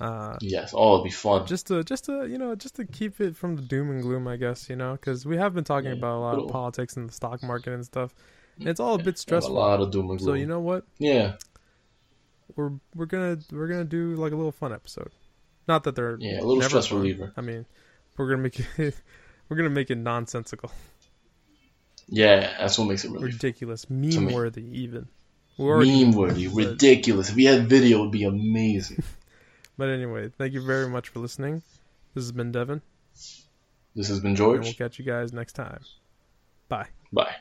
uh, 0.00 0.36
Yes. 0.40 0.72
Oh, 0.74 0.94
it'll 0.96 1.04
be 1.04 1.10
fun. 1.10 1.46
just 1.46 1.66
to 1.68 1.82
just 1.82 2.04
to 2.06 2.26
you 2.26 2.36
know 2.38 2.54
just 2.54 2.76
to 2.76 2.84
keep 2.84 3.20
it 3.20 3.36
from 3.36 3.56
the 3.56 3.62
doom 3.62 3.90
and 3.90 4.02
gloom, 4.02 4.28
I 4.28 4.36
guess 4.36 4.68
you 4.68 4.76
know, 4.76 4.92
because 4.92 5.24
we 5.26 5.36
have 5.38 5.54
been 5.54 5.64
talking 5.64 5.90
Yeah, 5.90 5.96
about 5.96 6.18
a 6.18 6.20
lot 6.20 6.38
of 6.38 6.48
politics 6.50 6.96
and 6.96 7.08
the 7.08 7.12
stock 7.12 7.42
market 7.42 7.72
and 7.72 7.84
stuff, 7.84 8.14
and 8.58 8.68
it's 8.68 8.80
all 8.80 8.94
a 8.96 9.02
bit 9.02 9.16
stressful. 9.18 9.54
a 9.54 9.58
lot 9.58 9.80
of 9.80 9.90
doom 9.90 10.10
and 10.10 10.18
gloom. 10.18 10.28
So 10.30 10.34
you 10.34 10.46
know 10.46 10.60
what? 10.60 10.84
Yeah. 10.98 11.36
We're 12.56 12.72
we're 12.94 13.06
gonna 13.06 13.38
we're 13.52 13.68
gonna 13.68 13.84
do 13.84 14.14
like 14.16 14.32
a 14.32 14.36
little 14.36 14.52
fun 14.52 14.72
episode. 14.72 15.10
Not 15.68 15.84
that 15.84 15.94
they're 15.94 16.16
Yeah. 16.20 16.38
A 16.38 16.40
little 16.40 16.56
never 16.56 16.68
stress 16.70 16.86
fun. 16.88 16.98
reliever. 16.98 17.32
I 17.36 17.40
mean, 17.40 17.66
we're 18.16 18.28
gonna 18.28 18.42
make 18.42 18.60
it. 18.78 18.94
We're 19.48 19.56
gonna 19.56 19.70
make 19.70 19.90
it 19.90 19.96
nonsensical, 19.96 20.70
Yeah. 22.06 22.54
That's 22.58 22.78
what 22.78 22.86
makes 22.86 23.04
it 23.06 23.10
really 23.10 23.24
ridiculous, 23.26 23.88
meme 23.88 24.30
worthy, 24.32 24.62
even. 24.82 25.08
Already- 25.58 26.04
meme 26.04 26.14
worthy, 26.14 26.48
ridiculous. 26.48 27.30
If 27.30 27.36
we 27.36 27.44
had 27.44 27.68
video, 27.68 27.98
it 27.98 28.00
would 28.02 28.10
be 28.12 28.24
amazing. 28.24 29.02
But 29.76 29.90
anyway, 29.90 30.28
thank 30.36 30.52
you 30.54 30.60
very 30.66 30.88
much 30.88 31.08
for 31.10 31.20
listening. 31.20 31.62
This 32.14 32.24
has 32.24 32.32
been 32.32 32.50
Devin, 32.50 32.82
this 33.94 34.08
has 34.08 34.18
been 34.18 34.32
and 34.32 34.38
we'll 34.40 34.54
George. 34.62 34.76
catch 34.76 34.98
you 34.98 35.04
guys 35.04 35.32
next 35.32 35.52
time. 35.52 35.80
Bye. 36.68 36.88
Bye. 37.12 37.34